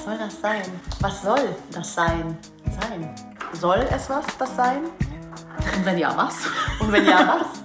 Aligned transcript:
Was 0.00 0.06
soll 0.06 0.18
das 0.18 0.40
sein? 0.40 0.80
Was 1.00 1.22
soll 1.22 1.56
das 1.72 1.94
sein? 1.94 2.38
Sein. 2.80 3.14
Soll 3.52 3.86
es 3.90 4.08
was, 4.08 4.24
das 4.38 4.56
sein? 4.56 4.84
Und 5.76 5.84
wenn 5.84 5.98
ja, 5.98 6.16
was? 6.16 6.46
Und 6.80 6.90
wenn 6.90 7.04
ja, 7.04 7.38
was? 7.38 7.62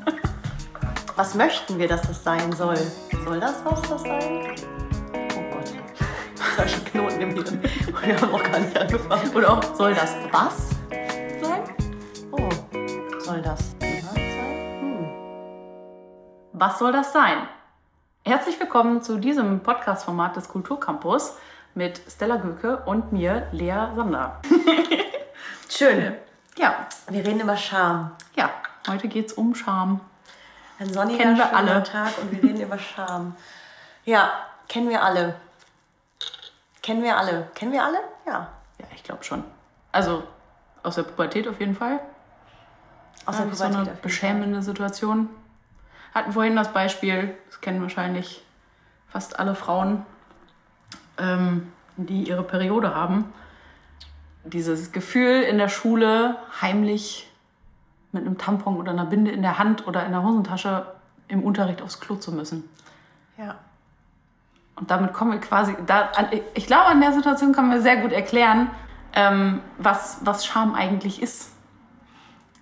Was 1.15 1.33
möchten 1.33 1.79
wir, 1.79 1.87
dass 1.87 2.01
das 2.01 2.21
sein 2.21 2.51
soll? 2.51 2.75
Soll 3.23 3.39
das 3.39 3.63
was, 3.63 3.81
das 3.83 4.01
sein? 4.01 4.53
Oh 5.13 5.53
Gott. 5.53 5.73
Solche 6.57 6.81
Knoten 6.81 7.21
im 7.21 7.29
Hirn. 7.35 7.63
Wir 8.03 8.21
haben 8.21 8.31
noch 8.31 8.43
gar 8.43 8.59
nicht 8.59 8.77
angefangen. 8.77 9.33
Oder 9.33 9.53
auch, 9.53 9.63
soll 9.73 9.93
das 9.93 10.13
was 10.29 10.71
sein? 11.41 11.63
Oh, 12.31 12.49
soll 13.19 13.41
das 13.41 13.75
was 13.79 14.13
sein? 14.13 14.81
Hm. 14.81 15.07
Was 16.51 16.79
soll 16.79 16.91
das 16.91 17.13
sein? 17.13 17.47
Herzlich 18.25 18.59
willkommen 18.59 19.01
zu 19.01 19.19
diesem 19.19 19.61
Podcast-Format 19.61 20.35
des 20.35 20.49
Kulturcampus 20.49 21.37
mit 21.75 22.01
Stella 22.09 22.37
Göke 22.37 22.77
und 22.85 23.11
mir, 23.11 23.47
Lea 23.51 23.87
Sander. 23.95 24.41
Schön. 25.69 26.15
Ja, 26.57 26.87
Wir 27.09 27.25
reden 27.25 27.41
über 27.41 27.57
Scham. 27.57 28.11
ja, 28.35 28.49
heute 28.87 29.07
geht 29.09 29.27
es 29.27 29.33
um 29.33 29.53
Scham. 29.55 29.99
Ein 30.79 30.91
sonniger, 30.91 31.23
Kennen 31.23 31.37
wir 31.37 31.55
alle. 31.55 31.83
Tag 31.83 32.17
und 32.21 32.31
wir 32.31 32.41
reden 32.43 32.61
über 32.61 32.77
Scham. 32.79 33.35
Ja, 34.05 34.31
kennen 34.69 34.89
wir 34.89 35.03
alle. 35.03 35.35
Kennen 36.81 37.03
wir 37.03 37.17
alle. 37.17 37.49
Kennen 37.55 37.71
wir 37.73 37.83
alle? 37.83 37.97
Ja. 38.25 38.49
Ja, 38.77 38.85
ich 38.93 39.03
glaube 39.03 39.23
schon. 39.23 39.43
Also 39.91 40.23
aus 40.83 40.95
der 40.95 41.03
Pubertät 41.03 41.47
auf 41.47 41.59
jeden 41.59 41.75
Fall. 41.75 41.99
Aus 43.25 43.37
der 43.37 43.53
so 43.53 43.63
eine 43.63 43.73
Pubertät 43.73 43.75
auf 43.75 43.87
jeden 43.87 44.01
beschämende 44.01 44.61
Situation. 44.61 45.29
Hatten 46.13 46.31
vorhin 46.31 46.55
das 46.55 46.71
Beispiel, 46.71 47.35
das 47.47 47.59
kennen 47.59 47.81
wahrscheinlich 47.81 48.45
fast 49.09 49.39
alle 49.39 49.55
Frauen, 49.55 50.05
ähm, 51.17 51.71
die 51.97 52.27
ihre 52.27 52.43
Periode 52.43 52.95
haben. 52.95 53.33
Dieses 54.43 54.91
Gefühl 54.91 55.41
in 55.41 55.57
der 55.57 55.69
Schule 55.69 56.37
heimlich 56.61 57.31
mit 58.11 58.25
einem 58.25 58.37
Tampon 58.37 58.77
oder 58.77 58.91
einer 58.91 59.05
Binde 59.05 59.31
in 59.31 59.41
der 59.41 59.57
Hand 59.57 59.87
oder 59.87 60.05
in 60.05 60.11
der 60.11 60.23
Hosentasche 60.23 60.85
im 61.27 61.43
Unterricht 61.43 61.81
aufs 61.81 61.99
Klo 61.99 62.15
zu 62.15 62.31
müssen. 62.31 62.69
Ja. 63.37 63.55
Und 64.75 64.91
damit 64.91 65.13
kommen 65.13 65.31
wir 65.31 65.39
quasi, 65.39 65.75
da, 65.85 66.11
ich 66.53 66.67
glaube, 66.67 66.85
an 66.85 67.01
der 67.01 67.13
Situation 67.13 67.53
können 67.53 67.71
wir 67.71 67.81
sehr 67.81 67.97
gut 67.97 68.11
erklären, 68.11 68.69
ähm, 69.13 69.61
was, 69.77 70.19
was 70.21 70.45
Scham 70.45 70.75
eigentlich 70.75 71.21
ist. 71.21 71.51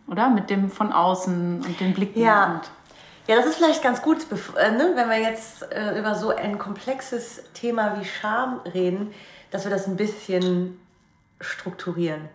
Oder? 0.07 0.29
Mit 0.29 0.49
dem 0.49 0.69
von 0.69 0.91
außen 0.91 1.63
und 1.65 1.79
den 1.79 1.93
Blicken. 1.93 2.19
Ja. 2.19 2.53
Und, 2.53 2.61
Ja, 3.27 3.37
das 3.37 3.45
ist 3.45 3.55
vielleicht 3.55 3.81
ganz 3.81 4.01
gut, 4.01 4.17
äh, 4.57 4.71
ne, 4.71 4.91
wenn 4.95 5.09
wir 5.09 5.19
jetzt 5.19 5.71
äh, 5.71 5.97
über 5.97 6.15
so 6.15 6.35
ein 6.35 6.59
komplexes 6.59 7.41
Thema 7.53 7.97
wie 7.99 8.05
Scham 8.05 8.59
reden, 8.73 9.13
dass 9.51 9.63
wir 9.63 9.71
das 9.71 9.87
ein 9.87 9.95
bisschen 9.95 10.79
strukturieren. 11.39 12.27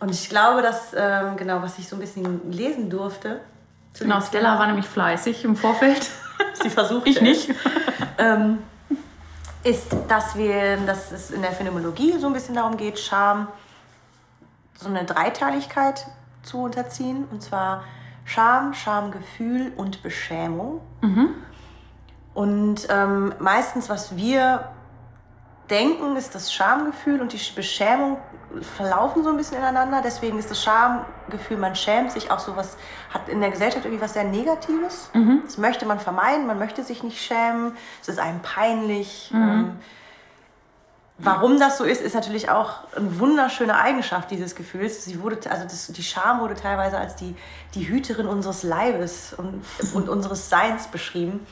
Und 0.00 0.10
ich 0.10 0.28
glaube, 0.28 0.62
dass, 0.62 0.92
ähm, 0.96 1.36
genau, 1.36 1.62
was 1.62 1.78
ich 1.78 1.88
so 1.88 1.96
ein 1.96 2.00
bisschen 2.00 2.50
lesen 2.50 2.90
durfte, 2.90 3.40
genau, 3.98 4.20
Stella 4.20 4.58
war 4.58 4.66
nämlich 4.66 4.86
fleißig 4.86 5.44
im 5.44 5.54
Vorfeld. 5.56 6.10
sie 6.62 6.70
versucht 6.70 7.06
Ich 7.06 7.20
nicht. 7.20 7.50
ähm, 8.18 8.58
ist, 9.62 9.94
dass 10.08 10.36
wir, 10.36 10.78
dass 10.78 11.12
es 11.12 11.30
in 11.30 11.42
der 11.42 11.52
Phänomenologie 11.52 12.18
so 12.18 12.26
ein 12.26 12.32
bisschen 12.32 12.56
darum 12.56 12.76
geht, 12.76 12.98
Scham 12.98 13.46
so 14.74 14.88
eine 14.88 15.04
Dreiteiligkeit 15.04 16.06
zu 16.42 16.62
unterziehen. 16.62 17.26
Und 17.30 17.42
zwar 17.42 17.84
Scham, 18.24 18.74
Schamgefühl 18.74 19.72
und 19.76 20.02
Beschämung. 20.02 20.80
Und 22.34 22.86
ähm, 22.88 23.34
meistens, 23.40 23.88
was 23.88 24.16
wir 24.16 24.68
denken, 25.70 26.16
ist 26.16 26.34
das 26.34 26.52
Schamgefühl 26.52 27.20
und 27.20 27.32
die 27.32 27.40
Beschämung 27.54 28.18
verlaufen 28.76 29.22
so 29.24 29.30
ein 29.30 29.36
bisschen 29.36 29.58
ineinander. 29.58 30.00
Deswegen 30.04 30.38
ist 30.38 30.50
das 30.50 30.62
Schamgefühl, 30.62 31.56
man 31.56 31.74
schämt 31.74 32.12
sich 32.12 32.30
auch 32.30 32.38
sowas, 32.38 32.76
hat 33.12 33.28
in 33.28 33.40
der 33.40 33.50
Gesellschaft 33.50 33.84
irgendwie 33.84 34.02
was 34.02 34.12
sehr 34.12 34.24
Negatives. 34.24 35.10
Das 35.44 35.58
möchte 35.58 35.86
man 35.86 35.98
vermeiden, 35.98 36.46
man 36.46 36.58
möchte 36.58 36.82
sich 36.84 37.02
nicht 37.02 37.20
schämen, 37.22 37.72
es 38.00 38.08
ist 38.08 38.18
einem 38.18 38.40
peinlich. 38.40 39.30
Ähm, 39.34 39.78
Warum 41.24 41.60
das 41.60 41.78
so 41.78 41.84
ist, 41.84 42.02
ist 42.02 42.14
natürlich 42.14 42.50
auch 42.50 42.80
eine 42.96 43.18
wunderschöne 43.20 43.78
Eigenschaft 43.78 44.30
dieses 44.30 44.54
Gefühls. 44.56 45.04
Sie 45.04 45.22
wurde, 45.22 45.38
also 45.50 45.64
das, 45.64 45.86
die 45.86 46.02
Scham 46.02 46.40
wurde 46.40 46.54
teilweise 46.54 46.98
als 46.98 47.14
die, 47.16 47.36
die 47.74 47.88
Hüterin 47.88 48.26
unseres 48.26 48.64
Leibes 48.64 49.32
und, 49.32 49.62
und 49.94 50.08
unseres 50.08 50.50
Seins 50.50 50.88
beschrieben, 50.88 51.46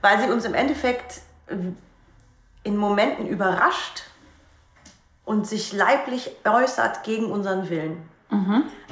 weil 0.00 0.20
sie 0.20 0.30
uns 0.30 0.44
im 0.44 0.54
Endeffekt 0.54 1.22
in 2.62 2.76
Momenten 2.76 3.26
überrascht 3.26 4.04
und 5.24 5.46
sich 5.46 5.72
leiblich 5.72 6.30
äußert 6.44 7.02
gegen 7.02 7.26
unseren 7.26 7.68
Willen. 7.68 8.08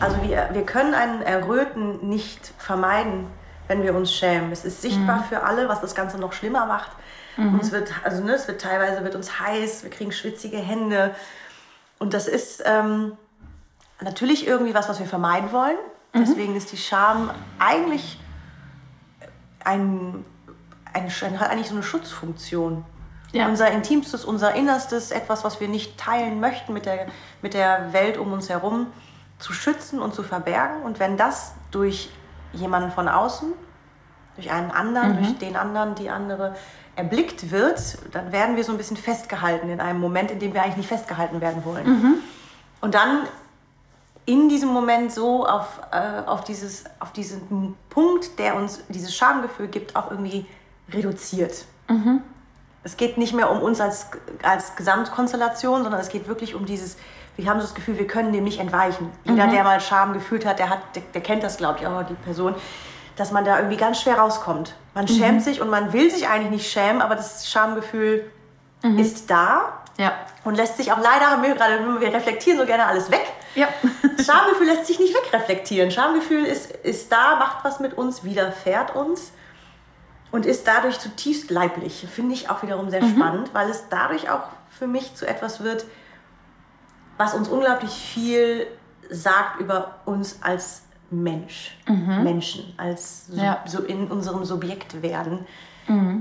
Also 0.00 0.16
wir, 0.22 0.48
wir 0.52 0.66
können 0.66 0.94
einen 0.94 1.22
Erröten 1.22 2.08
nicht 2.08 2.52
vermeiden, 2.58 3.26
wenn 3.68 3.84
wir 3.84 3.94
uns 3.94 4.12
schämen. 4.12 4.50
Es 4.50 4.64
ist 4.64 4.82
sichtbar 4.82 5.22
für 5.28 5.44
alle, 5.44 5.68
was 5.68 5.80
das 5.80 5.94
Ganze 5.94 6.18
noch 6.18 6.32
schlimmer 6.32 6.66
macht. 6.66 6.90
Uns 7.38 7.71
wird, 7.71 7.93
also 8.04 8.22
ne, 8.22 8.32
es 8.32 8.49
wird 8.49 8.60
teilweise 8.60 9.04
wird 9.04 9.15
uns 9.15 9.38
heiß, 9.38 9.84
wir 9.84 9.91
kriegen 9.91 10.10
schwitzige 10.10 10.59
Hände. 10.59 11.15
Und 11.99 12.12
das 12.15 12.26
ist 12.26 12.62
ähm, 12.66 13.16
natürlich 14.00 14.47
irgendwie 14.47 14.75
was, 14.75 14.88
was 14.88 14.99
wir 14.99 15.06
vermeiden 15.06 15.53
wollen. 15.53 15.78
Deswegen 16.15 16.56
ist 16.56 16.72
die 16.72 16.76
Scham 16.76 17.31
eigentlich 17.59 18.19
ein, 19.65 20.25
ein, 20.93 21.10
hat 21.38 21.50
eigentlich 21.50 21.69
so 21.69 21.75
eine 21.75 21.82
Schutzfunktion. 21.82 22.84
Ja. 23.32 23.47
Unser 23.47 23.70
Intimstes, 23.70 24.25
unser 24.25 24.55
Innerstes, 24.55 25.10
etwas, 25.10 25.44
was 25.44 25.60
wir 25.60 25.69
nicht 25.69 25.99
teilen 25.99 26.41
möchten 26.41 26.72
mit 26.72 26.87
der, 26.87 27.06
mit 27.43 27.55
der 27.55 27.93
Welt 27.93 28.16
um 28.16 28.32
uns 28.32 28.49
herum, 28.49 28.87
zu 29.38 29.53
schützen 29.53 30.00
und 30.00 30.15
zu 30.15 30.22
verbergen. 30.22 30.82
Und 30.82 30.99
wenn 30.99 31.16
das 31.16 31.53
durch 31.70 32.10
jemanden 32.53 32.91
von 32.91 33.06
außen, 33.06 33.53
durch 34.37 34.50
einen 34.50 34.70
anderen, 34.70 35.19
durch 35.19 35.37
den 35.38 35.56
anderen, 35.56 35.94
die 35.94 36.09
andere 36.10 36.56
erblickt 36.98 37.50
wird, 37.53 37.81
dann 38.12 38.32
werden 38.32 38.56
wir 38.56 38.64
so 38.64 38.72
ein 38.72 38.78
bisschen 38.78 38.97
festgehalten 38.97 39.70
in 39.70 39.81
einem 39.81 40.00
Moment, 40.00 40.31
in 40.32 40.41
dem 40.41 40.53
wir 40.53 40.62
eigentlich 40.62 40.78
nicht 40.78 40.88
festgehalten 40.88 41.41
werden 41.41 41.64
wollen. 41.64 41.86
Und 42.81 42.94
dann 42.94 43.22
in 44.26 44.48
diesem 44.48 44.69
Moment 44.69 45.12
so 45.12 45.47
auf, 45.47 45.81
äh, 45.91 46.26
auf, 46.26 46.44
dieses, 46.44 46.84
auf 47.00 47.12
diesen 47.12 47.76
Punkt, 47.88 48.38
der 48.38 48.56
uns 48.56 48.82
dieses 48.88 49.14
Schamgefühl 49.16 49.69
gibt, 49.69 49.97
auch 49.97 50.10
irgendwie 50.10 50.44
reduziert. 50.92 51.64
Es 52.82 52.97
geht 52.97 53.16
nicht 53.16 53.32
mehr 53.32 53.50
um 53.50 53.60
uns 53.62 53.81
als, 53.81 54.08
als 54.42 54.76
Gesamtkonstellation, 54.76 55.82
sondern 55.82 56.00
es 56.00 56.08
geht 56.10 56.28
wirklich 56.28 56.54
um 56.54 56.66
dieses, 56.66 56.97
wir 57.37 57.48
haben 57.48 57.60
so 57.60 57.66
das 57.66 57.75
Gefühl, 57.75 57.98
wir 57.98 58.06
können 58.06 58.32
dem 58.32 58.44
nicht 58.44 58.60
entweichen. 58.60 59.10
Jeder, 59.25 59.47
der 59.47 59.64
mal 59.64 59.81
Scham 59.81 60.12
gefühlt 60.12 60.44
hat, 60.44 60.58
der, 60.58 60.69
hat, 60.69 60.81
der, 60.94 61.03
der 61.14 61.20
kennt 61.22 61.42
das, 61.42 61.56
glaube 61.56 61.78
ich, 61.81 61.87
auch 61.87 62.03
die 62.03 62.14
Person, 62.14 62.54
dass 63.16 63.32
man 63.32 63.44
da 63.44 63.56
irgendwie 63.56 63.76
ganz 63.76 64.00
schwer 64.00 64.19
rauskommt. 64.19 64.75
Man 64.98 65.06
schämt 65.06 65.44
sich 65.44 65.60
und 65.60 65.70
man 65.70 65.92
will 65.92 66.10
sich 66.10 66.26
eigentlich 66.26 66.50
nicht 66.50 66.72
schämen, 66.72 67.00
aber 67.03 67.14
das 67.14 67.48
Schamgefühl 67.48 68.28
ist 68.97 69.31
da 69.31 69.81
Ja. 69.97 70.12
und 70.42 70.56
lässt 70.56 70.76
sich 70.76 70.91
auch 70.91 70.98
leider, 70.98 71.31
haben 71.31 71.44
wir 71.44 71.54
gerade, 71.54 72.00
wir 72.00 72.12
reflektieren 72.12 72.59
so 72.59 72.66
gerne 72.66 72.84
alles 72.84 73.08
weg. 73.08 73.25
Ja. 73.54 73.69
Schamgefühl 74.25 74.66
lässt 74.66 74.87
sich 74.87 74.98
nicht 74.98 75.14
wegreflektieren. 75.14 75.92
Schamgefühl 75.92 76.44
ist, 76.44 76.72
ist 76.72 77.12
da, 77.12 77.37
macht 77.37 77.64
was 77.64 77.78
mit 77.78 77.97
uns, 77.97 78.25
widerfährt 78.25 78.97
uns 78.97 79.31
und 80.32 80.47
ist 80.47 80.66
dadurch 80.66 80.98
zutiefst 80.98 81.48
leiblich. 81.53 82.04
Finde 82.12 82.34
ich 82.34 82.50
auch 82.50 82.64
wiederum 82.64 82.91
sehr 82.91 83.03
spannend, 83.03 83.50
weil 83.54 83.70
es 83.70 83.84
dadurch 83.91 84.28
auch 84.31 84.42
für 84.76 84.88
mich 84.88 85.14
zu 85.14 85.28
etwas 85.28 85.62
wird, 85.62 85.84
was 87.19 87.34
uns 87.34 87.47
unglaublich 87.48 87.91
viel 87.92 88.66
sagt 89.10 89.60
über 89.60 89.94
uns 90.06 90.41
als 90.42 90.82
Mensch, 91.10 91.76
Menschen, 91.86 92.72
als 92.76 93.26
so, 93.28 93.41
Ja. 93.42 93.60
so 93.66 93.82
in 93.82 94.08
unserem 94.08 94.44
Subjekt 94.44 95.02
werden. 95.02 95.46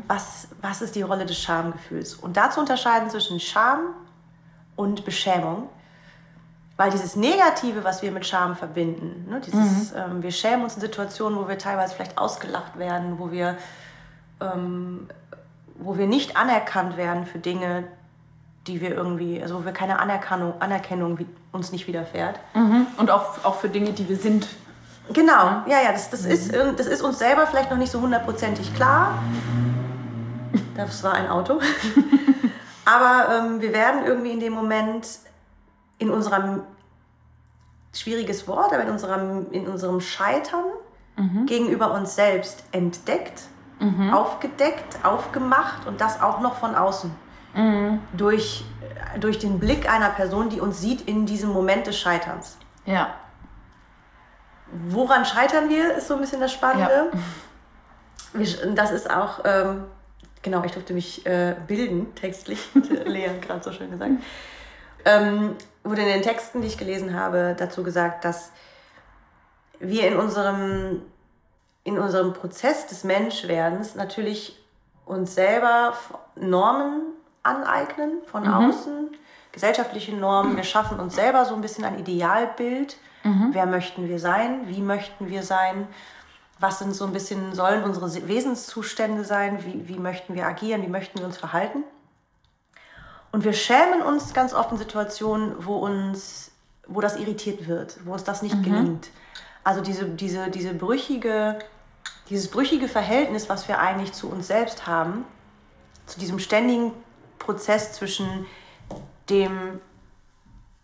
Was, 0.08 0.48
was 0.62 0.82
ist 0.82 0.96
die 0.96 1.02
Rolle 1.02 1.26
des 1.26 1.38
Schamgefühls? 1.42 2.14
Und 2.16 2.38
da 2.38 2.50
zu 2.50 2.62
unterscheiden 2.62 3.10
zwischen 3.10 3.38
Scham 3.42 3.80
und 4.78 5.04
Beschämung, 5.04 5.68
weil 6.78 6.90
dieses 6.92 7.18
Negative, 7.18 7.84
was 7.84 8.02
wir 8.02 8.12
mit 8.14 8.26
Scham 8.26 8.56
verbinden, 8.56 9.30
ne, 9.30 9.42
dieses, 9.42 9.92
ähm, 9.94 10.24
wir 10.24 10.32
schämen 10.32 10.64
uns 10.64 10.76
in 10.76 10.82
Situationen, 10.82 11.38
wo 11.38 11.50
wir 11.50 11.58
teilweise 11.58 11.96
vielleicht 11.96 12.18
ausgelacht 12.18 12.78
werden, 12.80 13.20
wo 13.20 13.30
wir, 13.32 13.58
ähm, 14.40 15.10
wo 15.76 15.98
wir 15.98 16.08
nicht 16.08 16.38
anerkannt 16.38 16.96
werden 16.96 17.26
für 17.26 17.40
Dinge, 17.40 17.84
die 18.68 18.80
wir 18.80 18.92
irgendwie, 18.96 19.42
also 19.42 19.60
wo 19.60 19.66
wir 19.66 19.74
keine 19.74 20.00
Anerkennung, 20.00 20.54
Anerkennung 20.62 21.18
uns 21.52 21.72
nicht 21.74 21.88
widerfährt. 21.88 22.40
Und 22.98 23.10
auch, 23.12 23.44
auch 23.44 23.56
für 23.56 23.70
Dinge, 23.70 23.92
die 23.92 24.08
wir 24.08 24.18
sind. 24.18 24.48
Genau, 25.14 25.64
ja, 25.68 25.82
ja, 25.84 25.92
das, 25.92 26.10
das, 26.10 26.26
ist, 26.26 26.54
ähm, 26.54 26.76
das 26.76 26.88
ist 26.88 27.02
uns 27.02 27.20
selber 27.20 27.48
vielleicht 27.48 27.72
noch 27.72 27.78
nicht 27.78 27.92
so 27.92 28.02
hundertprozentig 28.02 28.74
klar. 28.76 29.22
Das 30.76 31.04
war 31.04 31.14
ein 31.14 31.28
Auto. 31.30 31.60
Aber 32.86 33.36
ähm, 33.36 33.62
wir 33.62 33.74
werden 33.74 34.06
irgendwie 34.06 34.32
in 34.32 34.40
dem 34.40 34.54
Moment 34.54 35.08
in 35.98 36.10
unserem, 36.10 36.62
schwieriges 37.94 38.48
Wort, 38.48 38.72
aber 38.72 38.84
in 38.84 38.90
unserem, 38.90 39.52
in 39.52 39.68
unserem 39.68 40.00
Scheitern 40.00 40.66
gegenüber 41.48 41.94
uns 41.94 42.14
selbst 42.16 42.64
entdeckt, 42.72 43.42
aufgedeckt, 44.14 45.00
aufgemacht 45.04 45.88
und 45.88 46.00
das 46.00 46.22
auch 46.22 46.40
noch 46.40 46.58
von 46.58 46.76
außen. 46.76 47.10
mhm. 47.58 48.00
durch, 48.14 48.64
durch 49.20 49.40
den 49.40 49.60
Blick 49.60 49.90
einer 49.90 50.10
Person, 50.10 50.50
die 50.50 50.62
uns 50.62 50.80
sieht 50.80 51.02
in 51.08 51.26
diesem 51.26 51.52
Moment 51.52 51.88
des 51.88 51.98
Scheiterns. 51.98 52.58
Ja. 52.86 53.10
Woran 54.72 55.26
scheitern 55.26 55.70
wir, 55.70 55.96
ist 55.96 56.08
so 56.08 56.16
ein 56.16 56.22
bisschen 56.22 56.42
das 56.42 56.52
Spannende. 56.52 57.12
Ja. 58.34 58.72
Das 58.76 58.92
ist 58.92 59.10
auch, 59.10 59.40
ähm, 59.46 59.86
genau, 60.42 60.64
ich 60.64 60.74
durfte 60.74 60.94
mich 60.94 61.26
äh, 61.26 61.56
bilden, 61.68 62.14
textlich, 62.16 62.70
Lea 63.06 63.30
gerade 63.42 63.64
so 63.64 63.72
schön 63.72 63.92
gesagt. 63.92 64.12
Ähm, 65.06 65.56
wurde 65.84 66.02
in 66.02 66.08
den 66.08 66.22
Texten, 66.22 66.62
die 66.62 66.68
ich 66.68 66.78
gelesen 66.78 67.14
habe, 67.14 67.56
dazu 67.58 67.84
gesagt, 67.84 68.26
dass 68.26 68.52
wir 69.80 70.08
in 70.08 70.18
unserem, 70.18 71.02
in 71.84 71.98
unserem 71.98 72.34
Prozess 72.34 72.88
des 72.88 73.04
Menschwerdens 73.04 73.96
natürlich 73.96 74.62
uns 75.06 75.36
selber 75.36 75.94
Normen 76.36 77.04
aneignen 77.44 78.22
von 78.26 78.44
mhm. 78.44 78.54
außen, 78.54 79.18
gesellschaftliche 79.52 80.14
Normen. 80.14 80.58
Wir 80.58 80.64
schaffen 80.64 81.00
uns 81.00 81.16
selber 81.16 81.46
so 81.46 81.56
ein 81.56 81.62
bisschen 81.62 81.86
ein 81.86 81.98
Idealbild. 82.00 82.98
Mhm. 83.28 83.50
Wer 83.54 83.66
möchten 83.66 84.08
wir 84.08 84.20
sein? 84.20 84.68
Wie 84.68 84.82
möchten 84.82 85.30
wir 85.30 85.44
sein? 85.44 85.88
Was 86.60 86.80
sind 86.80 86.96
so 86.96 87.06
ein 87.06 87.14
bisschen, 87.14 87.54
sollen 87.54 87.84
unsere 87.84 88.28
Wesenszustände 88.28 89.24
sein? 89.24 89.64
Wie, 89.64 89.88
wie 89.88 90.00
möchten 90.00 90.34
wir 90.34 90.48
agieren? 90.48 90.82
Wie 90.82 90.90
möchten 90.90 91.20
wir 91.20 91.26
uns 91.26 91.38
verhalten? 91.38 91.84
Und 93.32 93.44
wir 93.44 93.54
schämen 93.54 94.02
uns 94.02 94.34
ganz 94.34 94.54
oft 94.54 94.72
in 94.72 94.78
Situationen, 94.78 95.54
wo 95.60 95.78
uns, 95.78 96.52
wo 96.88 97.02
das 97.02 97.18
irritiert 97.18 97.68
wird, 97.68 97.98
wo 98.06 98.14
uns 98.14 98.24
das 98.24 98.42
nicht 98.42 98.56
mhm. 98.56 98.64
gelingt. 98.64 99.10
Also 99.64 99.82
diese, 99.82 100.06
diese, 100.06 100.50
diese 100.50 100.74
brüchige, 100.74 101.60
dieses 102.30 102.50
brüchige 102.50 102.88
Verhältnis, 102.88 103.50
was 103.50 103.68
wir 103.68 103.80
eigentlich 103.80 104.14
zu 104.14 104.30
uns 104.30 104.48
selbst 104.48 104.88
haben, 104.88 105.26
zu 106.06 106.20
diesem 106.20 106.40
ständigen 106.40 106.94
Prozess 107.38 107.94
zwischen 107.94 108.46
dem, 109.30 109.80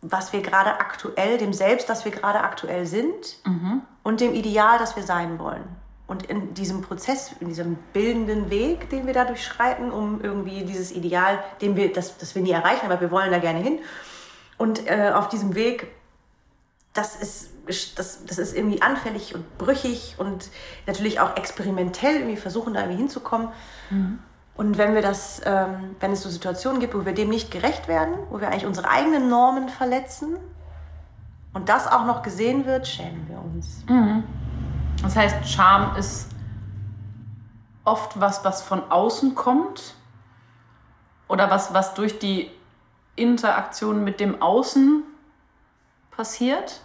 was 0.04 0.34
wir 0.34 0.42
gerade 0.42 0.80
aktuell, 0.80 1.38
dem 1.38 1.54
Selbst, 1.54 1.90
das 1.90 2.06
wir 2.06 2.12
gerade 2.12 2.42
aktuell 2.42 2.86
sind, 2.86 3.38
mhm. 3.46 3.82
und 4.04 4.20
dem 4.20 4.34
Ideal, 4.34 4.78
das 4.78 4.96
wir 4.96 5.04
sein 5.04 5.40
wollen. 5.40 5.64
Und 6.06 6.26
in 6.26 6.54
diesem 6.54 6.82
Prozess, 6.82 7.32
in 7.40 7.48
diesem 7.48 7.78
bildenden 7.94 8.50
Weg, 8.50 8.90
den 8.90 9.08
wir 9.08 9.14
da 9.14 9.24
durchschreiten, 9.24 9.90
um 9.92 10.22
irgendwie 10.22 10.64
dieses 10.64 10.92
Ideal, 10.92 11.42
den 11.62 11.76
wir, 11.76 11.92
das, 11.94 12.18
das 12.18 12.36
wir 12.36 12.42
nie 12.42 12.52
erreichen, 12.52 12.86
aber 12.86 13.00
wir 13.00 13.10
wollen 13.10 13.32
da 13.32 13.40
gerne 13.40 13.60
hin. 13.60 13.80
Und 14.58 14.88
äh, 14.88 15.12
auf 15.16 15.30
diesem 15.30 15.56
Weg, 15.56 15.88
das 16.94 17.16
ist, 17.16 17.50
das, 17.98 18.26
das 18.26 18.38
ist 18.38 18.56
irgendwie 18.56 18.82
anfällig 18.82 19.34
und 19.34 19.58
brüchig 19.58 20.16
und 20.18 20.50
natürlich 20.86 21.22
auch 21.22 21.38
experimentell 21.38 22.16
irgendwie 22.16 22.38
versuchen, 22.38 22.74
da 22.74 22.82
irgendwie 22.82 23.00
hinzukommen. 23.00 23.48
Mhm. 23.90 24.20
Und 24.56 24.78
wenn 24.78 24.94
wir 24.94 25.02
das, 25.02 25.42
ähm, 25.46 25.96
wenn 26.00 26.12
es 26.12 26.22
so 26.22 26.30
Situationen 26.30 26.80
gibt, 26.80 26.94
wo 26.94 27.06
wir 27.06 27.14
dem 27.14 27.30
nicht 27.30 27.50
gerecht 27.50 27.88
werden, 27.88 28.14
wo 28.30 28.40
wir 28.40 28.48
eigentlich 28.50 28.66
unsere 28.66 28.90
eigenen 28.90 29.30
Normen 29.30 29.70
verletzen 29.70 30.38
und 31.54 31.70
das 31.70 31.88
auch 31.88 32.06
noch 32.06 32.22
gesehen 32.22 32.66
wird, 32.66 32.88
schämen 32.88 33.28
wir 33.28 33.40
uns. 33.40 33.84
Mhm. 33.88 34.24
Das 35.02 35.16
heißt, 35.16 35.48
Scham 35.50 35.96
ist 35.96 36.30
oft 37.84 38.20
was, 38.20 38.46
was 38.46 38.62
von 38.62 38.92
außen 38.92 39.36
kommt 39.36 39.96
oder 41.28 41.50
was, 41.50 41.74
was 41.74 41.94
durch 41.96 42.20
die 42.20 42.52
Interaktion 43.16 44.04
mit 44.04 44.20
dem 44.20 44.42
Außen 44.42 45.04
passiert. 46.12 46.82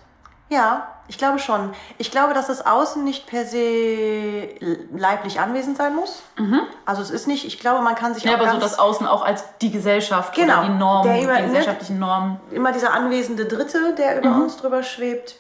Ja, 0.49 0.89
ich 1.09 1.19
glaube 1.19 1.39
schon. 1.39 1.73
Ich 1.97 2.11
glaube, 2.11 2.35
dass 2.35 2.47
das 2.47 2.65
Außen 2.67 3.03
nicht 3.03 3.27
per 3.27 3.47
se 3.47 4.49
leiblich 4.95 5.41
anwesend 5.41 5.77
sein 5.77 5.95
muss. 5.95 6.23
Mhm. 6.37 6.61
Also 6.85 7.03
es 7.03 7.11
ist 7.11 7.27
nicht, 7.27 7.47
ich 7.47 7.59
glaube, 7.59 7.83
man 7.83 7.95
kann 7.95 8.15
sich 8.15 8.25
ja, 8.25 8.35
auch. 8.35 8.37
Ja, 8.37 8.43
aber 8.43 8.53
so 8.53 8.61
das 8.61 8.79
Außen 8.79 9.07
auch 9.07 9.25
als 9.25 9.45
die 9.61 9.71
Gesellschaft 9.71 10.35
genau, 10.35 10.59
oder 10.59 10.69
die 10.69 10.75
Normen, 10.75 11.15
die 11.15 11.43
gesellschaftlichen 11.47 11.99
Normen. 11.99 12.41
Immer 12.51 12.73
dieser 12.73 12.93
anwesende 12.93 13.47
Dritte, 13.47 13.95
der 13.97 14.19
über 14.19 14.31
mhm. 14.31 14.43
uns 14.43 14.57
drüber 14.59 14.83
schwebt. 14.83 15.37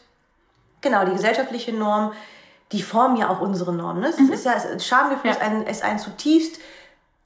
Genau, 0.81 1.05
die 1.05 1.13
gesellschaftliche 1.13 1.73
Norm, 1.73 2.13
die 2.73 2.83
formen 2.83 3.17
ja 3.17 3.29
auch 3.29 3.41
unsere 3.41 3.73
Normen. 3.73 4.01
Ne? 4.01 4.13
Mhm. 4.17 4.33
ist 4.33 4.45
ja, 4.45 4.55
Schamgefühl 4.79 5.31
ja. 5.31 5.37
Ist, 5.37 5.43
ein, 5.43 5.67
ist 5.67 5.83
ein 5.83 5.99
zutiefst 5.99 6.59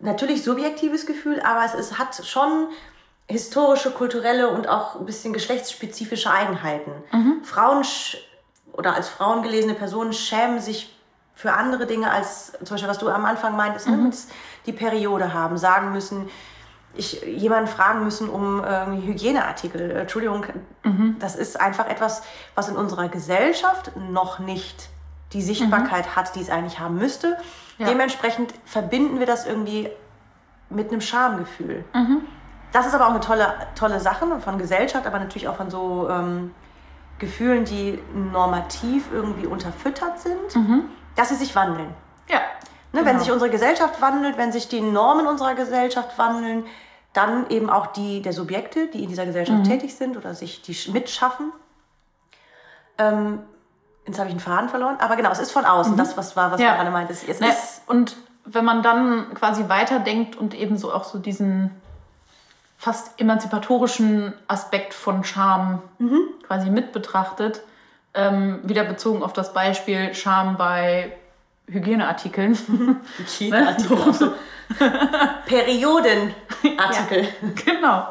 natürlich 0.03 0.43
subjektives 0.43 1.07
Gefühl, 1.07 1.41
aber 1.41 1.65
es 1.65 1.75
ist, 1.75 1.99
hat 1.99 2.27
schon 2.27 2.69
historische, 3.29 3.91
kulturelle 3.93 4.51
und 4.51 4.69
auch 4.69 4.97
ein 4.97 5.07
bisschen 5.07 5.33
geschlechtsspezifische 5.33 6.31
Eigenheiten. 6.31 6.93
Mhm. 7.13 7.45
Frauen 7.45 7.85
oder 8.73 8.95
als 8.95 9.09
Frauen 9.09 9.43
gelesene 9.43 9.75
Personen 9.75 10.13
schämen 10.13 10.61
sich 10.61 10.97
für 11.35 11.53
andere 11.53 11.87
Dinge 11.87 12.11
als 12.11 12.53
zum 12.65 12.75
Beispiel, 12.75 12.89
was 12.89 12.99
du 12.99 13.09
am 13.09 13.25
Anfang 13.25 13.57
meintest, 13.57 13.89
ne, 13.89 13.97
mhm. 13.97 14.09
ne, 14.09 14.13
die 14.67 14.73
Periode 14.73 15.33
haben, 15.33 15.57
sagen 15.57 15.93
müssen, 15.93 16.29
ich, 16.95 17.23
jemanden 17.23 17.69
fragen 17.69 18.05
müssen 18.05 18.29
um 18.29 18.63
äh, 18.63 18.87
Hygieneartikel. 18.87 19.93
Entschuldigung, 19.93 20.45
mhm. 20.85 21.17
das 21.21 21.37
ist 21.37 21.59
einfach 21.59 21.89
etwas, 21.89 22.23
was 22.55 22.69
in 22.69 22.77
unserer 22.77 23.09
Gesellschaft 23.09 23.93
noch 23.97 24.39
nicht 24.39 24.91
die 25.33 25.41
Sichtbarkeit 25.41 26.07
mhm. 26.07 26.17
hat, 26.17 26.35
die 26.35 26.41
es 26.41 26.51
eigentlich 26.51 26.79
haben 26.79 26.97
müsste. 26.97 27.39
Ja. 27.79 27.87
Dementsprechend 27.87 28.53
verbinden 28.67 29.19
wir 29.21 29.27
das 29.27 29.47
irgendwie 29.47 29.89
mit 30.69 30.91
einem 30.91 31.01
Schamgefühl. 31.01 31.85
Mhm 31.95 32.23
das 32.73 32.87
ist 32.87 32.95
aber 32.95 33.07
auch 33.07 33.11
eine 33.11 33.21
tolle, 33.21 33.55
tolle 33.75 34.01
Sache 34.01 34.27
von 34.41 34.59
Gesellschaft, 34.59 35.07
aber 35.07 35.19
natürlich 35.19 35.47
auch 35.47 35.57
von 35.57 35.71
so 35.71 36.09
ähm, 36.11 36.55
Gefühlen, 37.23 37.65
die 37.65 38.01
normativ 38.13 39.05
irgendwie 39.13 39.47
unterfüttert 39.47 40.19
sind, 40.19 40.57
mhm. 40.57 40.85
dass 41.15 41.29
sie 41.29 41.37
sich 41.37 41.55
wandeln. 41.55 41.95
Ja. 42.29 42.39
Ne, 42.39 42.43
genau. 43.01 43.05
Wenn 43.07 43.21
sich 43.21 43.31
unsere 43.31 43.49
Gesellschaft 43.49 44.03
wandelt, 44.03 44.37
wenn 44.39 44.51
sich 44.51 44.69
die 44.69 44.81
Normen 44.81 45.29
unserer 45.29 45.55
Gesellschaft 45.55 46.19
wandeln, 46.19 46.65
dann 47.13 47.49
eben 47.49 47.71
auch 47.71 47.87
die 47.87 48.23
der 48.23 48.33
Subjekte, 48.33 48.89
die 48.89 49.05
in 49.05 49.09
dieser 49.09 49.25
Gesellschaft 49.25 49.61
mhm. 49.61 49.65
tätig 49.65 49.95
sind 49.95 50.17
oder 50.17 50.35
sich 50.35 50.63
die 50.63 50.77
mitschaffen. 50.91 51.53
Ähm, 52.99 53.39
jetzt 54.05 54.19
habe 54.19 54.29
ich 54.29 54.33
einen 54.33 54.41
Faden 54.41 54.69
verloren, 54.69 54.97
aber 54.99 55.15
genau, 55.15 55.31
es 55.31 55.39
ist 55.39 55.53
von 55.53 55.65
außen, 55.65 55.93
mhm. 55.93 55.99
das 55.99 56.17
was 56.17 56.35
war, 56.35 56.51
was 56.51 56.61
ja. 56.61 56.75
gerade 56.75 56.91
meintest. 56.91 57.29
Es 57.29 57.39
ne, 57.39 57.51
ist 57.51 57.83
und 57.87 58.17
wenn 58.45 58.65
man 58.65 58.83
dann 58.83 59.33
quasi 59.35 59.69
weiterdenkt 59.69 60.35
und 60.35 60.55
eben 60.55 60.77
so 60.77 60.93
auch 60.93 61.05
so 61.05 61.21
diesen 61.21 61.71
fast 62.83 63.21
emanzipatorischen 63.21 64.33
Aspekt 64.49 64.93
von 64.93 65.23
Scham 65.23 65.83
mhm. 66.01 66.19
quasi 66.45 66.69
mit 66.69 66.91
betrachtet. 66.91 67.63
Ähm, 68.13 68.59
wieder 68.65 68.83
bezogen 68.83 69.23
auf 69.23 69.33
das 69.33 69.53
Beispiel 69.53 70.13
Scham 70.15 70.57
bei 70.57 71.13
Hygieneartikeln. 71.69 72.59
Hygieneartikel. 73.19 74.35
Periodenartikel. 75.47 77.23
Ja, 77.23 77.49
genau. 77.65 78.09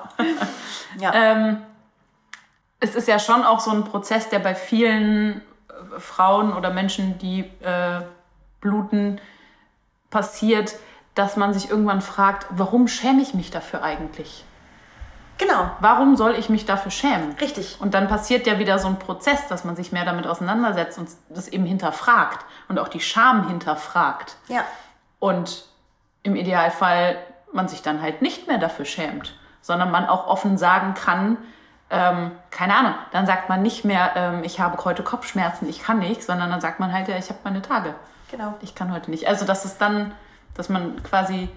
Ja. 1.00 1.14
Ähm, 1.16 1.58
es 2.80 2.96
ist 2.96 3.10
ja 3.10 3.20
schon 3.20 3.44
auch 3.44 3.60
so 3.60 3.72
ein 3.72 3.84
Prozess, 3.84 4.30
der 4.30 4.40
bei 4.40 4.56
vielen 4.56 5.42
äh, 5.68 6.00
Frauen 6.00 6.54
oder 6.54 6.70
Menschen, 6.70 7.18
die 7.18 7.42
äh, 7.60 8.04
bluten, 8.62 9.20
passiert, 10.10 10.76
dass 11.14 11.36
man 11.36 11.54
sich 11.54 11.70
irgendwann 11.70 12.02
fragt, 12.02 12.48
warum 12.52 12.88
schäme 12.88 13.22
ich 13.22 13.34
mich 13.34 13.52
dafür 13.52 13.84
eigentlich? 13.84 14.46
Genau. 15.42 15.72
Warum 15.80 16.16
soll 16.16 16.36
ich 16.36 16.50
mich 16.50 16.66
dafür 16.66 16.92
schämen? 16.92 17.36
Richtig. 17.42 17.78
Und 17.82 17.96
dann 17.96 18.08
passiert 18.08 18.46
ja 18.46 18.60
wieder 18.60 18.78
so 18.78 18.88
ein 18.88 19.00
Prozess, 19.00 19.48
dass 19.48 19.66
man 19.66 19.76
sich 19.76 19.92
mehr 19.92 20.06
damit 20.06 20.28
auseinandersetzt 20.28 21.00
und 21.00 21.10
das 21.30 21.48
eben 21.48 21.66
hinterfragt 21.66 22.46
und 22.70 22.78
auch 22.78 22.88
die 22.88 23.00
Scham 23.00 23.48
hinterfragt. 23.48 24.36
Ja. 24.50 24.64
Und 25.18 25.66
im 26.22 26.36
Idealfall 26.36 27.18
man 27.52 27.68
sich 27.68 27.82
dann 27.82 28.04
halt 28.04 28.22
nicht 28.22 28.48
mehr 28.48 28.60
dafür 28.60 28.86
schämt, 28.86 29.34
sondern 29.62 29.90
man 29.90 30.06
auch 30.06 30.28
offen 30.28 30.60
sagen 30.60 30.94
kann, 30.94 31.38
ähm, 31.90 32.32
keine 32.52 32.76
Ahnung, 32.76 32.94
dann 33.12 33.26
sagt 33.26 33.50
man 33.50 33.64
nicht 33.64 33.84
mehr, 33.84 34.12
ähm, 34.16 34.44
ich 34.44 34.60
habe 34.60 34.86
heute 34.86 35.02
Kopfschmerzen, 35.02 35.68
ich 35.68 35.82
kann 35.82 35.98
nicht, 35.98 36.24
sondern 36.24 36.52
dann 36.52 36.62
sagt 36.62 36.80
man 36.80 36.94
halt, 36.94 37.08
ja, 37.08 37.18
ich 37.18 37.30
habe 37.30 37.40
meine 37.44 37.64
Tage. 37.64 37.96
Genau. 38.30 38.54
Ich 38.62 38.76
kann 38.76 38.94
heute 38.94 39.10
nicht. 39.10 39.28
Also, 39.28 39.44
dass 39.46 39.66
es 39.66 39.80
dann, 39.80 40.14
dass 40.54 40.70
man 40.70 41.02
quasi 41.02 41.50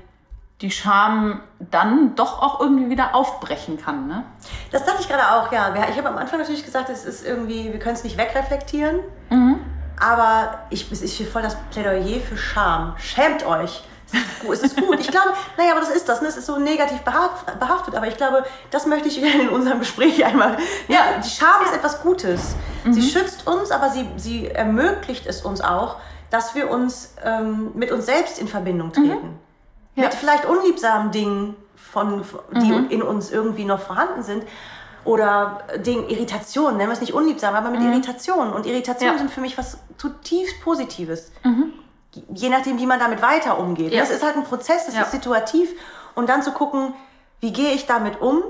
die 0.60 0.70
Scham 0.70 1.40
dann 1.58 2.14
doch 2.14 2.40
auch 2.40 2.60
irgendwie 2.60 2.88
wieder 2.88 3.14
aufbrechen 3.14 3.80
kann. 3.80 4.06
Ne? 4.06 4.24
Das 4.70 4.84
dachte 4.84 5.00
ich 5.00 5.08
gerade 5.08 5.32
auch, 5.32 5.52
ja. 5.52 5.74
Ich 5.90 5.98
habe 5.98 6.08
am 6.08 6.16
Anfang 6.16 6.38
natürlich 6.38 6.64
gesagt, 6.64 6.88
es 6.90 7.04
ist 7.04 7.26
irgendwie, 7.26 7.72
wir 7.72 7.78
können 7.78 7.96
es 7.96 8.04
nicht 8.04 8.16
wegreflektieren. 8.16 9.00
Mhm. 9.30 9.58
Aber 10.00 10.58
ich, 10.70 10.90
ist 10.90 11.14
hier 11.14 11.26
voll 11.26 11.42
das 11.42 11.56
Plädoyer 11.70 12.20
für 12.20 12.36
Scham. 12.36 12.94
Schämt 12.98 13.46
euch. 13.46 13.84
Es 14.52 14.62
ist 14.62 14.76
gut. 14.76 15.00
Ich 15.00 15.08
glaube, 15.08 15.32
naja, 15.56 15.72
aber 15.72 15.80
das 15.80 15.90
ist 15.90 16.08
das. 16.08 16.22
Ne? 16.22 16.28
Es 16.28 16.36
ist 16.36 16.46
so 16.46 16.58
negativ 16.58 17.00
behaftet. 17.00 17.94
Aber 17.94 18.06
ich 18.06 18.16
glaube, 18.16 18.44
das 18.70 18.86
möchte 18.86 19.08
ich 19.08 19.20
in 19.40 19.48
unserem 19.48 19.80
Gespräch 19.80 20.24
einmal. 20.24 20.56
Ja, 20.86 21.18
die 21.24 21.28
Scham 21.28 21.62
ja. 21.62 21.68
ist 21.68 21.76
etwas 21.76 22.02
Gutes. 22.02 22.54
Mhm. 22.84 22.92
Sie 22.92 23.02
schützt 23.02 23.46
uns, 23.46 23.72
aber 23.72 23.90
sie, 23.90 24.08
sie 24.16 24.48
ermöglicht 24.48 25.26
es 25.26 25.42
uns 25.42 25.60
auch, 25.60 25.96
dass 26.30 26.54
wir 26.54 26.70
uns 26.70 27.14
ähm, 27.24 27.72
mit 27.74 27.90
uns 27.90 28.06
selbst 28.06 28.38
in 28.38 28.46
Verbindung 28.46 28.92
treten. 28.92 29.30
Mhm 29.30 29.43
ja. 29.94 30.04
mit 30.04 30.14
vielleicht 30.14 30.46
unliebsamen 30.46 31.10
Dingen, 31.10 31.56
von, 31.76 32.24
die 32.52 32.72
mhm. 32.72 32.90
in 32.90 33.02
uns 33.02 33.30
irgendwie 33.30 33.64
noch 33.64 33.80
vorhanden 33.80 34.22
sind. 34.22 34.44
Oder 35.04 35.60
Ding, 35.76 36.08
Irritationen, 36.08 36.78
nennen 36.78 36.88
wir 36.88 36.94
es 36.94 37.00
nicht 37.00 37.12
unliebsam, 37.12 37.54
aber 37.54 37.70
mit 37.70 37.80
mhm. 37.80 37.92
Irritationen. 37.92 38.52
Und 38.52 38.66
Irritationen 38.66 39.14
ja. 39.14 39.18
sind 39.18 39.30
für 39.30 39.40
mich 39.40 39.56
was 39.58 39.78
zutiefst 39.98 40.62
Positives. 40.62 41.30
Mhm. 41.44 41.72
Je 42.32 42.48
nachdem, 42.48 42.78
wie 42.78 42.86
man 42.86 42.98
damit 42.98 43.20
weiter 43.22 43.58
umgeht. 43.58 43.92
Ja. 43.92 44.00
Das 44.00 44.10
ist 44.10 44.22
halt 44.24 44.36
ein 44.36 44.44
Prozess, 44.44 44.86
das 44.86 44.96
ist 44.96 45.10
situativ. 45.10 45.68
Und 46.14 46.28
dann 46.28 46.42
zu 46.42 46.52
gucken, 46.52 46.94
wie 47.40 47.52
gehe 47.52 47.72
ich 47.72 47.86
damit 47.86 48.20
um? 48.20 48.42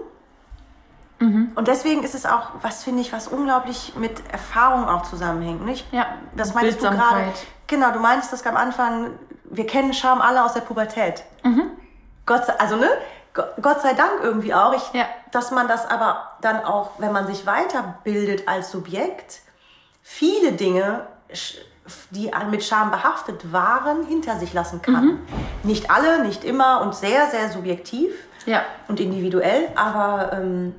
Mhm. 1.18 1.52
Und 1.54 1.68
deswegen 1.68 2.02
ist 2.02 2.14
es 2.14 2.26
auch, 2.26 2.50
was 2.62 2.84
finde 2.84 3.00
ich, 3.00 3.12
was 3.12 3.28
unglaublich 3.28 3.94
mit 3.96 4.22
Erfahrung 4.30 4.88
auch 4.88 5.02
zusammenhängt. 5.02 5.64
Nicht? 5.64 5.86
Ja, 5.92 6.06
das 6.36 6.54
meinst 6.54 6.80
du 6.82 6.90
gerade. 6.90 7.24
Genau, 7.66 7.90
du 7.90 7.98
meinst 7.98 8.32
das 8.32 8.44
am 8.46 8.56
Anfang, 8.56 9.10
wir 9.44 9.66
kennen 9.66 9.92
Scham 9.94 10.20
alle 10.20 10.44
aus 10.44 10.54
der 10.54 10.60
Pubertät. 10.62 11.24
Mhm. 11.42 11.70
Gott 12.26 12.46
sei, 12.46 12.54
also 12.58 12.76
ne, 12.76 12.88
Go- 13.34 13.42
Gott 13.60 13.82
sei 13.82 13.92
Dank 13.94 14.20
irgendwie 14.22 14.54
auch. 14.54 14.72
Ich, 14.74 14.92
Ja. 14.92 15.06
Dass 15.32 15.50
man 15.50 15.66
das 15.66 15.84
aber 15.90 16.30
dann 16.42 16.64
auch, 16.64 16.92
wenn 16.98 17.10
man 17.12 17.26
sich 17.26 17.44
weiterbildet 17.44 18.46
als 18.46 18.70
Subjekt, 18.70 19.40
viele 20.02 20.52
Dinge, 20.52 21.06
die 22.10 22.30
mit 22.50 22.62
Scham 22.64 22.90
behaftet 22.92 23.52
waren, 23.52 24.06
hinter 24.06 24.38
sich 24.38 24.52
lassen 24.52 24.80
kann. 24.80 25.04
Mhm. 25.06 25.18
Nicht 25.64 25.90
alle, 25.90 26.22
nicht 26.22 26.44
immer 26.44 26.80
und 26.82 26.94
sehr, 26.94 27.26
sehr 27.30 27.50
subjektiv 27.50 28.12
Ja, 28.46 28.62
und 28.88 29.00
individuell, 29.00 29.68
aber 29.74 30.32
ähm, 30.34 30.74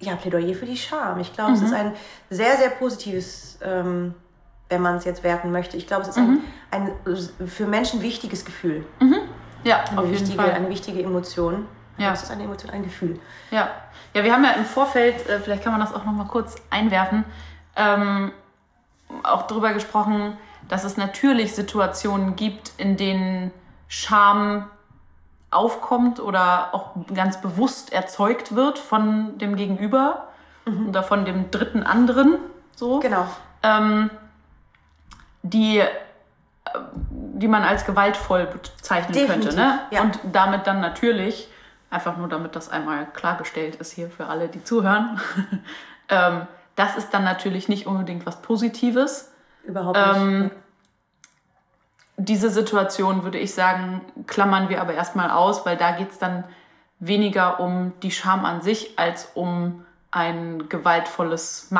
ja, 0.00 0.14
Plädoyer 0.16 0.54
für 0.54 0.66
die 0.66 0.76
Scham. 0.76 1.18
Ich 1.20 1.32
glaube, 1.32 1.52
es 1.52 1.60
Mhm. 1.60 1.66
ist 1.66 1.72
ein 1.72 1.94
sehr, 2.28 2.56
sehr 2.58 2.68
positives, 2.70 3.58
ähm, 3.62 4.14
wenn 4.74 4.82
man 4.82 4.96
es 4.96 5.04
jetzt 5.04 5.22
werten 5.22 5.52
möchte. 5.52 5.76
Ich 5.76 5.86
glaube, 5.86 6.02
es 6.02 6.08
ist 6.08 6.16
Mhm. 6.18 6.40
ein, 6.72 6.90
ein 7.06 7.46
für 7.48 7.66
Menschen 7.66 8.02
wichtiges 8.02 8.44
Gefühl. 8.44 8.84
ja, 9.62 9.84
Eine, 9.88 9.98
auf 10.00 10.04
jeden 10.06 10.20
wichtige, 10.20 10.42
Fall. 10.42 10.50
eine 10.52 10.68
wichtige 10.68 11.02
Emotion. 11.02 11.66
Ja. 11.96 12.12
Es 12.12 12.24
ist 12.24 12.30
eine 12.32 12.42
Emotion, 12.42 12.70
ein 12.72 12.82
Gefühl. 12.82 13.20
Ja. 13.52 13.68
ja, 14.14 14.24
wir 14.24 14.32
haben 14.32 14.42
ja 14.44 14.50
im 14.50 14.64
Vorfeld, 14.64 15.26
äh, 15.28 15.38
vielleicht 15.38 15.62
kann 15.62 15.72
man 15.72 15.80
das 15.80 15.94
auch 15.94 16.04
noch 16.04 16.12
mal 16.12 16.26
kurz 16.26 16.56
einwerfen, 16.70 17.24
ähm, 17.76 18.32
auch 19.22 19.42
darüber 19.46 19.72
gesprochen, 19.72 20.36
dass 20.68 20.82
es 20.82 20.96
natürlich 20.96 21.54
Situationen 21.54 22.34
gibt, 22.34 22.72
in 22.78 22.96
denen 22.96 23.52
Scham 23.86 24.68
aufkommt 25.52 26.18
oder 26.18 26.70
auch 26.74 26.90
ganz 27.14 27.40
bewusst 27.40 27.92
erzeugt 27.92 28.56
wird 28.56 28.78
von 28.78 29.38
dem 29.38 29.54
Gegenüber 29.54 30.28
oder 30.88 31.02
von 31.04 31.24
dem 31.24 31.50
dritten 31.52 31.84
anderen. 31.84 32.38
So. 32.74 32.98
Genau. 32.98 33.26
ähm, 33.62 34.10
die, 35.44 35.78
äh, 35.78 35.88
die 37.08 37.46
man 37.46 37.62
als 37.62 37.84
gewaltvoll 37.84 38.46
bezeichnen 38.46 39.12
Definitiv, 39.12 39.50
könnte. 39.50 39.56
Ne? 39.56 39.78
ja. 39.90 40.02
Und 40.02 40.18
damit 40.32 40.66
dann 40.66 40.80
natürlich, 40.80 41.48
einfach 41.90 42.16
nur 42.16 42.28
damit 42.28 42.56
das 42.56 42.68
einmal 42.68 43.06
klargestellt 43.12 43.76
ist 43.76 43.92
hier 43.92 44.10
für 44.10 44.26
alle, 44.26 44.48
die 44.48 44.64
zuhören, 44.64 45.20
ähm, 46.08 46.46
das 46.74 46.96
ist 46.96 47.14
dann 47.14 47.22
natürlich 47.22 47.68
nicht 47.68 47.86
unbedingt 47.86 48.26
was 48.26 48.42
Positives. 48.42 49.30
Überhaupt 49.64 49.96
nicht. 49.96 50.16
Ähm, 50.16 50.50
diese 52.16 52.50
Situation, 52.50 53.22
würde 53.22 53.38
ich 53.38 53.54
sagen, 53.54 54.00
klammern 54.26 54.68
wir 54.68 54.80
aber 54.80 54.94
erstmal 54.94 55.30
aus, 55.30 55.66
weil 55.66 55.76
da 55.76 55.92
geht 55.92 56.12
es 56.12 56.18
dann 56.18 56.44
weniger 57.00 57.60
um 57.60 57.92
die 58.02 58.10
Scham 58.10 58.44
an 58.44 58.62
sich 58.62 58.98
als 58.98 59.30
um 59.34 59.84
ein 60.10 60.68
gewaltvolles 60.68 61.70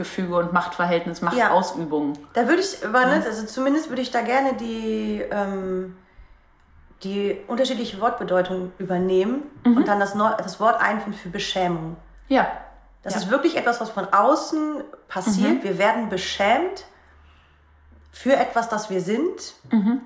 Machtgefüge 0.00 0.34
und 0.36 0.52
Machtverhältnis, 0.52 1.20
Machtausübung. 1.20 2.14
Da 2.32 2.48
würde 2.48 2.62
ich, 2.62 2.84
aber, 2.84 3.04
ne, 3.06 3.22
also 3.24 3.44
zumindest 3.46 3.90
würde 3.90 4.00
ich 4.02 4.10
da 4.10 4.22
gerne 4.22 4.54
die, 4.54 5.22
ähm, 5.30 5.96
die 7.02 7.38
unterschiedliche 7.48 8.00
Wortbedeutung 8.00 8.72
übernehmen 8.78 9.42
Mhm. 9.64 9.76
und 9.78 9.88
dann 9.88 10.00
das, 10.00 10.14
Neu 10.14 10.30
das 10.38 10.58
Wort 10.60 10.80
einführen 10.80 11.12
für 11.14 11.28
Beschämung. 11.28 11.96
Ja, 12.28 12.48
Das 13.02 13.14
Ja. 13.14 13.20
Mhm. 13.20 13.24
ist 13.24 13.30
wirklich 13.30 13.56
etwas, 13.56 13.80
was 13.80 13.88
von 13.90 14.06
außen 14.12 14.84
passiert. 15.08 15.64
Wir 15.64 15.78
werden 15.78 16.10
beschämt 16.10 16.84
für 18.12 18.36
etwas, 18.36 18.68
das 18.68 18.90
wir 18.90 19.00
sind. 19.00 19.54
Mhm. 19.70 20.02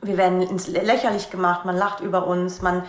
Wir 0.00 0.16
werden 0.16 0.40
ins 0.40 0.68
Lä- 0.68 0.82
lächerlich 0.84 1.30
gemacht, 1.30 1.64
man 1.64 1.76
lacht 1.76 1.98
über 2.00 2.26
uns, 2.28 2.62
man. 2.62 2.84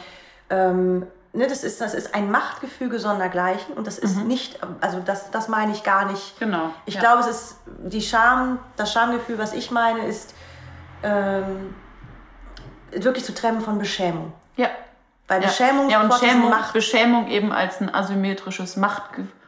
Ähm, 0.52 1.08
ne, 1.34 1.48
das, 1.48 1.64
ist, 1.64 1.80
das 1.82 1.94
ist 1.94 2.14
ein 2.16 2.30
Machtgefüge 2.32 3.00
sondergleichen 3.00 3.74
und 3.76 3.88
das 3.88 3.98
ist 3.98 4.18
nicht, 4.18 4.60
also 4.82 5.00
das, 5.00 5.32
das 5.32 5.48
meine 5.48 5.72
ich 5.72 5.84
gar 5.84 6.06
nicht. 6.06 6.40
genau. 6.40 6.70
Ich 6.86 6.96
Mhm. 6.96 7.02
ja. 7.02 7.08
glaube, 7.14 7.20
es 7.22 7.36
ist 7.36 7.56
die 7.68 8.02
Scham, 8.02 8.60
das 8.78 8.92
Schamgefühl, 8.92 9.38
was 9.38 9.54
ich 9.54 9.72
meine, 9.72 10.06
ist 10.06 10.34
ähm, 11.04 11.74
wirklich 12.92 13.24
zu 13.26 13.34
trennen 13.34 13.62
von 13.62 13.78
Beschämung. 13.80 14.34
Ja. 14.58 14.68
Weil 15.28 15.42
Ja. 15.42 15.48
Beschämung 15.48 15.90
ja, 15.90 16.02
und 16.02 16.14
Schämung, 16.16 16.50
Macht 16.50 16.74
Beschämung 16.74 17.28
eben 17.28 17.52
als 17.52 17.80
ein 17.82 17.94
asymmetrisches 17.94 18.76
Macht 18.76 19.04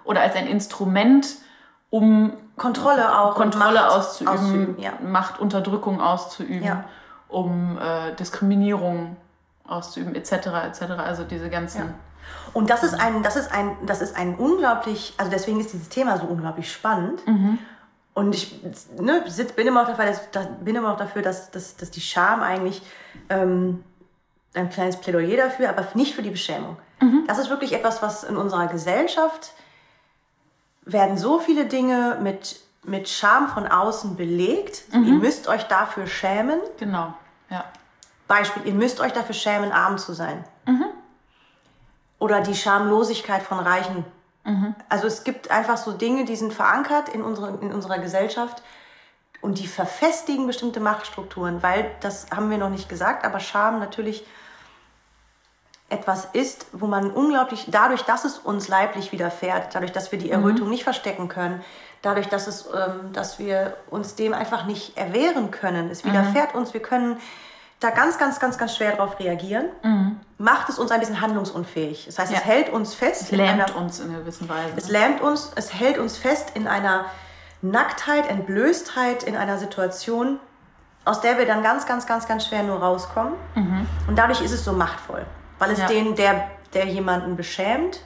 oder 0.06 0.22
als 0.22 0.36
ein 0.36 0.48
Instrument, 0.48 1.28
um 1.90 2.34
Kontrolle 2.58 3.20
auch 3.20 3.36
Kontrolle 3.36 3.82
Macht 3.82 3.92
auszuüben, 3.92 4.34
auszuüben, 4.34 4.80
ja. 4.80 4.94
Machtunterdrückung 5.02 6.00
auszuüben, 6.02 6.84
um 7.28 7.78
äh, 7.78 8.14
Diskriminierung 8.16 9.18
auszuüben, 9.68 10.16
etc. 10.16 10.32
etc. 10.32 10.82
Also 10.98 11.24
diese 11.24 11.50
ganzen. 11.50 11.94
Und 12.54 12.70
das 12.70 12.84
ist 12.84 12.94
ein, 12.94 13.24
das 13.24 13.36
ist 13.36 13.52
ein, 13.52 13.76
das 13.86 14.02
ist 14.02 14.16
ein 14.16 14.36
unglaublich, 14.36 15.14
also 15.18 15.32
deswegen 15.32 15.60
ist 15.60 15.74
dieses 15.74 15.90
Thema 15.90 16.18
so 16.18 16.26
unglaublich 16.26 16.72
spannend. 16.72 17.22
Und 18.14 18.36
ich 18.36 18.62
ne, 19.00 19.24
sitz, 19.28 19.54
bin, 19.54 19.68
immer 19.68 19.84
auch 19.84 19.88
dafür, 19.88 20.06
dass, 20.06 20.32
dass, 20.32 20.48
bin 20.62 20.76
immer 20.76 20.94
auch 20.94 20.98
dafür, 20.98 21.22
dass, 21.22 21.50
dass, 21.52 21.78
dass 21.78 21.90
die 21.90 22.02
Scham 22.02 22.44
eigentlich 22.44 22.84
ähm, 23.30 23.84
ein 24.54 24.70
kleines 24.70 24.98
Plädoyer 24.98 25.38
dafür, 25.38 25.70
aber 25.70 25.88
nicht 25.96 26.14
für 26.14 26.22
die 26.22 26.30
Beschämung. 26.30 26.78
Das 27.28 27.40
ist 27.40 27.50
wirklich 27.50 27.74
etwas, 27.74 28.02
was 28.02 28.24
in 28.24 28.38
unserer 28.38 28.68
Gesellschaft 28.68 29.54
werden 30.86 31.18
so 31.18 31.40
viele 31.40 31.66
Dinge 31.66 32.20
mit, 32.22 32.60
mit 32.84 33.10
Scham 33.10 33.48
von 33.48 33.68
außen 33.68 34.16
belegt. 34.16 34.84
Ihr 34.92 35.14
müsst 35.14 35.48
euch 35.48 35.64
dafür 35.64 36.08
schämen. 36.08 36.60
Genau. 36.78 37.14
Ja. 37.50 37.66
Beispiel, 38.28 38.66
ihr 38.66 38.74
müsst 38.74 39.00
euch 39.00 39.12
dafür 39.12 39.36
schämen, 39.36 39.72
arm 39.72 39.98
zu 39.98 40.14
sein. 40.14 40.44
Oder 42.20 42.42
die 42.42 42.56
Schamlosigkeit 42.56 43.44
von 43.44 43.60
Reichen. 43.60 44.06
Also 44.90 45.08
es 45.08 45.24
gibt 45.24 45.52
einfach 45.52 45.78
so 45.78 45.92
Dinge, 45.92 46.26
die 46.26 46.36
sind 46.36 46.54
verankert 46.54 47.10
in, 47.10 47.22
unsere, 47.22 47.50
in 47.62 47.72
unserer 47.72 48.00
Gesellschaft 48.00 48.62
und 49.42 49.60
die 49.60 49.68
verfestigen 49.68 50.48
bestimmte 50.48 50.80
Machtstrukturen, 50.80 51.62
weil, 51.64 51.92
das 52.00 52.28
haben 52.34 52.50
wir 52.50 52.58
noch 52.58 52.70
nicht 52.70 52.90
gesagt, 52.90 53.26
aber 53.26 53.40
Scham 53.40 53.80
natürlich 53.80 54.26
etwas 55.90 56.26
ist, 56.34 56.66
wo 56.72 56.88
man 56.88 57.12
unglaublich, 57.12 57.66
dadurch, 57.70 58.04
dass 58.04 58.26
es 58.26 58.38
uns 58.40 58.68
leiblich 58.68 59.12
widerfährt, 59.12 59.76
dadurch, 59.76 59.92
dass 59.92 60.12
wir 60.12 60.20
die 60.20 60.32
Errötung 60.32 60.70
nicht 60.70 60.84
verstecken 60.84 61.28
können, 61.28 61.64
dadurch, 62.02 62.28
dass, 62.28 62.48
es, 62.48 62.68
ähm, 62.68 63.14
dass 63.14 63.38
wir 63.38 63.78
uns 63.90 64.16
dem 64.16 64.34
einfach 64.34 64.66
nicht 64.66 64.98
erwehren 64.98 65.52
können, 65.52 65.90
es 65.90 66.04
widerfährt 66.04 66.56
uns, 66.56 66.74
wir 66.74 66.82
können 66.82 67.18
da 67.84 67.90
ganz, 67.90 68.18
ganz, 68.18 68.40
ganz, 68.40 68.58
ganz 68.58 68.76
schwer 68.76 68.96
darauf 68.96 69.20
reagieren, 69.20 69.66
macht 70.38 70.70
es 70.70 70.80
uns 70.80 70.92
ein 70.92 71.00
bisschen 71.00 71.22
handlungsunfähig. 71.22 72.06
Das 72.06 72.20
heißt, 72.20 72.32
Ja. 72.32 72.40
es 72.40 72.46
hält 72.46 72.70
uns 72.70 72.94
fest. 72.94 73.24
Es 73.24 73.30
in 73.32 73.38
lähmt 73.38 73.62
einer- 73.62 73.76
uns 73.76 74.00
in 74.00 74.10
einer 74.10 74.20
gewissen 74.20 74.48
Weise. 74.50 74.74
es 74.76 74.90
lähmt 74.90 75.22
uns, 75.22 75.52
es 75.56 75.74
hält 75.74 75.98
uns 75.98 76.18
fest 76.18 76.52
in 76.54 76.68
einer 76.68 77.06
Nacktheit, 77.62 78.30
Entblößtheit, 78.30 79.24
in 79.24 79.38
einer 79.38 79.58
Situation, 79.58 80.40
aus 81.06 81.22
der 81.22 81.38
wir 81.38 81.46
dann 81.46 81.64
ganz, 81.64 81.86
ganz, 81.86 82.06
ganz, 82.08 82.28
ganz 82.28 82.46
schwer 82.48 82.64
nur 82.64 82.78
rauskommen. 82.80 83.34
Und 84.08 84.16
dadurch 84.18 84.42
ist 84.42 84.52
es 84.52 84.64
so 84.66 84.74
machtvoll, 84.74 85.26
weil 85.60 85.72
es 85.72 85.80
Ja. 85.80 85.88
den, 85.88 86.16
der, 86.16 86.48
der 86.74 86.86
jemanden 86.88 87.36
beschämt, 87.38 88.02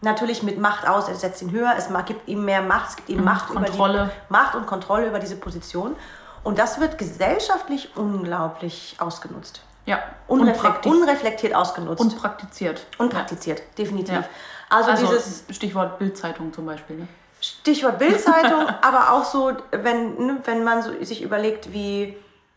natürlich 0.00 0.42
mit 0.42 0.58
Macht 0.58 0.86
aus, 0.86 1.08
er 1.08 1.14
setzt 1.14 1.40
ihn 1.42 1.50
höher, 1.50 1.74
es 1.78 1.88
gibt 2.06 2.28
ihm 2.28 2.44
mehr 2.44 2.60
Macht, 2.62 2.90
es 2.90 2.96
gibt 2.96 3.08
ihm 3.08 3.24
Macht 3.24 3.50
über 3.50 3.62
Kontrolle. 3.64 4.10
die 4.28 4.32
Macht 4.32 4.54
und 4.54 4.66
Kontrolle 4.66 5.06
über 5.06 5.18
diese 5.18 5.36
Position. 5.36 5.96
Und 6.44 6.58
das 6.58 6.78
wird 6.78 6.98
gesellschaftlich 6.98 7.96
unglaublich 7.96 8.96
ausgenutzt. 8.98 9.62
ja. 9.86 10.02
Unreflektiert, 10.28 10.86
und, 10.86 11.02
unreflektiert 11.02 11.54
ausgenutzt. 11.54 12.00
und 12.00 12.18
praktiziert. 12.18 12.86
und 12.98 13.10
praktiziert, 13.10 13.62
definitiv. 13.76 14.14
Ja. 14.14 14.24
Also, 14.70 14.90
Also, 14.90 15.06
dieses 15.06 15.44
Stichwort 15.50 15.98
Bildzeitung 15.98 16.52
zum 16.52 16.66
Beispiel. 16.66 16.96
Ne? 16.96 17.08
Stichwort 17.40 17.98
Bildzeitung, 17.98 18.66
aber 18.82 19.12
auch 19.12 19.24
so, 19.24 19.52
wenn, 19.70 20.26
ne, 20.26 20.40
wenn 20.44 20.64
man 20.64 20.82
so 20.82 20.90
sich 21.04 21.22
überlegt, 21.22 21.72
wie 21.72 22.16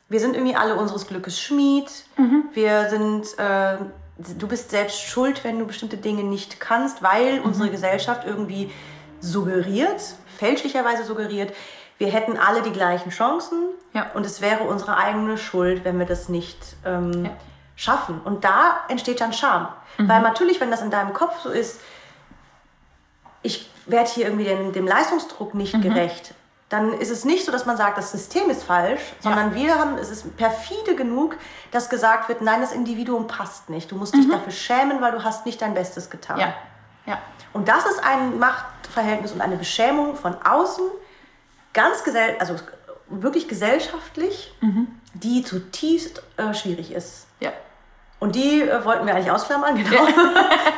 wir 0.09 0.19
sind 0.19 0.35
irgendwie 0.35 0.55
alle 0.55 0.75
unseres 0.75 1.07
Glückes 1.07 1.39
Schmied. 1.39 1.89
Wir 2.53 2.89
sind, 2.89 3.37
äh, 3.37 3.77
du 4.37 4.47
bist 4.47 4.69
selbst 4.71 5.01
schuld, 5.01 5.43
wenn 5.43 5.59
du 5.59 5.65
bestimmte 5.65 5.97
Dinge 5.97 6.23
nicht 6.23 6.59
kannst, 6.59 7.03
weil 7.03 7.41
unsere 7.41 7.69
Gesellschaft 7.69 8.25
irgendwie 8.25 8.71
suggeriert, 9.19 10.01
fälschlicherweise 10.37 11.03
suggeriert, 11.03 11.53
wir 11.97 12.09
hätten 12.09 12.37
alle 12.37 12.61
die 12.61 12.71
gleichen 12.71 13.09
Chancen 13.11 13.57
Ja. 13.93 14.07
und 14.13 14.25
es 14.25 14.41
wäre 14.41 14.63
unsere 14.63 14.97
eigene 14.97 15.37
Schuld, 15.37 15.83
wenn 15.83 15.97
wir 15.99 16.05
das 16.05 16.29
nicht 16.29 16.57
ähm, 16.85 17.25
Ja. 17.25 17.31
schaffen. 17.75 18.21
Und 18.23 18.43
da 18.43 18.77
entsteht 18.87 19.21
dann 19.21 19.33
Scham. 19.33 19.67
Weil 19.99 20.21
natürlich, 20.21 20.59
wenn 20.61 20.69
das 20.69 20.81
in 20.83 20.91
deinem 20.91 21.13
Kopf 21.13 21.39
so 21.41 21.49
ist, 21.49 21.79
ich 23.41 23.69
werde 23.85 24.09
hier 24.09 24.25
irgendwie 24.25 24.43
dem, 24.45 24.73
dem 24.73 24.85
Leistungsdruck 24.87 25.53
nicht 25.53 25.73
Mhm. 25.75 25.81
gerecht, 25.81 26.33
dann 26.69 26.93
ist 26.93 27.09
es 27.09 27.23
nicht 27.23 27.45
so, 27.45 27.51
dass 27.51 27.65
man 27.65 27.77
sagt, 27.77 27.97
das 27.97 28.11
System 28.11 28.49
ist 28.49 28.63
falsch, 28.63 29.01
sondern 29.21 29.55
wir 29.55 29.75
haben, 29.79 29.97
es 29.97 30.09
ist 30.09 30.35
perfide 30.35 30.95
genug, 30.95 31.37
dass 31.71 31.89
gesagt 31.89 32.27
wird, 32.27 32.41
nein, 32.41 32.59
das 32.59 32.73
Individuum 32.73 33.25
passt 33.27 33.69
nicht. 33.69 33.89
Du 33.89 33.95
musst 33.95 34.13
dich 34.13 34.29
dafür 34.29 34.51
schämen, 34.51 35.01
weil 35.01 35.13
du 35.13 35.23
hast 35.23 35.45
nicht 35.45 35.61
dein 35.61 35.73
Bestes 35.73 36.09
getan. 36.09 36.35
Mhm. 36.35 36.41
Ja. 36.41 36.53
Ja. 37.05 37.17
Und 37.53 37.69
das 37.69 37.85
ist 37.85 38.03
ein 38.03 38.37
Machtverhältnis 38.37 39.31
und 39.31 39.39
eine 39.41 39.55
Beschämung 39.55 40.15
von 40.17 40.35
außen, 40.43 40.83
ganz 41.77 42.03
gesell 42.03 42.35
also 42.39 42.55
wirklich 43.09 43.47
gesellschaftlich, 43.47 44.53
Mhm. 44.61 44.87
die 45.13 45.43
zutiefst 45.43 46.21
äh, 46.35 46.53
schwierig 46.53 46.91
ist. 46.91 47.27
Ja. 47.39 47.51
Und 48.19 48.35
die 48.35 48.61
äh, 48.63 48.83
wollten 48.83 49.05
wir 49.05 49.13
eigentlich 49.15 49.31
ausklammern, 49.31 49.75
genau. 49.83 50.03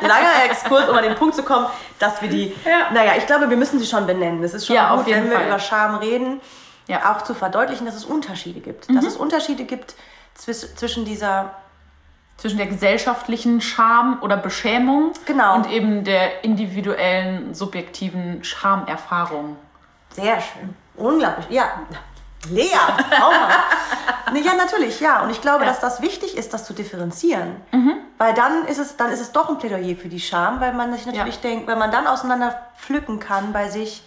Langer 0.02 0.44
Exkurs, 0.44 0.88
um 0.88 0.96
an 0.96 1.02
den 1.02 1.14
Punkt 1.16 1.34
zu 1.34 1.42
kommen, 1.42 1.66
dass 1.98 2.20
wir 2.22 2.28
die, 2.28 2.54
Ja. 2.64 2.90
naja, 2.92 3.12
ich 3.16 3.26
glaube, 3.26 3.50
wir 3.50 3.56
müssen 3.56 3.78
sie 3.80 3.86
schon 3.86 4.06
benennen. 4.06 4.42
Es 4.44 4.54
ist 4.54 4.66
schon 4.66 4.76
Ja, 4.76 4.94
gut, 4.94 5.06
wenn 5.06 5.28
wir 5.30 5.36
Fall. 5.38 5.46
über 5.46 5.58
Scham 5.58 5.96
reden, 5.96 6.40
Ja. 6.86 6.98
Mhm. 6.98 7.04
auch 7.06 7.22
zu 7.22 7.34
verdeutlichen, 7.34 7.86
dass 7.86 7.96
es 7.96 8.04
Unterschiede 8.04 8.60
gibt. 8.60 8.88
Dass 8.94 9.04
es 9.04 9.16
Unterschiede 9.16 9.64
gibt 9.64 9.94
zwis 10.34 10.74
zwischen 10.76 11.04
dieser 11.04 11.54
Zwischen 12.36 12.56
der 12.56 12.68
gesellschaftlichen 12.68 13.60
Scham 13.60 14.18
oder 14.22 14.38
Beschämung 14.38 15.12
Genau. 15.26 15.56
und 15.56 15.70
eben 15.70 16.04
der 16.04 16.42
individuellen, 16.42 17.52
subjektiven 17.54 18.42
Schamerfahrung. 18.44 19.56
Sehr 20.14 20.40
schön. 20.40 20.74
Unglaublich. 21.00 21.46
Ja. 21.50 21.64
Lea, 22.50 22.68
mal. 23.10 23.48
nee, 24.32 24.40
ja, 24.40 24.54
natürlich, 24.54 24.98
ja. 25.00 25.22
Und 25.22 25.30
ich 25.30 25.40
glaube, 25.42 25.64
Ja. 25.64 25.70
dass 25.70 25.80
das 25.80 26.00
wichtig 26.00 26.36
ist, 26.38 26.54
das 26.54 26.64
zu 26.64 26.72
differenzieren. 26.72 27.56
Weil 28.16 28.32
dann 28.34 28.64
ist, 28.66 28.78
es, 28.78 28.96
dann 28.96 29.10
ist 29.10 29.20
es 29.20 29.32
doch 29.32 29.48
ein 29.50 29.58
Plädoyer 29.58 29.94
für 29.96 30.08
die 30.08 30.20
Scham, 30.20 30.60
weil 30.60 30.72
man 30.72 30.92
sich 30.94 31.04
natürlich 31.06 31.36
Ja. 31.36 31.42
denkt, 31.42 31.66
wenn 31.66 31.78
man 31.78 31.90
dann 31.90 32.06
auseinander 32.06 32.58
pflücken 32.78 33.18
kann 33.20 33.52
bei 33.52 33.68
sich, 33.68 34.04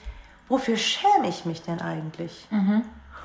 wofür 0.50 0.78
schäme 0.78 1.28
ich 1.28 1.46
mich 1.46 1.62
denn 1.62 1.80
eigentlich? 1.82 2.48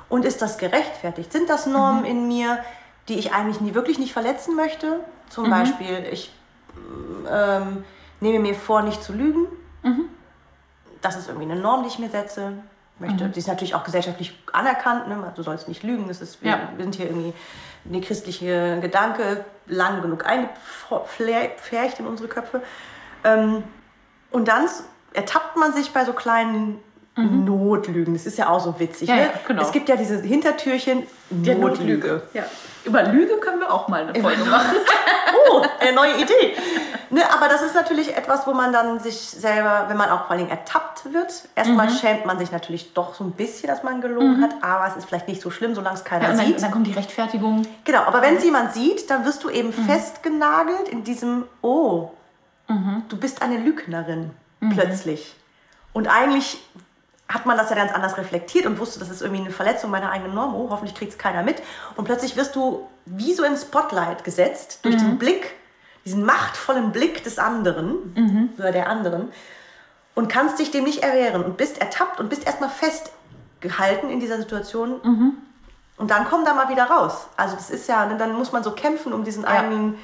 Und 0.09 0.25
ist 0.25 0.41
das 0.43 0.57
gerechtfertigt? 0.59 1.31
Sind 1.31 1.49
das 1.49 1.65
Normen 1.65 2.05
in 2.05 2.27
mir, 2.27 2.59
die 3.07 3.17
ich 3.17 3.33
eigentlich 3.33 3.61
nie, 3.61 3.73
wirklich 3.73 3.97
nicht 3.99 4.13
verletzen 4.13 4.55
möchte? 4.55 4.99
Zum 5.29 5.49
Beispiel, 5.49 6.05
ich 6.11 6.31
ähm, 7.31 7.83
nehme 8.19 8.39
mir 8.39 8.53
vor, 8.55 8.81
nicht 8.83 9.03
zu 9.03 9.13
lügen. 9.13 9.47
Das 11.01 11.15
ist 11.15 11.27
irgendwie 11.29 11.49
eine 11.51 11.59
Norm, 11.59 11.81
die 11.83 11.89
ich 11.89 11.97
mir 11.99 12.09
setze. 12.09 12.53
Möchte. 12.99 13.29
Die 13.29 13.39
ist 13.39 13.47
natürlich 13.47 13.75
auch 13.75 13.83
gesellschaftlich 13.83 14.37
anerkannt. 14.51 15.07
Ne? 15.07 15.31
Du 15.35 15.43
sollst 15.43 15.67
nicht 15.67 15.83
lügen. 15.83 16.07
Das 16.07 16.21
ist, 16.21 16.41
wir, 16.43 16.51
Ja. 16.51 16.59
wir 16.75 16.83
sind 16.83 16.95
hier 16.95 17.05
irgendwie 17.07 17.33
eine 17.87 18.01
christliche 18.01 18.79
Gedanke 18.81 19.45
lang 19.67 20.01
genug 20.01 20.25
eingepfercht 20.25 21.99
in 21.99 22.07
unsere 22.07 22.27
Köpfe. 22.27 22.61
Ähm, 23.23 23.63
und 24.31 24.47
dann 24.47 24.65
ertappt 25.13 25.57
man 25.57 25.73
sich 25.73 25.91
bei 25.91 26.05
so 26.05 26.13
kleinen 26.13 26.79
Notlügen. 27.15 28.13
Das 28.13 28.25
ist 28.25 28.37
ja 28.37 28.49
auch 28.49 28.59
so 28.59 28.79
witzig. 28.79 29.09
Ja, 29.09 29.15
ne? 29.15 29.21
ja, 29.23 29.29
genau. 29.45 29.61
Es 29.61 29.71
gibt 29.71 29.89
ja 29.89 29.95
diese 29.95 30.21
Hintertürchen 30.21 31.03
Notlüge. 31.29 32.23
Ja. 32.33 32.43
Über 32.89 33.03
Lüge 33.03 33.37
können 33.37 33.59
wir 33.59 33.71
auch 33.71 33.87
mal 33.87 34.01
eine 34.07 34.19
Folge 34.19 34.43
machen. 34.45 34.75
Oh, 35.51 35.61
eine 35.79 35.93
neue 35.93 36.17
Idee. 36.17 36.55
Ne, 37.11 37.21
aber 37.31 37.47
das 37.47 37.61
ist 37.61 37.75
natürlich 37.75 38.15
etwas, 38.17 38.45
wo 38.47 38.53
man 38.53 38.73
dann 38.73 38.99
sich 38.99 39.15
selber, 39.19 39.85
wenn 39.87 39.95
man 39.97 40.09
auch 40.09 40.25
vor 40.25 40.35
Dingen 40.35 40.49
ertappt 40.49 41.13
wird, 41.13 41.31
erstmal 41.55 41.87
Mhm. 41.87 41.91
schämt 41.91 42.25
man 42.25 42.39
sich 42.39 42.51
natürlich 42.51 42.93
doch 42.93 43.13
so 43.13 43.23
ein 43.23 43.31
bisschen, 43.31 43.67
dass 43.67 43.83
man 43.83 44.01
gelogen 44.01 44.41
hat, 44.41 44.51
aber 44.61 44.87
es 44.87 44.97
ist 44.97 45.07
vielleicht 45.07 45.27
nicht 45.27 45.41
so 45.41 45.51
schlimm, 45.51 45.75
solange 45.75 45.95
es 45.97 46.03
keiner 46.03 46.29
Ja, 46.29 46.33
dann, 46.35 46.45
sieht. 46.47 46.61
dann 46.61 46.71
kommt 46.71 46.87
die 46.87 46.93
Rechtfertigung. 46.93 47.61
Genau, 47.85 48.01
aber 48.03 48.21
wenn 48.23 48.37
es 48.37 48.43
jemand 48.43 48.73
sieht, 48.73 49.09
dann 49.11 49.23
wirst 49.25 49.43
du 49.43 49.49
eben 49.49 49.69
Mhm. 49.69 49.85
festgenagelt 49.85 50.89
in 50.89 51.03
diesem, 51.03 51.45
oh, 51.61 52.09
du 52.67 53.17
bist 53.17 53.41
eine 53.43 53.57
Lügnerin 53.57 54.31
Mhm. 54.59 54.69
plötzlich. 54.71 55.35
Und 55.93 56.07
eigentlich 56.07 56.59
hat 57.31 57.45
man 57.45 57.57
das 57.57 57.69
ja 57.69 57.75
ganz 57.75 57.93
anders 57.93 58.17
reflektiert 58.17 58.65
und 58.65 58.79
wusste, 58.79 58.99
das 58.99 59.09
ist 59.09 59.21
irgendwie 59.21 59.41
eine 59.43 59.51
Verletzung 59.51 59.91
meiner 59.91 60.11
eigenen 60.11 60.33
Norm. 60.33 60.55
Oh, 60.55 60.69
hoffentlich 60.71 60.95
kriegt 60.95 61.11
es 61.11 61.17
keiner 61.19 61.43
mit. 61.43 61.61
Und 61.95 62.05
plötzlich 62.05 62.35
wirst 62.35 62.55
du 62.55 62.87
wie 63.05 63.33
so 63.33 63.43
ins 63.43 63.61
Spotlight 63.61 64.23
gesetzt 64.23 64.79
durch 64.83 64.95
Mhm. 64.95 64.99
den 65.01 65.17
Blick, 65.19 65.51
diesen 66.05 66.25
machtvollen 66.25 66.91
Blick 66.91 67.23
des 67.23 67.37
anderen 67.37 68.13
Mhm. 68.15 68.49
oder 68.57 68.71
der 68.71 68.89
anderen 68.89 69.31
und 70.15 70.27
kannst 70.27 70.57
dich 70.57 70.71
dem 70.71 70.83
nicht 70.85 71.03
erwehren 71.03 71.43
und 71.43 71.55
bist 71.55 71.79
ertappt 71.79 72.19
und 72.19 72.29
bist 72.29 72.45
erstmal 72.47 72.69
festgehalten 72.69 74.09
in 74.09 74.19
dieser 74.19 74.37
Situation. 74.37 74.99
Mhm. 75.03 75.33
Und 75.97 76.09
dann 76.11 76.25
komm 76.29 76.45
da 76.45 76.53
mal 76.53 76.69
wieder 76.69 76.85
raus. 76.85 77.27
Also 77.37 77.55
das 77.55 77.69
ist 77.69 77.87
ja, 77.87 78.05
ne, 78.07 78.17
dann 78.17 78.33
muss 78.33 78.51
man 78.51 78.63
so 78.63 78.71
kämpfen 78.71 79.13
um 79.13 79.23
diesen 79.23 79.45
eigenen, 79.45 79.99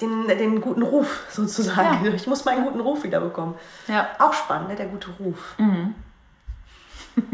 den, 0.00 0.26
den 0.28 0.60
guten 0.60 0.82
Ruf 0.82 1.22
sozusagen. 1.30 2.04
Ja. 2.04 2.12
Ich 2.12 2.26
muss 2.26 2.44
meinen 2.44 2.64
guten 2.64 2.80
Ruf 2.80 3.02
wieder 3.04 3.20
bekommen. 3.20 3.54
Ja. 3.86 4.08
Auch 4.18 4.34
spannend, 4.34 4.68
ne, 4.68 4.74
der 4.76 4.86
gute 4.86 5.08
Ruf. 5.20 5.54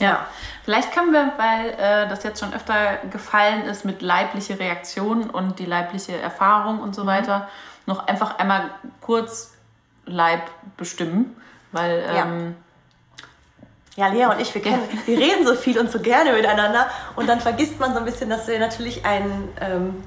Ja, 0.00 0.26
vielleicht 0.64 0.92
können 0.92 1.12
wir, 1.12 1.32
weil 1.38 1.70
äh, 1.70 2.08
das 2.08 2.22
jetzt 2.22 2.38
schon 2.38 2.54
öfter 2.54 2.98
gefallen 3.10 3.64
ist 3.64 3.84
mit 3.84 4.00
leibliche 4.00 4.56
Reaktion 4.60 5.28
und 5.28 5.58
die 5.58 5.64
leibliche 5.66 6.16
Erfahrung 6.16 6.78
und 6.78 6.94
so 6.94 7.04
weiter, 7.04 7.48
noch 7.84 8.06
einfach 8.06 8.38
einmal 8.38 8.70
kurz 9.00 9.54
Leib 10.06 10.42
bestimmen, 10.76 11.34
weil 11.72 12.04
Ja. 12.14 12.22
ähm, 12.26 12.54
Ja, 13.96 14.06
Lea 14.06 14.26
und 14.26 14.40
ich, 14.40 14.54
wir, 14.54 14.62
kennen, 14.62 14.80
wir 15.06 15.18
reden 15.18 15.44
so 15.44 15.56
viel 15.56 15.76
und 15.80 15.90
so 15.90 15.98
gerne 15.98 16.32
miteinander 16.32 16.86
und 17.16 17.28
dann 17.28 17.40
vergisst 17.40 17.80
man 17.80 17.92
so 17.92 17.98
ein 17.98 18.04
bisschen, 18.04 18.30
dass 18.30 18.46
wir 18.46 18.60
natürlich 18.60 19.04
ein, 19.04 19.48
ähm, 19.60 20.04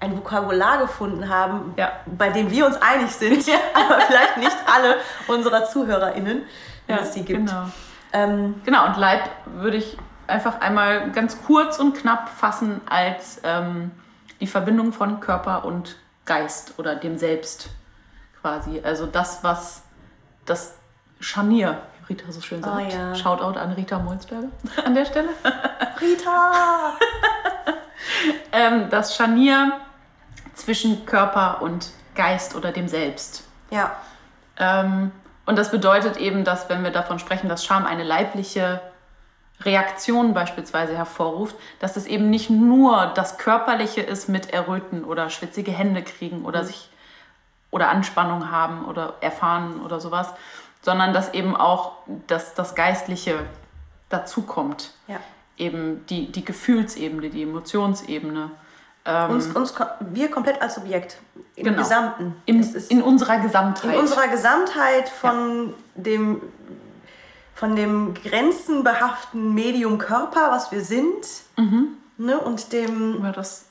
ein 0.00 0.14
Vokabular 0.18 0.76
gefunden 0.76 1.30
haben, 1.30 1.72
Ja. 1.78 1.92
bei 2.04 2.28
dem 2.28 2.50
wir 2.50 2.66
uns 2.66 2.76
einig 2.82 3.10
sind, 3.10 3.42
aber 3.74 4.02
vielleicht 4.02 4.36
nicht 4.36 4.56
alle 4.70 4.96
unserer 5.28 5.64
ZuhörerInnen, 5.64 6.42
wenn 6.86 6.96
ja, 6.96 7.02
es 7.02 7.14
sie 7.14 7.24
gibt. 7.24 7.46
Genau. 7.48 7.70
Ähm, 8.12 8.60
genau, 8.64 8.86
und 8.86 8.96
Leib 8.96 9.22
würde 9.46 9.76
ich 9.76 9.96
einfach 10.26 10.60
einmal 10.60 11.10
ganz 11.12 11.42
kurz 11.44 11.78
und 11.78 11.94
knapp 11.94 12.28
fassen 12.28 12.80
als 12.88 13.40
ähm, 13.44 13.90
die 14.40 14.46
Verbindung 14.46 14.92
von 14.92 15.20
Körper 15.20 15.64
und 15.64 15.96
Geist 16.24 16.78
oder 16.78 16.94
dem 16.94 17.16
Selbst 17.18 17.70
quasi. 18.40 18.80
Also 18.84 19.06
das, 19.06 19.42
was 19.42 19.82
das 20.44 20.76
Scharnier, 21.20 21.80
wie 22.06 22.12
Rita 22.14 22.30
so 22.30 22.40
schön 22.40 22.62
sagt. 22.62 22.76
Oh 22.76 22.94
ja. 22.96 23.14
Shoutout 23.14 23.58
an 23.58 23.72
Rita 23.72 23.98
Molzberger 23.98 24.48
an 24.84 24.94
der 24.94 25.04
Stelle. 25.04 25.30
Rita! 26.00 26.92
ähm, 28.52 28.88
das 28.90 29.16
Scharnier 29.16 29.72
zwischen 30.54 31.06
Körper 31.06 31.62
und 31.62 31.90
Geist 32.14 32.54
oder 32.54 32.72
dem 32.72 32.88
Selbst. 32.88 33.44
Ja, 33.70 33.92
Ähm, 34.60 35.12
und 35.48 35.56
das 35.56 35.70
bedeutet 35.70 36.18
eben, 36.18 36.44
dass 36.44 36.68
wenn 36.68 36.84
wir 36.84 36.90
davon 36.90 37.18
sprechen, 37.18 37.48
dass 37.48 37.64
Scham 37.64 37.86
eine 37.86 38.04
leibliche 38.04 38.82
Reaktion 39.62 40.34
beispielsweise 40.34 40.94
hervorruft, 40.94 41.56
dass 41.80 41.96
es 41.96 42.04
eben 42.04 42.28
nicht 42.28 42.50
nur 42.50 43.06
das 43.14 43.38
Körperliche 43.38 44.02
ist 44.02 44.28
mit 44.28 44.52
Erröten 44.52 45.04
oder 45.04 45.30
schwitzige 45.30 45.70
Hände 45.72 46.02
kriegen 46.02 46.44
oder 46.44 46.64
sich 46.64 46.90
oder 47.70 47.88
Anspannung 47.88 48.50
haben 48.50 48.84
oder 48.84 49.14
erfahren 49.22 49.80
oder 49.80 50.00
sowas, 50.00 50.34
sondern 50.82 51.14
dass 51.14 51.32
eben 51.32 51.56
auch 51.56 51.92
das, 52.26 52.52
das 52.52 52.74
Geistliche 52.74 53.38
dazukommt. 54.10 54.92
ja. 55.06 55.16
Eben 55.56 56.04
die, 56.08 56.30
die 56.30 56.44
Gefühlsebene, 56.44 57.30
die 57.30 57.44
Emotionsebene. 57.44 58.50
Uns, 59.28 59.46
uns, 59.48 59.74
ko- 59.74 59.84
wir 60.00 60.30
komplett 60.30 60.60
als 60.62 60.74
Subjekt. 60.76 61.18
Im 61.56 61.64
Genau. 61.64 61.78
Gesamten. 61.78 62.36
In, 62.46 62.62
in 62.88 63.02
unserer 63.02 63.38
Gesamtheit. 63.38 63.94
in 63.94 63.98
unserer 64.00 64.28
Gesamtheit 64.28 65.08
von 65.08 65.74
dem 65.96 66.40
von 67.54 67.74
dem 67.74 68.14
grenzenbehafteten 68.14 69.52
Medium 69.54 69.98
Körper, 69.98 70.50
was 70.52 70.70
wir 70.70 70.80
sind, 70.80 71.26
Mhm. 71.56 71.96
ne, 72.16 72.38
und 72.38 72.72
dem 72.72 73.14
über 73.16 73.32
das 73.32 73.64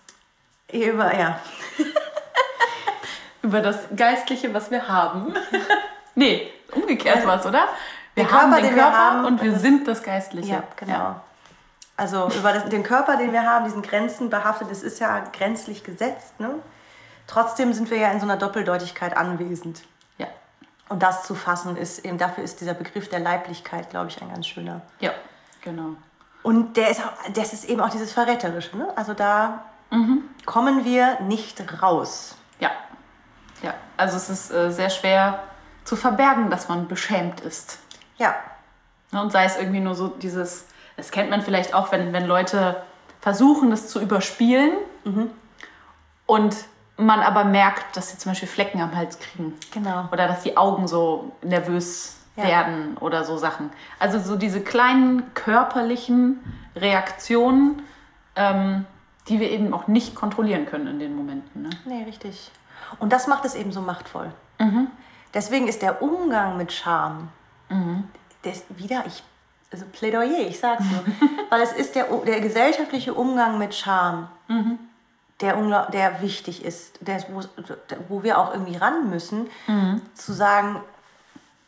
über, 0.73 1.17
ja, 1.17 1.39
über 3.41 3.61
das 3.61 3.77
Geistliche, 3.95 4.53
was 4.53 4.71
wir 4.71 4.87
haben. 4.87 5.33
nee, 6.15 6.51
umgekehrt 6.73 7.25
war 7.25 7.39
es, 7.39 7.45
oder? 7.45 7.67
Wir 8.15 8.29
haben 8.29 8.49
Körper, 8.51 8.55
den 8.61 8.65
den 8.71 8.75
Körper 8.79 8.97
haben, 8.97 9.25
und 9.25 9.41
wir 9.41 9.57
sind 9.57 9.87
das 9.87 10.03
Geistliche. 10.03 10.51
ja, 10.51 10.63
genau. 10.75 11.21
Also 11.97 12.29
über 12.29 12.53
das, 12.53 12.65
den 12.69 12.83
Körper, 12.83 13.17
den 13.17 13.31
wir 13.33 13.43
haben, 13.43 13.65
diesen 13.65 13.81
Grenzen 13.81 14.29
behaftet, 14.29 14.69
das 14.69 14.83
ist 14.83 14.99
ja 14.99 15.19
grenzlich 15.35 15.83
gesetzt. 15.83 16.39
Ne? 16.39 16.51
Trotzdem 17.25 17.73
sind 17.73 17.89
wir 17.89 17.97
ja 17.97 18.11
in 18.11 18.19
so 18.19 18.25
einer 18.25 18.37
Doppeldeutigkeit 18.37 19.17
anwesend. 19.17 19.81
Ja. 20.17 20.27
Und 20.89 21.01
das 21.03 21.23
zu 21.23 21.33
fassen 21.35 21.75
ist 21.75 22.05
eben, 22.05 22.17
dafür 22.17 22.43
ist 22.43 22.61
dieser 22.61 22.73
Begriff 22.75 23.09
der 23.09 23.19
Leiblichkeit, 23.19 23.89
glaube 23.89 24.09
ich, 24.09 24.21
ein 24.21 24.29
ganz 24.29 24.47
schöner. 24.47 24.81
ja, 24.99 25.11
genau. 25.61 25.95
Und 26.43 26.77
der 26.77 26.91
ist 26.91 27.01
auch, 27.03 27.11
das 27.33 27.51
ist 27.51 27.65
eben 27.65 27.81
auch 27.81 27.89
dieses 27.89 28.13
Verräterische. 28.13 28.77
Ne? 28.77 28.87
Also 28.95 29.13
da 29.13 29.65
Mhm. 29.89 30.23
kommen 30.45 30.83
wir 30.85 31.19
nicht 31.21 31.81
raus. 31.81 32.35
Ja. 32.59 32.71
ja. 33.63 33.73
Also 33.97 34.17
es 34.17 34.29
ist 34.29 34.51
äh, 34.51 34.69
sehr 34.71 34.89
schwer 34.89 35.43
zu 35.85 35.95
verbergen, 35.95 36.49
dass 36.49 36.67
man 36.69 36.87
beschämt 36.87 37.39
ist. 37.41 37.79
Ja, 38.17 38.35
Ne, 39.11 39.21
Und 39.21 39.31
sei 39.31 39.45
es 39.45 39.55
irgendwie 39.57 39.79
nur 39.79 39.95
so 39.95 40.09
dieses, 40.09 40.67
das 40.97 41.11
kennt 41.11 41.29
man 41.29 41.41
vielleicht 41.41 41.73
auch, 41.73 41.91
wenn, 41.93 42.11
wenn 42.11 42.25
Leute 42.27 42.81
versuchen, 43.21 43.69
das 43.71 43.87
zu 43.87 44.01
überspielen 44.01 44.73
und 46.25 46.55
man 46.97 47.19
aber 47.21 47.43
merkt, 47.43 47.95
dass 47.95 48.09
sie 48.09 48.17
zum 48.17 48.31
Beispiel 48.31 48.47
Flecken 48.49 48.81
am 48.81 48.95
Hals 48.95 49.19
kriegen. 49.19 49.53
genau. 49.71 50.09
Oder 50.11 50.27
dass 50.27 50.41
die 50.43 50.57
Augen 50.57 50.87
so 50.87 51.31
nervös 51.43 52.15
Ja. 52.35 52.43
werden 52.43 52.97
oder 52.99 53.23
so 53.23 53.37
Sachen. 53.37 53.69
Also 53.99 54.19
so 54.19 54.35
diese 54.35 54.61
kleinen 54.61 55.33
körperlichen 55.33 56.39
Reaktionen, 56.75 57.81
ähm, 58.35 58.85
die 59.27 59.39
wir 59.39 59.49
eben 59.51 59.73
auch 59.73 59.87
nicht 59.87 60.15
kontrollieren 60.15 60.65
können 60.65 60.87
in 60.87 60.99
den 60.99 61.15
Momenten. 61.15 61.63
Ne? 61.63 61.69
Nee, 61.85 62.03
richtig. 62.03 62.51
Und 62.99 63.11
das 63.13 63.27
macht 63.27 63.43
es 63.45 63.55
eben 63.55 63.71
so 63.71 63.81
machtvoll. 63.81 64.31
Mhm. 64.59 64.87
Deswegen 65.33 65.67
ist 65.67 65.81
der 65.81 66.01
Umgang 66.01 66.57
mit 66.57 66.71
Scham, 66.71 67.29
das, 68.43 68.63
wieder, 68.69 69.03
ich, 69.05 69.21
also 69.71 69.85
Plädoyer, 69.91 70.47
ich 70.47 70.59
sag's 70.59 70.83
nur, 70.85 71.03
weil 71.49 71.61
es 71.61 71.73
ist 71.73 71.95
der, 71.95 72.05
der 72.25 72.39
gesellschaftliche 72.41 73.13
Umgang 73.13 73.57
mit 73.57 73.75
Scham, 73.75 74.29
Mhm. 74.47 74.79
der, 75.41 75.55
der 75.91 76.21
wichtig 76.21 76.63
ist, 76.63 76.97
der, 77.01 77.21
wo, 77.29 77.41
wo 78.07 78.23
wir 78.23 78.37
auch 78.39 78.53
irgendwie 78.53 78.77
ran 78.77 79.09
müssen, 79.09 79.49
zu 80.13 80.31
sagen, 80.33 80.81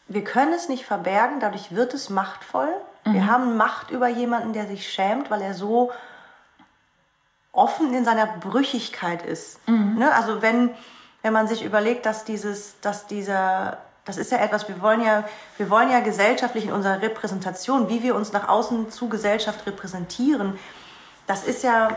wir 0.08 0.24
können 0.24 0.54
es 0.54 0.70
nicht 0.70 0.86
verbergen, 0.86 1.40
dadurch 1.40 1.76
wird 1.76 1.94
es 1.94 2.10
machtvoll. 2.10 2.70
Wir 3.04 3.28
haben 3.28 3.58
Macht 3.58 3.92
über 3.92 4.08
jemanden, 4.08 4.54
der 4.54 4.66
sich 4.68 4.92
schämt, 4.92 5.30
weil 5.30 5.42
er 5.42 5.54
so 5.54 5.92
offen 7.52 7.94
in 7.94 8.06
seiner 8.06 8.26
Brüchigkeit 8.28 9.26
ist. 9.26 9.60
Ne? 9.68 10.14
Also 10.14 10.42
wenn, 10.42 10.70
wenn 11.22 11.34
man 11.34 11.48
sich 11.48 11.64
überlegt, 11.64 12.06
dass 12.06 12.24
dieses, 12.26 12.80
dass 12.82 13.08
dieser, 13.08 13.78
das 14.10 14.18
ist 14.18 14.32
ja 14.32 14.40
etwas, 14.40 14.68
wir 14.68 14.82
wollen 14.82 15.02
ja, 15.02 15.24
wir 15.58 15.70
wollen 15.70 15.92
ja 15.92 16.00
gesellschaftlich 16.00 16.66
in 16.66 16.72
unserer 16.72 17.00
Repräsentation, 17.00 17.90
wie 17.90 18.02
wir 18.02 18.16
uns 18.16 18.34
nach 18.34 18.50
außen 18.50 18.90
zu 18.90 19.08
Gesellschaft 19.08 19.68
repräsentieren, 19.68 20.58
das 21.28 21.44
ist 21.44 21.64
ja 21.64 21.90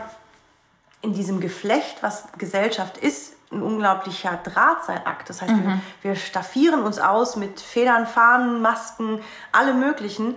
in 1.01 1.13
diesem 1.13 1.39
Geflecht, 1.39 1.97
was 2.01 2.25
Gesellschaft 2.37 2.97
ist, 2.97 3.33
ein 3.51 3.63
unglaublicher 3.63 4.39
Drahtseilakt. 4.43 5.27
Das 5.27 5.41
heißt, 5.41 5.53
wir, 5.55 5.79
wir 6.03 6.15
staffieren 6.15 6.83
uns 6.83 6.99
aus 6.99 7.35
mit 7.35 7.59
Federn, 7.59 8.05
Fahnen, 8.05 8.61
Masken, 8.61 9.19
alle 9.51 9.73
möglichen, 9.73 10.35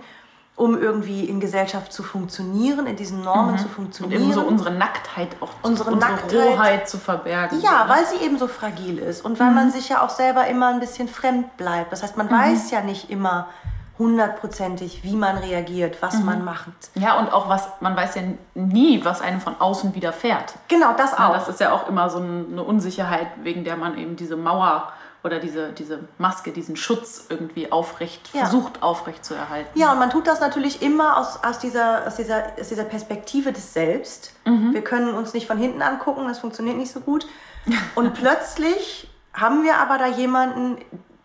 um 0.57 0.75
irgendwie 0.77 1.23
in 1.25 1.39
Gesellschaft 1.39 1.93
zu 1.93 2.01
funktionieren, 2.03 2.87
in 2.87 2.95
diesen 2.95 3.21
Normen 3.23 3.57
zu 3.59 3.65
Und 3.65 3.71
funktionieren. 3.71 4.23
eben 4.23 4.33
so 4.33 4.41
unsere 4.41 4.71
Nacktheit 4.71 5.29
auch, 5.39 5.49
Unsere 5.61 5.91
unsere 5.91 6.11
Nacktheit. 6.11 6.33
Rohheit 6.57 6.89
zu 6.89 6.97
verbergen. 6.97 7.61
Ja, 7.61 7.83
ne? 7.85 7.89
weil 7.91 8.05
sie 8.07 8.25
eben 8.25 8.37
so 8.39 8.47
fragil 8.47 8.97
ist 8.97 9.23
und 9.23 9.39
weil 9.39 9.51
man 9.51 9.71
sich 9.71 9.87
ja 9.89 10.01
auch 10.03 10.09
selber 10.09 10.47
immer 10.47 10.67
ein 10.69 10.79
bisschen 10.79 11.07
fremd 11.07 11.55
bleibt. 11.57 11.91
Das 11.93 12.01
heißt, 12.03 12.17
man 12.17 12.29
weiß 12.29 12.71
ja 12.71 12.81
nicht 12.81 13.09
immer 13.11 13.47
hundertprozentig, 13.99 15.03
wie 15.03 15.15
man 15.15 15.37
reagiert, 15.37 16.01
was 16.01 16.19
man 16.21 16.43
macht. 16.45 16.69
Ja, 16.95 17.17
und 17.19 17.31
auch 17.33 17.49
was, 17.49 17.67
man 17.79 17.95
weiß 17.95 18.15
ja 18.15 18.21
nie, 18.55 19.03
was 19.03 19.21
einem 19.21 19.41
von 19.41 19.55
außen 19.59 19.93
widerfährt. 19.95 20.53
Genau, 20.67 20.93
das 20.95 21.11
Ja, 21.11 21.29
auch. 21.29 21.33
das 21.33 21.49
ist 21.49 21.59
ja 21.59 21.71
auch 21.71 21.87
immer 21.89 22.09
so 22.09 22.19
ein- 22.19 22.47
eine 22.51 22.63
Unsicherheit, 22.63 23.27
wegen 23.43 23.63
der 23.63 23.75
man 23.75 23.97
eben 23.97 24.15
diese 24.15 24.35
Mauer 24.37 24.91
oder 25.23 25.39
diese, 25.39 25.71
diese 25.73 25.99
Maske, 26.17 26.51
diesen 26.51 26.75
Schutz 26.77 27.25
irgendwie 27.29 27.71
aufrecht, 27.71 28.29
Ja. 28.33 28.41
versucht 28.41 28.81
aufrecht 28.83 29.25
zu 29.25 29.33
erhalten. 29.33 29.77
Ja, 29.77 29.91
und 29.91 29.99
man 29.99 30.09
tut 30.09 30.27
das 30.27 30.39
natürlich 30.39 30.81
immer 30.81 31.17
aus, 31.17 31.43
aus, 31.43 31.59
dieser, 31.59 32.05
aus, 32.07 32.15
dieser, 32.15 32.43
aus 32.59 32.69
dieser 32.69 32.83
Perspektive 32.85 33.51
des 33.51 33.73
Selbst. 33.73 34.33
Wir 34.45 34.83
können 34.83 35.13
uns 35.13 35.33
nicht 35.33 35.47
von 35.47 35.57
hinten 35.57 35.81
angucken, 35.81 36.27
das 36.27 36.39
funktioniert 36.39 36.77
nicht 36.77 36.91
so 36.91 36.99
gut. 37.01 37.27
Und 37.95 38.13
plötzlich 38.13 39.09
haben 39.33 39.63
wir 39.63 39.77
aber 39.77 39.97
da 39.97 40.07
jemanden, 40.07 40.77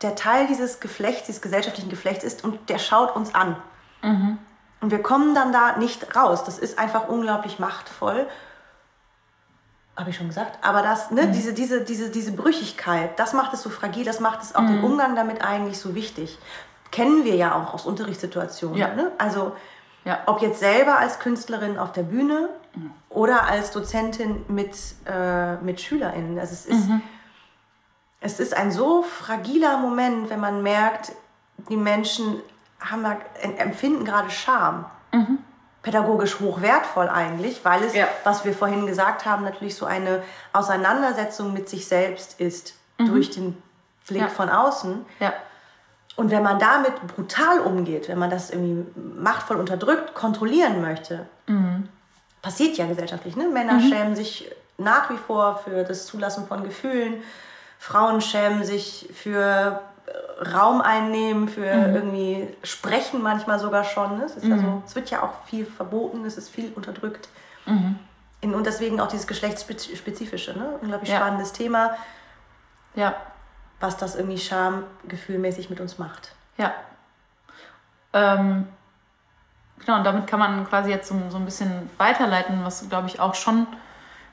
der 0.02 0.16
Teil 0.16 0.48
dieses 0.48 0.80
Geflechts, 0.80 1.26
dieses 1.26 1.40
gesellschaftlichen 1.40 1.88
Geflechts 1.90 2.24
ist 2.24 2.42
und 2.44 2.68
der 2.68 2.78
schaut 2.78 3.14
uns 3.14 3.34
an. 3.34 3.56
Und 4.02 4.90
wir 4.90 5.00
kommen 5.02 5.34
dann 5.34 5.52
da 5.52 5.76
nicht 5.76 6.16
raus. 6.16 6.42
Das 6.42 6.58
ist 6.58 6.78
einfach 6.78 7.06
unglaublich 7.08 7.60
machtvoll. 7.60 8.26
Habe 9.96 10.10
ich 10.10 10.16
schon 10.16 10.28
gesagt. 10.28 10.58
Aber 10.62 10.82
das, 10.82 11.10
ne, 11.10 11.28
diese, 11.28 11.52
diese, 11.52 11.82
diese, 11.82 12.08
diese 12.10 12.32
Brüchigkeit, 12.32 13.18
das 13.18 13.34
macht 13.34 13.52
es 13.52 13.62
so 13.62 13.68
fragil, 13.70 14.04
das 14.04 14.20
macht 14.20 14.42
es 14.42 14.54
auch 14.54 14.64
den 14.66 14.82
Umgang 14.82 15.14
damit 15.16 15.44
eigentlich 15.44 15.78
so 15.78 15.94
wichtig. 15.94 16.38
Kennen 16.90 17.24
wir 17.24 17.36
ja 17.36 17.54
auch 17.54 17.74
aus 17.74 17.84
Unterrichtssituationen. 17.84 18.78
Ja. 18.78 18.94
Ne? 18.94 19.12
Also 19.18 19.52
Ja. 20.04 20.20
ob 20.26 20.40
jetzt 20.40 20.60
selber 20.60 20.98
als 20.98 21.18
Künstlerin 21.18 21.78
auf 21.78 21.92
der 21.92 22.04
Bühne 22.04 22.48
oder 23.10 23.44
als 23.44 23.70
Dozentin 23.70 24.44
mit, 24.48 24.74
äh, 25.04 25.56
mit 25.56 25.78
SchülerInnen. 25.80 26.38
Also 26.38 26.54
es 26.54 26.64
ist, 26.66 26.88
es 28.20 28.40
ist 28.40 28.56
ein 28.56 28.70
so 28.72 29.02
fragiler 29.02 29.76
Moment, 29.76 30.30
wenn 30.30 30.40
man 30.40 30.62
merkt, 30.62 31.12
die 31.68 31.76
Menschen 31.76 32.40
haben, 32.80 33.04
empfinden 33.58 34.04
gerade 34.06 34.30
Scham. 34.30 34.86
Pädagogisch 35.82 36.38
hochwertvoll 36.40 37.08
eigentlich, 37.08 37.64
weil 37.64 37.82
es, 37.82 37.94
Ja. 37.94 38.06
was 38.24 38.44
wir 38.44 38.52
vorhin 38.54 38.86
gesagt 38.86 39.26
haben, 39.26 39.44
natürlich 39.44 39.74
so 39.76 39.84
eine 39.86 40.22
Auseinandersetzung 40.52 41.52
mit 41.52 41.68
sich 41.68 41.86
selbst 41.86 42.38
ist 42.40 42.74
durch 42.98 43.30
den 43.30 43.60
Blick 44.06 44.22
Ja. 44.22 44.28
von 44.28 44.48
außen. 44.48 45.04
Ja. 45.18 45.32
Und 46.14 46.30
wenn 46.30 46.42
man 46.42 46.58
damit 46.58 46.94
brutal 47.08 47.60
umgeht, 47.60 48.08
wenn 48.08 48.18
man 48.18 48.30
das 48.30 48.50
irgendwie 48.50 48.86
machtvoll 49.18 49.56
unterdrückt, 49.56 50.14
kontrollieren 50.14 50.82
möchte, 50.82 51.26
passiert 52.42 52.76
ja 52.76 52.86
gesellschaftlich. 52.86 53.34
Ne? 53.34 53.48
Männer 53.48 53.80
schämen 53.80 54.14
sich 54.14 54.50
nach 54.78 55.10
wie 55.10 55.16
vor 55.16 55.60
für 55.64 55.84
das 55.84 56.06
Zulassen 56.06 56.46
von 56.46 56.62
Gefühlen, 56.64 57.22
Frauen 57.78 58.20
schämen 58.20 58.62
sich 58.64 59.08
für 59.14 59.80
Raum 60.42 60.80
einnehmen, 60.80 61.48
für 61.48 61.64
irgendwie 61.64 62.48
sprechen 62.62 63.22
manchmal 63.22 63.58
sogar 63.58 63.84
schon. 63.84 64.18
Ne? 64.18 64.24
Es, 64.24 64.36
ist 64.36 64.46
ja 64.46 64.58
so, 64.58 64.82
es 64.84 64.94
wird 64.94 65.10
ja 65.10 65.22
auch 65.22 65.44
viel 65.46 65.64
verboten, 65.66 66.24
es 66.24 66.36
ist 66.36 66.48
viel 66.48 66.72
unterdrückt. 66.74 67.28
In, 68.40 68.54
und 68.54 68.66
deswegen 68.66 69.00
auch 69.00 69.06
dieses 69.06 69.26
geschlechtsspezifische, 69.26 70.58
ne? 70.58 70.78
unglaublich 70.80 71.10
Ja. 71.10 71.18
spannendes 71.18 71.52
Thema, 71.52 71.96
Ja. 72.94 73.14
was 73.78 73.96
das 73.96 74.16
irgendwie 74.16 74.38
schamgefühlmäßig 74.38 75.70
mit 75.70 75.80
uns 75.80 75.98
macht. 75.98 76.32
Ja. 76.58 76.72
Ähm, 78.12 78.66
genau, 79.84 79.98
und 79.98 80.04
damit 80.04 80.26
kann 80.26 80.40
man 80.40 80.66
quasi 80.68 80.90
jetzt 80.90 81.08
so, 81.08 81.14
so 81.30 81.36
ein 81.36 81.44
bisschen 81.44 81.88
weiterleiten, 81.98 82.64
was, 82.64 82.88
glaube 82.88 83.06
ich, 83.06 83.20
auch 83.20 83.34
schon 83.36 83.66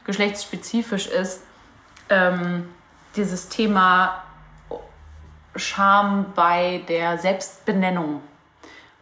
geschlechtsspezifisch 0.05 1.07
ist. 1.07 1.43
Ähm, 2.09 2.67
dieses 3.15 3.49
Thema 3.49 4.23
Scham 5.59 6.27
bei 6.35 6.83
der 6.87 7.17
Selbstbenennung. 7.17 8.21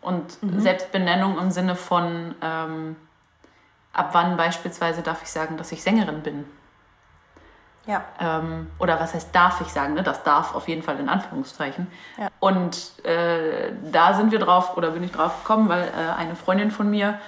Und 0.02 0.38
Selbstbenennung 0.58 1.38
im 1.38 1.52
Sinne 1.52 1.76
von, 1.76 2.36
ähm, 2.42 2.96
ab 3.94 4.10
wann 4.14 4.38
beispielsweise 4.38 5.02
darf 5.02 5.22
ich 5.24 5.30
sagen, 5.30 5.58
dass 5.58 5.72
ich 5.72 5.82
Sängerin 5.82 6.22
bin. 6.22 6.46
Ja. 7.88 8.04
Ähm, 8.20 8.70
oder 8.80 9.00
was 9.00 9.14
heißt 9.14 9.34
darf 9.34 9.62
ich 9.62 9.68
sagen, 9.68 9.94
ne? 9.94 10.04
das 10.04 10.24
darf 10.24 10.54
auf 10.54 10.68
jeden 10.68 10.84
Fall 10.84 11.00
in 11.00 11.10
Anführungszeichen. 11.10 11.88
Ja. 12.18 12.28
Und 12.40 13.04
äh, 13.06 13.72
da 13.92 14.14
sind 14.14 14.32
wir 14.32 14.40
drauf, 14.40 14.76
oder 14.78 14.92
bin 14.92 15.04
ich 15.04 15.12
drauf 15.12 15.44
gekommen, 15.44 15.70
weil 15.70 15.84
äh, 15.84 16.14
eine 16.18 16.36
Freundin 16.36 16.70
von 16.70 16.90
mir 16.90 17.20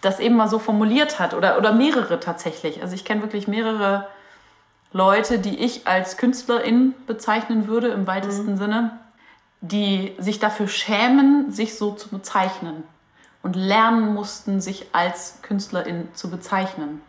das 0.00 0.18
eben 0.18 0.36
mal 0.36 0.48
so 0.48 0.58
formuliert 0.58 1.18
hat, 1.20 1.34
oder, 1.34 1.58
oder 1.58 1.72
mehrere 1.72 2.20
tatsächlich. 2.20 2.82
Also 2.82 2.94
ich 2.94 3.04
kenne 3.04 3.22
wirklich 3.22 3.48
mehrere 3.48 4.06
Leute, 4.96 5.38
die 5.38 5.58
ich 5.58 5.86
als 5.86 6.16
Künstlerin 6.16 6.94
bezeichnen 7.06 7.68
würde 7.68 7.88
im 7.88 8.06
weitesten 8.06 8.56
Sinne, 8.56 8.98
die 9.60 10.14
sich 10.18 10.38
dafür 10.38 10.68
schämen, 10.68 11.50
sich 11.50 11.76
so 11.76 11.92
zu 11.92 12.08
bezeichnen 12.08 12.82
und 13.42 13.56
lernen 13.56 14.14
mussten, 14.14 14.60
sich 14.60 14.88
als 14.92 15.40
Künstlerin 15.42 16.08
zu 16.14 16.30
bezeichnen 16.30 17.02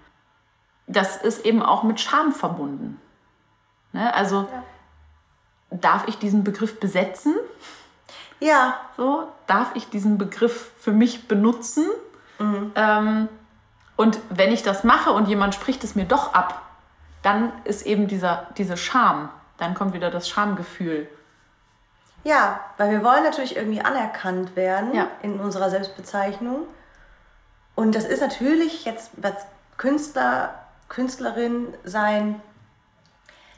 das 0.87 1.17
ist 1.17 1.45
eben 1.45 1.61
auch 1.61 1.83
mit 1.83 1.99
Scham 1.99 2.31
verbunden. 2.31 2.99
Ne? 3.91 4.13
Also 4.13 4.47
darf 5.69 6.07
ich 6.07 6.17
diesen 6.17 6.43
Begriff 6.43 6.79
besetzen? 6.79 7.35
Ja, 8.39 8.79
So, 8.95 9.27
darf 9.47 9.75
ich 9.75 9.89
diesen 9.89 10.17
Begriff 10.17 10.71
für 10.79 10.91
mich 10.91 11.27
benutzen? 11.27 11.85
Ähm, 12.75 13.27
und 13.95 14.19
wenn 14.29 14.51
ich 14.51 14.63
das 14.63 14.83
mache 14.83 15.11
und 15.11 15.27
jemand 15.27 15.55
spricht 15.55 15.83
es 15.83 15.95
mir 15.95 16.05
doch 16.05 16.33
ab, 16.33 16.61
dann 17.27 17.51
ist 17.65 17.85
eben 17.85 18.07
dieser, 18.07 18.47
diese 18.57 18.77
Scham, 18.77 19.29
dann 19.57 19.73
kommt 19.73 19.93
wieder 19.93 20.09
das 20.09 20.29
Schamgefühl. 20.29 21.09
Ja, 22.23 22.59
weil 22.77 22.91
wir 22.91 23.03
wollen 23.03 23.23
natürlich 23.23 23.55
irgendwie 23.57 23.81
anerkannt 23.81 24.55
werden 24.55 24.93
Ja. 24.95 25.07
in 25.21 25.39
unserer 25.39 25.69
Selbstbezeichnung. 25.69 26.59
Und 27.75 27.95
das 27.95 28.05
ist 28.05 28.21
natürlich 28.21 28.85
jetzt 28.85 29.11
als 29.21 29.45
Künstler, 29.77 30.53
Künstlerin 30.89 31.73
sein 31.83 32.41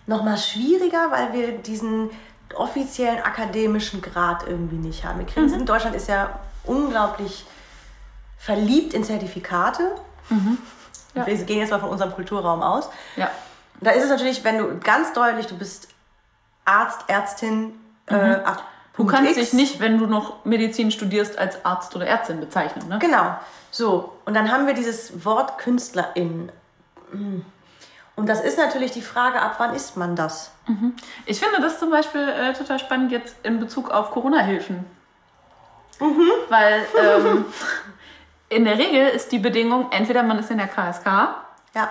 nochmal 0.08 0.38
schwieriger, 0.38 1.12
weil 1.12 1.34
wir 1.34 1.58
diesen 1.60 2.10
offiziellen 2.56 3.22
akademischen 3.22 4.02
Grad 4.02 4.48
irgendwie 4.48 4.76
nicht 4.78 5.06
haben. 5.06 5.20
Wir 5.20 5.28
kriegen 5.28 5.48
Mhm. 5.48 5.54
in 5.54 5.66
Deutschland 5.68 5.96
ist 5.96 6.10
ja 6.10 6.40
unglaublich 6.64 7.46
verliebt 8.40 8.94
in 8.96 9.04
Zertifikate. 9.04 9.92
Mhm. 10.30 10.58
Ja. 11.14 11.26
Wir 11.28 11.36
gehen 11.44 11.60
jetzt 11.60 11.70
mal 11.72 11.80
von 11.80 11.90
unserem 11.90 12.12
Kulturraum 12.14 12.62
aus. 12.62 12.90
Ja, 13.16 13.30
Da 13.82 13.92
ist 13.92 14.04
es 14.04 14.10
natürlich, 14.10 14.44
wenn 14.44 14.58
du 14.58 14.78
ganz 14.80 15.14
deutlich, 15.14 15.48
du 15.48 15.58
bist 15.58 15.88
Arzt, 16.66 17.02
Ärztin, 17.08 17.74
äh, 18.08 18.16
ab 18.16 18.58
Mhm. 18.58 18.62
du 18.94 19.06
Punkt 19.06 19.14
kannst 19.14 19.32
X. 19.38 19.40
dich 19.40 19.54
nicht, 19.54 19.80
wenn 19.80 19.98
du 19.98 20.06
noch 20.08 20.44
Medizin 20.46 20.92
studierst, 20.92 21.38
als 21.38 21.64
Arzt 21.64 21.96
oder 21.96 22.06
Ärztin 22.06 22.40
bezeichnen. 22.42 22.88
Ne? 22.90 23.00
Genau. 23.00 23.38
So, 23.72 24.18
und 24.26 24.34
dann 24.34 24.52
haben 24.52 24.68
wir 24.68 24.74
dieses 24.74 25.24
Wort 25.26 25.58
Künstlerin. 25.58 26.52
Und 28.16 28.28
das 28.28 28.42
ist 28.42 28.58
natürlich 28.58 28.92
die 28.92 29.02
Frage, 29.02 29.42
ab 29.42 29.56
wann 29.60 29.74
ist 29.74 29.96
man 29.96 30.16
das? 30.16 30.52
Ich 31.26 31.40
finde 31.40 31.62
das 31.62 31.80
zum 31.80 31.90
Beispiel 31.90 32.28
äh, 32.28 32.54
total 32.54 32.78
spannend 32.80 33.12
jetzt 33.12 33.36
in 33.44 33.60
Bezug 33.60 33.90
auf 33.92 34.12
Corona-Hilfen. 34.12 34.86
Weil 36.50 36.86
ähm, 37.02 37.46
in 38.50 38.66
der 38.66 38.78
Regel 38.78 39.08
ist 39.10 39.32
die 39.32 39.40
Bedingung, 39.40 39.92
entweder 39.92 40.24
man 40.24 40.38
ist 40.40 40.52
in 40.52 40.58
der 40.58 40.68
KSK 40.68 41.06
Ja. 41.76 41.90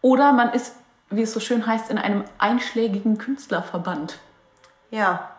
oder 0.00 0.32
man 0.32 0.52
ist, 0.52 0.74
wie 1.10 1.22
es 1.22 1.32
so 1.32 1.40
schön 1.40 1.66
heißt, 1.66 1.90
in 1.90 1.98
einem 1.98 2.24
einschlägigen 2.38 3.18
Künstlerverband. 3.18 4.18
Ja. 4.90 5.30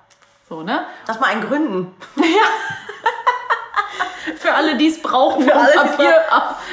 So, 0.47 0.63
ne? 0.63 0.85
Das 1.05 1.19
mal 1.19 1.27
ein 1.27 1.41
Gründen. 1.41 1.95
Für 4.37 4.53
alle, 4.53 4.77
die 4.77 4.87
es 4.87 5.01
brauchen, 5.01 5.43
Für 5.43 5.55
alle, 5.55 5.73
Papier. 5.73 6.21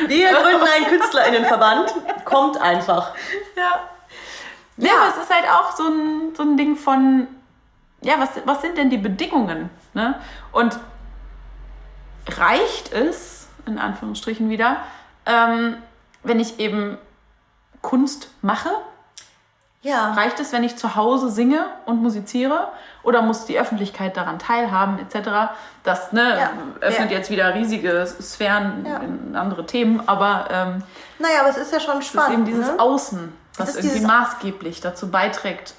Wir 0.06 0.32
gründen 0.32 0.66
einen 0.66 0.86
KünstlerInnenverband. 0.86 1.94
kommt 2.24 2.60
einfach. 2.60 3.14
Ja. 3.56 3.80
Ja, 4.78 4.92
aber 5.00 5.08
es 5.08 5.16
ist 5.22 5.34
halt 5.34 5.48
auch 5.48 5.74
so 5.74 5.84
ein, 5.84 6.34
so 6.36 6.42
ein 6.42 6.56
Ding 6.56 6.76
von, 6.76 7.28
ja, 8.02 8.14
was, 8.18 8.30
was 8.44 8.60
sind 8.60 8.76
denn 8.76 8.90
die 8.90 8.98
Bedingungen? 8.98 9.70
Ne? 9.94 10.20
Und 10.52 10.78
reicht 12.28 12.92
es, 12.92 13.48
in 13.66 13.78
Anführungsstrichen 13.78 14.50
wieder, 14.50 14.78
ähm, 15.24 15.78
wenn 16.22 16.40
ich 16.40 16.58
eben 16.58 16.98
Kunst 17.86 18.30
mache? 18.42 18.70
Ja. 19.82 20.12
Reicht 20.14 20.40
es, 20.40 20.52
wenn 20.52 20.64
ich 20.64 20.74
zu 20.76 20.96
Hause 20.96 21.30
singe 21.30 21.64
und 21.84 22.02
musiziere? 22.02 22.72
Oder 23.04 23.22
muss 23.22 23.44
die 23.44 23.56
Öffentlichkeit 23.56 24.16
daran 24.16 24.40
teilhaben, 24.40 24.98
etc.? 24.98 25.52
Das 25.84 26.12
ne, 26.12 26.36
Ja. 26.40 26.50
öffnet 26.80 27.12
Ja. 27.12 27.18
jetzt 27.18 27.30
wieder 27.30 27.54
riesige 27.54 28.04
Sphären 28.20 28.84
in 28.84 29.36
andere 29.36 29.64
Themen, 29.66 30.02
aber 30.08 30.48
ähm, 30.50 30.82
Naja, 31.20 31.40
aber 31.42 31.50
es 31.50 31.56
ist 31.56 31.72
ja 31.72 31.78
schon 31.78 31.98
es 31.98 32.06
ist 32.06 32.12
spannend. 32.12 32.32
eben 32.34 32.44
dieses 32.46 32.66
ne? 32.66 32.80
Außen, 32.80 33.32
was 33.58 33.76
irgendwie 33.76 34.00
maßgeblich 34.04 34.80
dazu 34.80 35.08
beiträgt, 35.08 35.74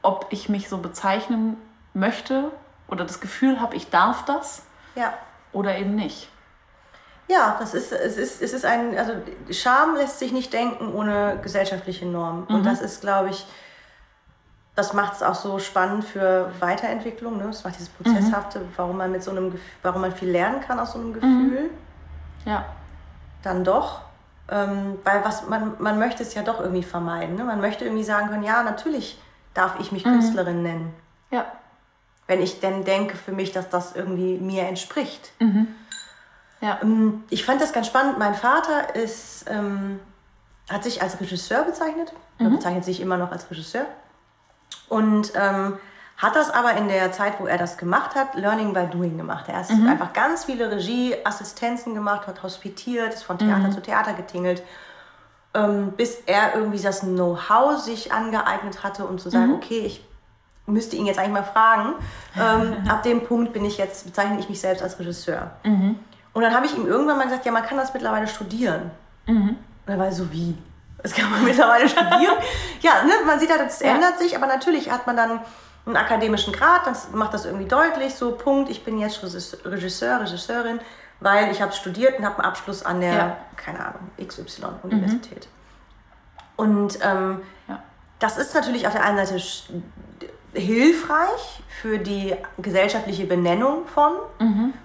ob 0.00 0.26
ich 0.30 0.48
mich 0.48 0.70
so 0.70 0.78
bezeichnen 0.78 1.58
möchte 1.92 2.50
oder 2.88 3.04
das 3.04 3.20
Gefühl 3.20 3.60
habe, 3.60 3.76
ich 3.76 3.90
darf 3.90 4.24
das 4.24 4.62
Ja. 4.94 5.12
oder 5.52 5.76
eben 5.76 5.94
nicht. 5.94 6.30
Ja, 7.28 7.56
das 7.58 7.74
ist, 7.74 7.92
es 7.92 8.16
ist, 8.16 8.40
es 8.40 8.52
ist 8.52 8.64
ein, 8.64 8.96
also 8.96 9.12
Scham 9.50 9.96
lässt 9.96 10.18
sich 10.18 10.32
nicht 10.32 10.52
denken 10.52 10.92
ohne 10.92 11.38
gesellschaftliche 11.42 12.06
Normen. 12.06 12.44
Und 12.44 12.64
das 12.64 12.80
ist, 12.80 13.00
glaube 13.00 13.30
ich, 13.30 13.46
das 14.76 14.92
macht 14.92 15.14
es 15.14 15.22
auch 15.22 15.34
so 15.34 15.58
spannend 15.58 16.04
für 16.04 16.52
Weiterentwicklung. 16.60 17.38
Ne? 17.38 17.44
Das 17.44 17.64
macht 17.64 17.76
dieses 17.76 17.88
Prozesshafte, 17.88 18.60
warum 18.76 18.98
man 18.98 19.10
mit 19.10 19.24
so 19.24 19.30
einem, 19.32 19.58
warum 19.82 20.02
man 20.02 20.12
viel 20.12 20.30
lernen 20.30 20.60
kann 20.60 20.78
aus 20.78 20.92
so 20.92 20.98
einem 20.98 21.14
Gefühl. 21.14 21.70
Ja. 22.44 22.64
Dann 23.42 23.64
doch. 23.64 24.02
Ähm, 24.48 24.98
weil 25.02 25.24
was 25.24 25.48
man, 25.48 25.74
man 25.78 25.98
möchte 25.98 26.22
es 26.22 26.34
ja 26.34 26.42
doch 26.42 26.60
irgendwie 26.60 26.84
vermeiden. 26.84 27.34
Ne? 27.34 27.42
Man 27.42 27.60
möchte 27.60 27.84
irgendwie 27.84 28.04
sagen 28.04 28.28
können, 28.28 28.44
ja, 28.44 28.62
natürlich 28.62 29.20
darf 29.54 29.80
ich 29.80 29.90
mich 29.90 30.04
Künstlerin 30.04 30.62
nennen. 30.62 30.94
Ja. 31.30 31.46
Wenn 32.28 32.42
ich 32.42 32.60
denn 32.60 32.84
denke 32.84 33.16
für 33.16 33.32
mich, 33.32 33.52
dass 33.52 33.70
das 33.70 33.96
irgendwie 33.96 34.36
mir 34.38 34.64
entspricht. 34.64 35.32
Ja. 36.60 36.78
Ähm, 36.82 37.24
Ich 37.30 37.44
fand 37.44 37.60
das 37.60 37.72
ganz 37.72 37.86
spannend. 37.86 38.18
Mein 38.18 38.34
Vater 38.34 38.94
ist, 38.94 39.44
ähm, 39.48 40.00
hat 40.70 40.84
sich 40.84 41.02
als 41.02 41.20
Regisseur 41.20 41.62
bezeichnet. 41.64 42.12
Er 42.38 42.46
bezeichnet 42.50 42.84
sich 42.84 43.00
immer 43.00 43.16
noch 43.16 43.32
als 43.32 43.50
Regisseur. 43.50 43.86
Und 44.88 45.32
ähm, 45.34 45.78
hat 46.16 46.34
das 46.34 46.50
aber 46.50 46.72
in 46.74 46.88
der 46.88 47.12
Zeit, 47.12 47.34
wo 47.40 47.46
er 47.46 47.58
das 47.58 47.76
gemacht 47.76 48.14
hat, 48.14 48.34
Learning 48.36 48.72
by 48.72 48.86
Doing 48.90 49.16
gemacht. 49.18 49.46
Er 49.48 49.58
hat 49.58 49.70
einfach 49.70 50.12
ganz 50.12 50.44
viele 50.44 50.70
Regieassistenzen 50.70 51.94
gemacht, 51.94 52.26
hat 52.26 52.42
hospitiert, 52.42 53.12
ist 53.14 53.22
von 53.24 53.38
Theater 53.38 53.70
zu 53.70 53.82
Theater 53.82 54.14
getingelt, 54.14 54.62
ähm, 55.54 55.92
bis 55.92 56.20
er 56.26 56.54
irgendwie 56.54 56.80
das 56.80 57.00
Know-how 57.00 57.78
sich 57.78 58.12
angeeignet 58.12 58.82
hatte 58.82 59.04
und 59.06 59.20
zu 59.20 59.28
sagen, 59.30 59.52
okay, 59.54 59.80
ich 59.80 60.04
müsste 60.66 60.96
ihn 60.96 61.06
jetzt 61.06 61.18
eigentlich 61.18 61.32
mal 61.32 61.42
fragen. 61.44 61.94
Ähm, 62.38 62.76
ab 62.88 63.02
dem 63.02 63.24
Punkt 63.24 63.52
bin 63.52 63.64
ich 63.64 63.76
jetzt, 63.78 64.06
bezeichne 64.06 64.38
ich 64.40 64.48
mich 64.48 64.60
selbst 64.60 64.82
als 64.82 64.98
Regisseur. 64.98 65.50
Und 66.36 66.42
dann 66.42 66.54
habe 66.54 66.66
ich 66.66 66.76
ihm 66.76 66.86
irgendwann 66.86 67.16
mal 67.16 67.24
gesagt, 67.24 67.46
ja, 67.46 67.50
man 67.52 67.64
kann 67.64 67.78
das 67.78 67.94
mittlerweile 67.94 68.26
studieren. 68.28 68.90
Und 69.26 69.56
er 69.86 69.98
war 69.98 70.12
so, 70.12 70.30
wie? 70.30 70.54
Das 71.02 71.14
kann 71.14 71.30
man 71.30 71.42
mittlerweile 71.46 71.88
studieren? 71.88 72.36
ja, 72.82 73.02
ne, 73.04 73.12
man 73.26 73.40
sieht 73.40 73.50
halt, 73.50 73.62
es 73.70 73.80
Ja. 73.80 73.94
ändert 73.94 74.18
sich, 74.18 74.36
aber 74.36 74.46
natürlich 74.46 74.90
hat 74.90 75.06
man 75.06 75.16
dann 75.16 75.40
einen 75.86 75.96
akademischen 75.96 76.52
Grad, 76.52 76.86
das 76.86 77.10
macht 77.12 77.32
das 77.32 77.46
irgendwie 77.46 77.64
deutlich, 77.66 78.14
so 78.14 78.32
Punkt, 78.32 78.68
ich 78.70 78.84
bin 78.84 78.98
jetzt 78.98 79.22
Regisseur, 79.22 79.60
Regisseur 79.64 80.20
Regisseurin, 80.20 80.78
weil 81.20 81.50
ich 81.50 81.62
habe 81.62 81.72
studiert 81.72 82.18
und 82.18 82.26
habe 82.26 82.36
einen 82.40 82.44
Abschluss 82.48 82.84
an 82.84 83.00
der, 83.00 83.12
Ja. 83.14 83.36
keine 83.56 83.78
Ahnung, 83.80 84.10
XY-Universität. 84.22 85.48
Und 86.56 86.98
ähm, 87.02 87.40
Ja. 87.66 87.82
das 88.18 88.36
ist 88.36 88.54
natürlich 88.54 88.86
auf 88.86 88.92
der 88.92 89.04
einen 89.04 89.24
Seite 89.24 89.40
hilfreich 90.52 91.62
für 91.80 91.98
die 91.98 92.34
gesellschaftliche 92.58 93.24
Benennung 93.26 93.86
von, 93.86 94.12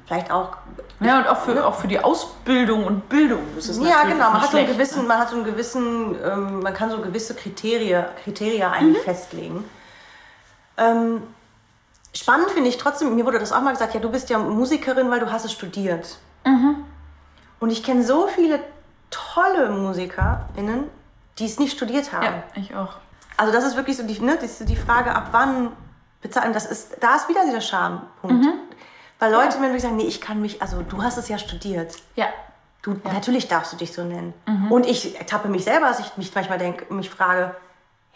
vielleicht 0.05 0.31
auch 0.31 0.57
Ja, 1.03 1.17
und 1.19 1.27
auch 1.27 1.41
für, 1.41 1.65
auch 1.65 1.75
für 1.75 1.87
die 1.87 1.99
Ausbildung 1.99 2.85
und 2.85 3.09
Bildung 3.09 3.41
ist 3.57 3.69
es 3.69 3.77
ja, 3.79 4.03
genau. 4.03 4.31
Man 4.31 4.41
hat, 4.41 4.51
so 4.51 4.57
einen 4.57 4.65
schlecht, 4.67 4.71
gewissen, 4.77 5.01
ne? 5.01 5.07
man 5.07 5.17
hat 5.19 5.29
so 5.29 5.35
einen 5.35 5.45
gewissen, 5.45 6.15
ähm, 6.23 6.59
man 6.61 6.73
kann 6.73 6.91
so 6.91 6.99
gewisse 6.99 7.33
Kriterien, 7.35 8.05
Kriterien 8.23 8.71
eigentlich 8.71 8.97
Mhm. 9.01 9.05
festlegen. 9.05 9.69
Ähm, 10.77 11.23
spannend 12.13 12.51
finde 12.51 12.69
ich 12.69 12.77
trotzdem, 12.77 13.15
mir 13.15 13.25
wurde 13.25 13.39
das 13.39 13.51
auch 13.51 13.61
mal 13.61 13.71
gesagt, 13.71 13.93
ja, 13.93 13.99
du 13.99 14.09
bist 14.11 14.29
ja 14.29 14.37
Musikerin, 14.37 15.09
weil 15.09 15.19
du 15.19 15.31
hast 15.31 15.43
es 15.45 15.51
studiert. 15.51 16.17
Mhm. 16.45 16.83
Und 17.59 17.71
ich 17.71 17.83
kenne 17.83 18.03
so 18.03 18.27
viele 18.27 18.59
tolle 19.09 19.69
MusikerInnen, 19.71 20.83
die 21.39 21.45
es 21.45 21.59
nicht 21.59 21.75
studiert 21.75 22.13
haben. 22.13 22.23
Ja, 22.25 22.43
ich 22.55 22.75
auch. 22.75 22.95
Also 23.37 23.51
das 23.51 23.63
ist 23.65 23.75
wirklich 23.75 23.97
so 23.97 24.03
die, 24.03 24.19
ne, 24.19 24.37
so 24.47 24.65
die 24.65 24.75
Frage, 24.75 25.13
ab 25.15 25.29
wann 25.31 25.71
bezahlen. 26.21 26.53
Das 26.53 26.65
ist, 26.65 26.97
da 26.99 27.15
ist 27.15 27.27
wieder 27.27 27.41
dieser 27.45 27.61
Schampunkt. 27.61 28.43
Mhm. 28.45 28.53
Weil 29.21 29.31
Leute 29.31 29.57
mir 29.60 29.67
wirklich 29.67 29.84
sagen, 29.84 29.97
nee, 29.97 30.03
ich 30.07 30.19
kann 30.19 30.41
mich, 30.41 30.62
also 30.63 30.81
du 30.81 31.03
hast 31.03 31.15
es 31.17 31.29
ja 31.29 31.38
studiert. 31.38 31.93
Ja. 32.15 32.25
Du, 32.81 32.99
natürlich 33.03 33.47
darfst 33.47 33.71
du 33.71 33.77
dich 33.77 33.93
so 33.93 34.03
nennen. 34.03 34.34
Mhm. 34.47 34.71
Und 34.71 34.88
ich 34.88 35.13
tappe 35.27 35.47
mich 35.47 35.63
selber, 35.63 35.86
dass 35.88 35.99
ich 35.99 36.17
mich 36.17 36.34
manchmal 36.34 36.57
denke, 36.57 36.91
mich 36.91 37.12
frage, 37.12 37.55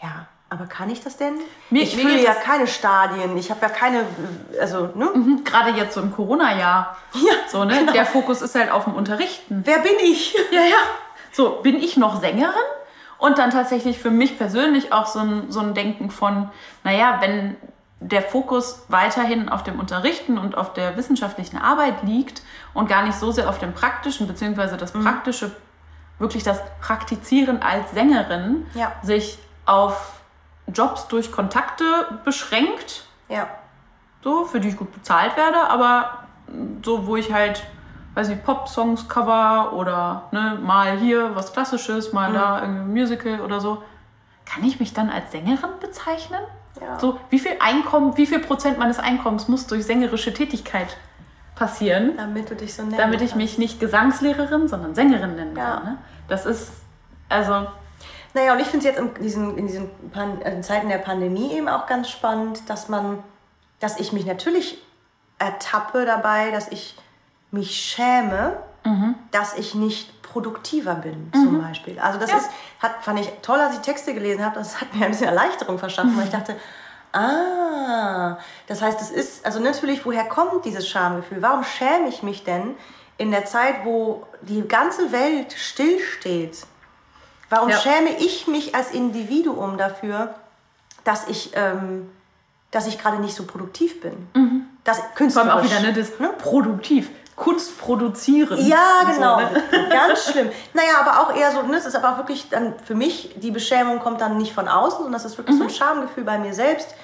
ja, 0.02 0.26
aber 0.50 0.66
kann 0.66 0.90
ich 0.90 1.00
das 1.00 1.16
denn? 1.16 1.34
Mir- 1.70 1.82
ich 1.84 1.96
mir 1.96 2.04
geht 2.16 2.24
ja 2.24 2.34
keine 2.34 2.66
Stadien, 2.66 3.36
ich 3.36 3.50
habe 3.50 3.60
ja 3.62 3.68
keine, 3.68 4.02
also, 4.60 4.90
ne? 4.96 5.06
Mhm, 5.14 5.44
Gerade 5.44 5.70
jetzt 5.70 5.94
so 5.94 6.00
im 6.00 6.12
Corona-Jahr. 6.12 6.96
Ja, 7.14 7.32
So, 7.48 7.64
ne? 7.64 7.78
genau. 7.78 7.92
Der 7.92 8.04
Fokus 8.06 8.42
ist 8.42 8.56
halt 8.56 8.70
auf 8.72 8.84
dem 8.84 8.94
Unterrichten. 8.94 9.62
Wer 9.64 9.78
bin 9.78 9.94
ich? 10.02 10.34
Ja, 10.50 10.62
ja. 10.62 10.76
So, 11.32 11.60
bin 11.62 11.76
ich 11.76 11.96
noch 11.96 12.20
Sängerin? 12.20 12.52
Und 13.18 13.38
dann 13.38 13.50
tatsächlich 13.50 13.98
für 13.98 14.10
mich 14.10 14.36
persönlich 14.38 14.92
auch 14.92 15.06
so 15.06 15.20
ein, 15.20 15.50
so 15.52 15.60
ein 15.60 15.74
Denken 15.74 16.10
von, 16.10 16.50
naja, 16.82 17.18
wenn 17.20 17.56
der 18.00 18.22
Fokus 18.22 18.84
weiterhin 18.88 19.48
auf 19.48 19.62
dem 19.62 19.80
Unterrichten 19.80 20.36
und 20.38 20.56
auf 20.56 20.74
der 20.74 20.96
wissenschaftlichen 20.96 21.56
Arbeit 21.58 22.02
liegt 22.02 22.42
und 22.74 22.88
gar 22.88 23.02
nicht 23.02 23.18
so 23.18 23.32
sehr 23.32 23.48
auf 23.48 23.58
dem 23.58 23.72
Praktischen, 23.72 24.26
beziehungsweise 24.26 24.76
das 24.76 24.92
Praktische, 24.92 25.50
wirklich 26.18 26.42
das 26.42 26.60
Praktizieren 26.80 27.62
als 27.62 27.92
Sängerin, 27.92 28.66
Ja. 28.74 28.92
sich 29.02 29.38
auf 29.64 30.20
Jobs 30.66 31.08
durch 31.08 31.32
Kontakte 31.32 31.84
beschränkt, 32.24 33.04
Ja, 33.28 33.48
so, 34.22 34.44
für 34.44 34.60
die 34.60 34.68
ich 34.68 34.76
gut 34.76 34.92
bezahlt 34.92 35.36
werde, 35.36 35.58
aber 35.68 36.24
so, 36.84 37.06
wo 37.06 37.16
ich 37.16 37.32
halt, 37.32 37.64
weiß 38.14 38.28
nicht, 38.28 38.44
Pop-Songs 38.44 39.08
cover 39.08 39.72
oder 39.72 40.24
ne, 40.32 40.58
mal 40.62 40.98
hier 40.98 41.34
was 41.34 41.52
Klassisches, 41.52 42.12
mal 42.12 42.32
da 42.32 42.60
irgendwie 42.60 42.80
ein 42.82 42.92
Musical 42.92 43.40
oder 43.40 43.60
so. 43.60 43.82
Kann 44.44 44.64
ich 44.64 44.78
mich 44.80 44.92
dann 44.94 45.10
als 45.10 45.32
Sängerin 45.32 45.70
bezeichnen? 45.80 46.40
Ja. 46.80 46.98
So, 47.00 47.18
wie 47.30 47.38
viel 47.38 47.52
Einkommen, 47.60 48.16
wie 48.16 48.26
viel 48.26 48.40
Prozent 48.40 48.78
meines 48.78 48.98
Einkommens 48.98 49.48
muss 49.48 49.66
durch 49.66 49.84
sängerische 49.86 50.32
Tätigkeit 50.34 50.96
passieren, 51.54 52.16
damit 52.16 52.50
du 52.50 52.54
dich 52.54 52.74
so 52.74 52.82
nennen 52.82 52.96
damit 52.98 53.16
ich 53.22 53.30
kannst. 53.30 53.36
mich 53.36 53.58
nicht 53.58 53.80
Gesangslehrerin, 53.80 54.68
sondern 54.68 54.94
Sängerin 54.94 55.36
nennen 55.36 55.56
Ja. 55.56 55.64
kann? 55.76 55.84
Ne? 55.84 55.98
Das 56.28 56.44
ist, 56.46 56.70
also, 57.28 57.66
Naja, 58.34 58.52
und 58.52 58.60
ich 58.60 58.66
finde 58.66 58.86
es 58.88 58.94
jetzt 58.94 58.98
in 59.00 59.22
diesen, 59.22 59.56
in 59.56 59.66
diesen 59.66 59.88
Pan 60.10 60.40
in 60.42 60.62
Zeiten 60.62 60.88
der 60.90 60.98
Pandemie 60.98 61.52
eben 61.54 61.68
auch 61.68 61.86
ganz 61.86 62.10
spannend, 62.10 62.68
dass 62.68 62.88
man, 62.90 63.20
dass 63.80 63.98
ich 63.98 64.12
mich 64.12 64.26
natürlich 64.26 64.78
ertappe 65.38 66.04
dabei, 66.04 66.50
dass 66.50 66.68
ich 66.68 66.96
mich 67.50 67.70
schäme, 67.76 68.58
dass 69.30 69.56
ich 69.56 69.74
nicht 69.74 70.20
produktiver 70.36 70.96
bin, 70.96 71.32
zum 71.32 71.62
Beispiel. 71.62 71.98
Also 71.98 72.18
das 72.18 72.30
Ja. 72.30 72.36
ist, 72.36 72.50
hat, 72.82 72.92
fand 73.00 73.18
ich 73.20 73.30
toll, 73.40 73.58
als 73.58 73.76
ich 73.76 73.80
Texte 73.80 74.12
gelesen 74.12 74.44
habe, 74.44 74.56
das 74.58 74.78
hat 74.82 74.94
mir 74.94 75.06
ein 75.06 75.10
bisschen 75.12 75.28
Erleichterung 75.28 75.78
verschafft, 75.78 76.10
weil 76.14 76.24
ich 76.24 76.30
dachte, 76.30 76.54
ah, 77.12 78.36
das 78.66 78.82
heißt, 78.82 79.00
es 79.00 79.10
ist, 79.10 79.46
also 79.46 79.60
natürlich, 79.60 80.04
woher 80.04 80.24
kommt 80.24 80.66
dieses 80.66 80.86
Schamgefühl? 80.86 81.40
Warum 81.40 81.64
schäme 81.64 82.08
ich 82.08 82.22
mich 82.22 82.44
denn 82.44 82.74
in 83.16 83.30
der 83.30 83.46
Zeit, 83.46 83.76
wo 83.84 84.26
die 84.42 84.60
ganze 84.68 85.10
Welt 85.10 85.54
stillsteht? 85.54 86.66
Warum 87.48 87.70
Ja. 87.70 87.78
schäme 87.78 88.10
ich 88.18 88.46
mich 88.46 88.74
als 88.74 88.90
Individuum 88.90 89.78
dafür, 89.78 90.34
dass 91.04 91.26
ich, 91.28 91.52
ähm, 91.54 92.10
dass 92.72 92.86
ich 92.86 92.98
gerade 92.98 93.18
nicht 93.20 93.34
so 93.34 93.44
produktiv 93.44 94.02
bin? 94.02 94.28
Das 94.84 94.98
vor 94.98 95.04
allem 95.06 95.14
künstlerisch. 95.14 95.52
auch 95.54 95.64
wieder 95.64 95.80
ne, 95.80 95.92
das 95.94 96.10
produktiv, 96.38 97.08
Kunst 97.36 97.78
produzieren. 97.78 98.58
Ja, 98.66 99.00
und 99.02 99.08
so, 99.08 99.20
genau. 99.20 99.36
ne? 99.40 99.62
Ganz 99.90 100.30
schlimm. 100.30 100.50
Naja, 100.72 101.00
aber 101.00 101.20
auch 101.20 101.36
eher 101.36 101.52
so, 101.52 101.62
ne, 101.62 101.76
es 101.76 101.84
ist 101.86 101.94
aber 101.94 102.12
auch 102.12 102.16
wirklich 102.16 102.48
dann 102.48 102.74
für 102.84 102.94
mich, 102.94 103.34
die 103.36 103.50
Beschämung 103.50 103.98
kommt 104.00 104.20
dann 104.22 104.38
nicht 104.38 104.54
von 104.54 104.68
außen, 104.68 104.96
sondern 104.98 105.12
das 105.12 105.26
ist 105.26 105.36
wirklich 105.36 105.56
so 105.56 105.62
Mhm. 105.62 105.68
ein 105.68 105.74
Schamgefühl 105.74 106.24
bei 106.24 106.38
mir 106.38 106.54
selbst. 106.54 106.94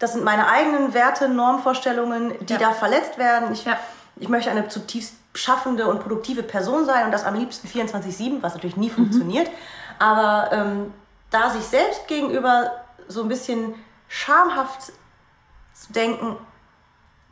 Das 0.00 0.12
sind 0.12 0.24
meine 0.24 0.48
eigenen 0.48 0.92
Werte, 0.92 1.28
Normvorstellungen, 1.28 2.34
die 2.46 2.52
Ja. 2.54 2.58
da 2.58 2.72
verletzt 2.72 3.16
werden. 3.16 3.52
Ich, 3.52 3.64
Ja. 3.64 3.78
ich 4.16 4.28
möchte 4.28 4.50
eine 4.50 4.68
zutiefst 4.68 5.14
schaffende 5.34 5.86
und 5.86 6.00
produktive 6.00 6.42
Person 6.42 6.84
sein 6.84 7.04
und 7.06 7.12
das 7.12 7.24
am 7.24 7.34
liebsten 7.34 7.68
24-7, 7.68 8.42
was 8.42 8.54
natürlich 8.54 8.76
Mhm. 8.76 8.82
nie 8.82 8.90
funktioniert. 8.90 9.48
Aber 10.00 10.50
ähm, 10.52 10.92
da 11.30 11.50
sich 11.50 11.64
selbst 11.64 12.08
gegenüber 12.08 12.72
so 13.08 13.22
ein 13.22 13.28
bisschen 13.28 13.74
schamhaft 14.08 14.82
zu 15.74 15.92
denken, 15.92 16.36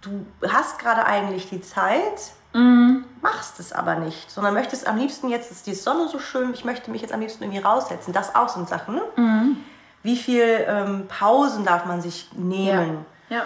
du 0.03 0.25
hast 0.49 0.79
gerade 0.79 1.05
eigentlich 1.05 1.49
die 1.49 1.61
Zeit, 1.63 2.33
machst 2.55 3.59
es 3.59 3.73
aber 3.73 3.97
nicht, 3.97 4.31
sondern 4.31 4.55
möchtest 4.55 4.87
am 4.87 4.97
liebsten 4.97 5.29
jetzt 5.29 5.51
ist 5.51 5.67
die 5.67 5.75
Sonne 5.75 6.09
so 6.09 6.19
schön, 6.19 6.55
ich 6.55 6.65
möchte 6.65 6.91
mich 6.91 7.03
jetzt 7.03 7.13
am 7.13 7.21
liebsten 7.21 7.43
irgendwie 7.43 7.63
raussetzen. 7.63 8.13
Das 8.13 8.35
auch 8.35 8.49
so 8.49 8.59
eine 8.61 8.69
Sache, 8.69 8.93
ne? 8.93 9.57
Wie 10.03 10.17
viel 10.17 10.65
ähm, 10.69 11.07
Pausen 11.09 11.65
darf 11.65 11.85
man 11.87 12.01
sich 12.01 12.29
nehmen? 12.35 13.05
Ja. 13.31 13.43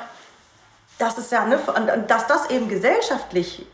Das 0.99 1.17
ist 1.17 1.31
ja, 1.33 1.45
ne, 1.47 1.59
und, 1.59 2.11
dass 2.11 2.27
das 2.27 2.51
eben 2.51 2.69
gesellschaftlich, 2.69 3.65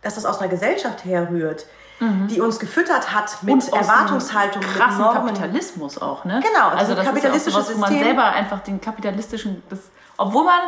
dass 0.00 0.14
das 0.14 0.24
aus 0.24 0.38
einer 0.38 0.48
Gesellschaft 0.48 1.04
herrührt, 1.04 1.66
die 2.00 2.40
uns 2.40 2.58
gefüttert 2.58 3.14
hat 3.14 3.42
mit 3.44 3.64
Mhm. 3.70 3.74
Erwartungshaltung, 3.78 4.62
einem 4.62 4.72
mit 4.72 4.80
krassen 4.80 5.00
Normen. 5.02 5.26
Kapitalismus 5.26 5.98
auch, 6.02 6.24
ne? 6.24 6.40
Genau, 6.42 6.68
also 6.70 6.78
also 6.78 6.94
das 6.96 7.04
kapitalistisches 7.04 7.46
ist 7.46 7.52
ja 7.54 7.60
auch 7.60 7.64
sowas, 7.66 7.76
wo 7.76 7.80
man 7.80 7.90
System. 7.90 8.06
selber 8.06 8.24
einfach 8.24 8.60
den 8.60 8.80
kapitalistischen, 8.80 9.62
das, 9.70 9.78
obwohl 10.16 10.44
man, 10.44 10.58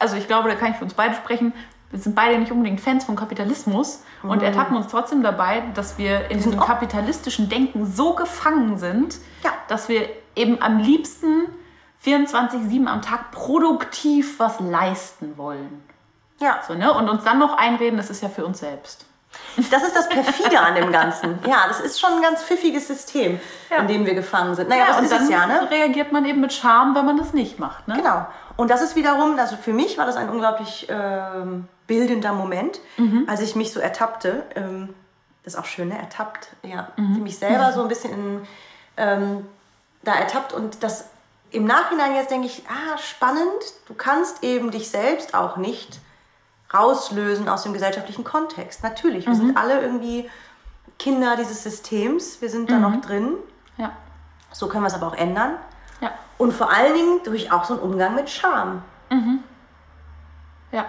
also 0.00 0.16
ich 0.16 0.26
glaube, 0.26 0.48
da 0.48 0.56
kann 0.56 0.72
ich 0.72 0.78
für 0.78 0.84
uns 0.84 0.94
beide 0.94 1.14
sprechen, 1.14 1.52
wir 1.94 2.00
sind 2.00 2.16
beide 2.16 2.36
nicht 2.38 2.50
unbedingt 2.50 2.80
Fans 2.80 3.04
vom 3.04 3.14
Kapitalismus 3.14 4.02
und 4.24 4.42
ertappen 4.42 4.76
uns 4.76 4.88
trotzdem 4.88 5.22
dabei, 5.22 5.62
dass 5.74 5.96
wir 5.96 6.28
in 6.28 6.38
diesem 6.38 6.58
kapitalistischen 6.58 7.48
Denken 7.48 7.86
so 7.86 8.14
gefangen 8.14 8.78
sind, 8.78 9.16
Ja. 9.44 9.52
dass 9.68 9.88
wir 9.88 10.08
eben 10.34 10.60
am 10.60 10.78
liebsten 10.78 11.46
24-7 12.04 12.86
am 12.86 13.00
Tag 13.00 13.30
produktiv 13.30 14.38
was 14.40 14.58
leisten 14.58 15.38
wollen. 15.38 15.84
Ja, 16.40 16.58
So, 16.66 16.74
ne? 16.74 16.92
Und 16.92 17.08
uns 17.08 17.22
dann 17.22 17.38
noch 17.38 17.56
einreden, 17.56 17.96
das 17.96 18.10
ist 18.10 18.22
ja 18.22 18.28
für 18.28 18.44
uns 18.44 18.58
selbst. 18.58 19.06
das 19.70 19.82
ist 19.84 19.94
das 19.96 20.08
perfide 20.08 20.60
an 20.60 20.74
dem 20.74 20.90
Ganzen. 20.92 21.38
Ja, 21.46 21.64
das 21.68 21.80
ist 21.80 22.00
schon 22.00 22.12
ein 22.14 22.22
ganz 22.22 22.42
pfiffiges 22.42 22.88
System, 22.88 23.40
Ja. 23.70 23.78
in 23.78 23.88
dem 23.88 24.04
wir 24.06 24.14
gefangen 24.14 24.54
sind. 24.54 24.68
Naja, 24.68 24.86
das 24.88 24.98
und 24.98 25.04
ist 25.04 25.12
dann 25.12 25.22
es 25.24 25.30
ja, 25.30 25.46
ne? 25.46 25.68
reagiert 25.70 26.10
man 26.12 26.24
eben 26.24 26.40
mit 26.40 26.52
Scham, 26.52 26.94
wenn 26.96 27.06
man 27.06 27.16
das 27.16 27.32
nicht 27.34 27.58
macht. 27.60 27.86
Ne? 27.88 27.94
Genau. 27.96 28.26
Und 28.56 28.70
das 28.70 28.82
ist 28.82 28.94
wiederum, 28.96 29.38
also 29.38 29.56
für 29.56 29.72
mich 29.72 29.98
war 29.98 30.06
das 30.06 30.16
ein 30.16 30.28
unglaublich 30.30 30.86
ähm, 30.88 31.66
bildender 31.86 32.32
Moment, 32.32 32.80
Mhm. 32.96 33.24
als 33.28 33.40
ich 33.40 33.56
mich 33.56 33.72
so 33.72 33.80
ertappte. 33.80 34.44
Ähm, 34.54 34.94
das 35.42 35.54
ist 35.54 35.60
auch 35.60 35.64
schön, 35.66 35.88
ne? 35.88 35.98
Ertappt, 35.98 36.48
ja. 36.62 36.88
Mhm. 36.96 37.22
Mich 37.22 37.38
selber 37.38 37.72
so 37.72 37.82
ein 37.82 37.88
bisschen 37.88 38.12
in, 38.12 38.46
ähm, 38.96 39.46
da 40.02 40.14
ertappt 40.14 40.52
und 40.52 40.82
das 40.82 41.06
im 41.50 41.64
Nachhinein 41.66 42.14
jetzt 42.14 42.30
denke 42.30 42.46
ich, 42.46 42.64
ah, 42.68 42.96
spannend, 42.98 43.62
du 43.86 43.94
kannst 43.94 44.42
eben 44.42 44.70
dich 44.70 44.90
selbst 44.90 45.34
auch 45.34 45.56
nicht 45.56 46.00
rauslösen 46.72 47.48
aus 47.48 47.62
dem 47.62 47.72
gesellschaftlichen 47.72 48.24
Kontext. 48.24 48.82
Natürlich, 48.82 49.26
wir 49.26 49.34
Mhm. 49.34 49.38
sind 49.38 49.56
alle 49.56 49.80
irgendwie 49.80 50.28
Kinder 50.98 51.36
dieses 51.36 51.62
Systems, 51.62 52.40
wir 52.40 52.50
sind 52.50 52.70
da 52.70 52.76
Mhm. 52.76 52.82
noch 52.82 53.00
drin. 53.00 53.34
Ja. 53.76 53.92
So 54.52 54.68
können 54.68 54.82
wir 54.84 54.88
es 54.88 54.94
aber 54.94 55.06
auch 55.08 55.14
ändern. 55.16 55.56
Und 56.38 56.52
vor 56.52 56.70
allen 56.70 56.94
Dingen 56.94 57.20
durch 57.24 57.52
auch 57.52 57.64
so 57.64 57.74
einen 57.74 57.82
Umgang 57.82 58.14
mit 58.14 58.28
Scham. 58.30 58.82
Ja. 60.72 60.86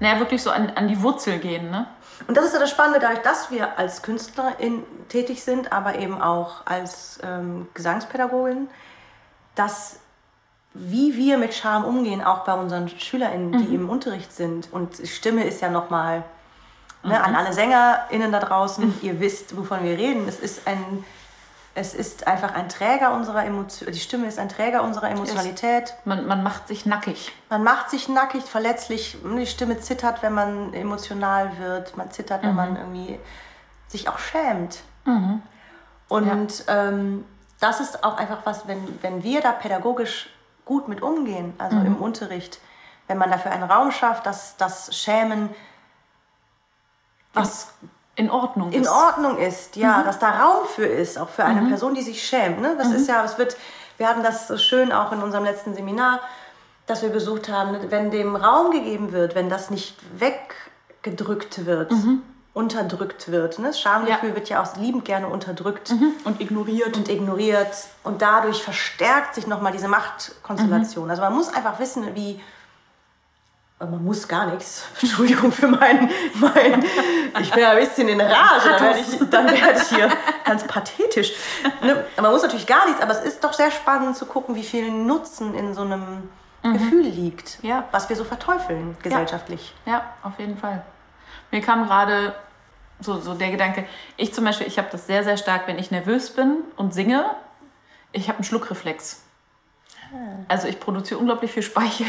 Naja, 0.00 0.18
wirklich 0.18 0.42
so 0.42 0.50
an, 0.50 0.70
an 0.70 0.88
die 0.88 1.02
Wurzel 1.02 1.38
gehen, 1.38 1.70
ne? 1.70 1.86
Und 2.26 2.36
das 2.36 2.44
ist 2.46 2.54
ja 2.54 2.58
das 2.58 2.70
Spannende, 2.70 3.00
dadurch, 3.00 3.22
dass 3.22 3.50
wir 3.50 3.78
als 3.78 4.02
Künstlerin 4.02 4.82
tätig 5.08 5.42
sind, 5.42 5.72
aber 5.72 5.98
eben 5.98 6.20
auch 6.20 6.66
als 6.66 7.18
ähm, 7.22 7.68
Gesangspädagogin, 7.74 8.68
dass 9.54 10.00
wie 10.72 11.16
wir 11.16 11.38
mit 11.38 11.54
Scham 11.54 11.84
umgehen, 11.84 12.22
auch 12.22 12.44
bei 12.44 12.54
unseren 12.54 12.88
SchülerInnen, 12.88 13.66
die 13.66 13.74
im 13.74 13.90
Unterricht 13.90 14.32
sind. 14.32 14.72
Und 14.72 14.96
Stimme 15.04 15.44
ist 15.44 15.60
ja 15.60 15.68
nochmal 15.68 16.22
ne, 17.02 17.22
an 17.22 17.34
alle 17.34 17.52
SängerInnen 17.52 18.30
da 18.30 18.38
draußen, 18.38 18.94
ihr 19.02 19.18
wisst, 19.18 19.56
wovon 19.56 19.82
wir 19.82 19.98
reden. 19.98 20.28
Es 20.28 20.38
ist 20.38 20.66
ein, 20.68 21.04
es 21.74 21.94
ist 21.94 22.26
einfach 22.26 22.54
ein 22.54 22.68
Träger 22.68 23.14
unserer 23.14 23.44
Emotion, 23.44 23.92
die 23.92 24.00
Stimme 24.00 24.26
ist 24.26 24.38
ein 24.38 24.48
Träger 24.48 24.82
unserer 24.82 25.10
Emotionalität. 25.10 25.94
Man, 26.04 26.26
man 26.26 26.42
macht 26.42 26.66
sich 26.66 26.84
nackig. 26.84 27.32
Man 27.48 27.62
macht 27.62 27.90
sich 27.90 28.08
nackig, 28.08 28.42
verletzlich. 28.42 29.16
Die 29.24 29.46
Stimme 29.46 29.78
zittert, 29.80 30.22
wenn 30.22 30.34
man 30.34 30.74
emotional 30.74 31.58
wird. 31.58 31.96
Man 31.96 32.10
zittert, 32.10 32.42
wenn 32.42 32.54
man 32.56 32.76
irgendwie 32.76 33.18
sich 33.86 34.08
auch 34.08 34.18
schämt. 34.18 34.80
Und 36.08 36.64
ähm, 36.66 37.24
das 37.60 37.80
ist 37.80 38.02
auch 38.02 38.16
einfach 38.16 38.38
was, 38.44 38.66
wenn, 38.66 38.98
wenn 39.02 39.22
wir 39.22 39.40
da 39.40 39.52
pädagogisch 39.52 40.28
gut 40.64 40.88
mit 40.88 41.02
umgehen, 41.02 41.54
also 41.58 41.76
im 41.76 41.96
Unterricht, 41.96 42.60
wenn 43.06 43.18
man 43.18 43.30
dafür 43.30 43.52
einen 43.52 43.64
Raum 43.64 43.92
schafft, 43.92 44.26
dass 44.26 44.56
das 44.56 44.96
Schämen 44.96 45.50
was 47.32 47.74
In 48.16 48.30
Ordnung. 48.30 48.72
in 48.72 48.82
ist. 48.82 48.88
Ordnung 48.90 49.38
ist, 49.38 49.76
ja, 49.76 50.02
dass 50.02 50.18
da 50.18 50.30
Raum 50.30 50.66
für 50.66 50.84
ist, 50.84 51.16
auch 51.18 51.28
für 51.28 51.44
eine 51.44 51.68
Person, 51.68 51.94
die 51.94 52.02
sich 52.02 52.22
schämt. 52.26 52.60
Ne? 52.60 52.74
Das 52.76 52.90
ist 52.92 53.08
ja, 53.08 53.24
es 53.24 53.38
wird, 53.38 53.56
wir 53.98 54.08
hatten 54.08 54.22
das 54.22 54.48
so 54.48 54.58
schön 54.58 54.92
auch 54.92 55.12
in 55.12 55.22
unserem 55.22 55.44
letzten 55.44 55.74
Seminar, 55.74 56.20
das 56.86 57.02
wir 57.02 57.08
besucht 57.10 57.48
haben, 57.48 57.72
ne? 57.72 57.80
wenn 57.88 58.10
dem 58.10 58.36
Raum 58.36 58.72
gegeben 58.72 59.12
wird, 59.12 59.34
wenn 59.34 59.48
das 59.48 59.70
nicht 59.70 59.96
weggedrückt 61.02 61.64
wird, 61.66 61.92
unterdrückt 62.52 63.30
wird. 63.30 63.58
Ne? 63.58 63.68
Das 63.68 63.80
Schamgefühl 63.80 64.30
Ja. 64.30 64.34
wird 64.34 64.48
ja 64.48 64.62
auch 64.62 64.76
liebend 64.76 65.04
gerne 65.04 65.28
unterdrückt 65.28 65.94
Und 66.24 66.40
ignoriert. 66.40 66.96
und 66.96 67.08
ignoriert 67.08 67.72
und 68.02 68.20
dadurch 68.22 68.62
verstärkt 68.62 69.34
sich 69.36 69.46
nochmal 69.46 69.72
diese 69.72 69.88
Machtkonstellation. 69.88 71.08
Also 71.08 71.22
man 71.22 71.32
muss 71.34 71.54
einfach 71.54 71.78
wissen, 71.78 72.14
wie 72.14 72.40
man 73.86 74.04
muss 74.04 74.28
gar 74.28 74.46
nichts. 74.46 74.84
Entschuldigung 75.00 75.50
für 75.52 75.68
meinen, 75.68 76.10
mein, 76.34 76.84
ich 77.40 77.50
bin 77.50 77.62
ja 77.62 77.70
ein 77.70 77.78
bisschen 77.78 78.08
in 78.08 78.20
Rage, 78.20 78.68
dann 78.68 78.82
werde 78.82 78.98
ich, 79.00 79.30
dann 79.30 79.46
werde 79.46 79.80
ich 79.80 79.88
hier 79.88 80.10
ganz 80.44 80.64
pathetisch. 80.64 81.32
Ne? 81.82 82.04
Man 82.20 82.30
muss 82.30 82.42
natürlich 82.42 82.66
gar 82.66 82.86
nichts, 82.86 83.00
aber 83.00 83.12
es 83.12 83.20
ist 83.24 83.42
doch 83.42 83.52
sehr 83.52 83.70
spannend 83.70 84.16
zu 84.16 84.26
gucken, 84.26 84.54
wie 84.54 84.64
viel 84.64 84.90
Nutzen 84.90 85.54
in 85.54 85.74
so 85.74 85.82
einem 85.82 86.28
Gefühl 86.62 87.06
liegt, 87.06 87.58
Ja. 87.62 87.84
was 87.90 88.08
wir 88.10 88.16
so 88.16 88.24
verteufeln 88.24 88.96
gesellschaftlich. 89.02 89.74
Ja, 89.86 90.04
auf 90.22 90.38
jeden 90.38 90.58
Fall. 90.58 90.82
Mir 91.50 91.62
kam 91.62 91.86
gerade 91.86 92.34
so, 93.00 93.18
so 93.18 93.32
der 93.32 93.50
Gedanke, 93.50 93.86
ich 94.18 94.34
zum 94.34 94.44
Beispiel, 94.44 94.66
ich 94.66 94.76
habe 94.76 94.88
das 94.92 95.06
sehr, 95.06 95.24
sehr 95.24 95.38
stark, 95.38 95.66
wenn 95.66 95.78
ich 95.78 95.90
nervös 95.90 96.30
bin 96.30 96.58
und 96.76 96.92
singe, 96.92 97.24
ich 98.12 98.28
habe 98.28 98.36
einen 98.38 98.44
Schluckreflex. 98.44 99.22
Also 100.48 100.68
ich 100.68 100.80
produziere 100.80 101.18
unglaublich 101.18 101.52
viel 101.52 101.62
Speichel 101.62 102.06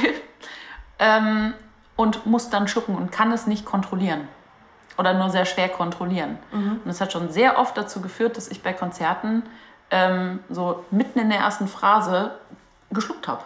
ähm, 1.02 1.54
und 1.98 2.26
muss 2.26 2.50
dann 2.50 2.70
schlucken 2.70 2.96
und 2.96 3.12
kann 3.12 3.34
es 3.34 3.48
nicht 3.48 3.66
kontrollieren. 3.66 4.30
Oder 4.98 5.14
nur 5.14 5.30
sehr 5.30 5.46
schwer 5.46 5.68
kontrollieren. 5.68 6.38
Und 6.76 6.88
das 6.88 7.02
hat 7.02 7.12
schon 7.12 7.32
sehr 7.32 7.58
oft 7.58 7.76
dazu 7.78 8.02
geführt, 8.02 8.38
dass 8.38 8.50
ich 8.50 8.62
bei 8.62 8.72
Konzerten 8.72 9.44
ähm, 9.90 10.40
so 10.50 10.86
mitten 10.92 11.20
in 11.20 11.30
der 11.30 11.40
ersten 11.40 11.68
Phrase 11.68 12.32
geschluckt 12.92 13.28
habe. 13.28 13.44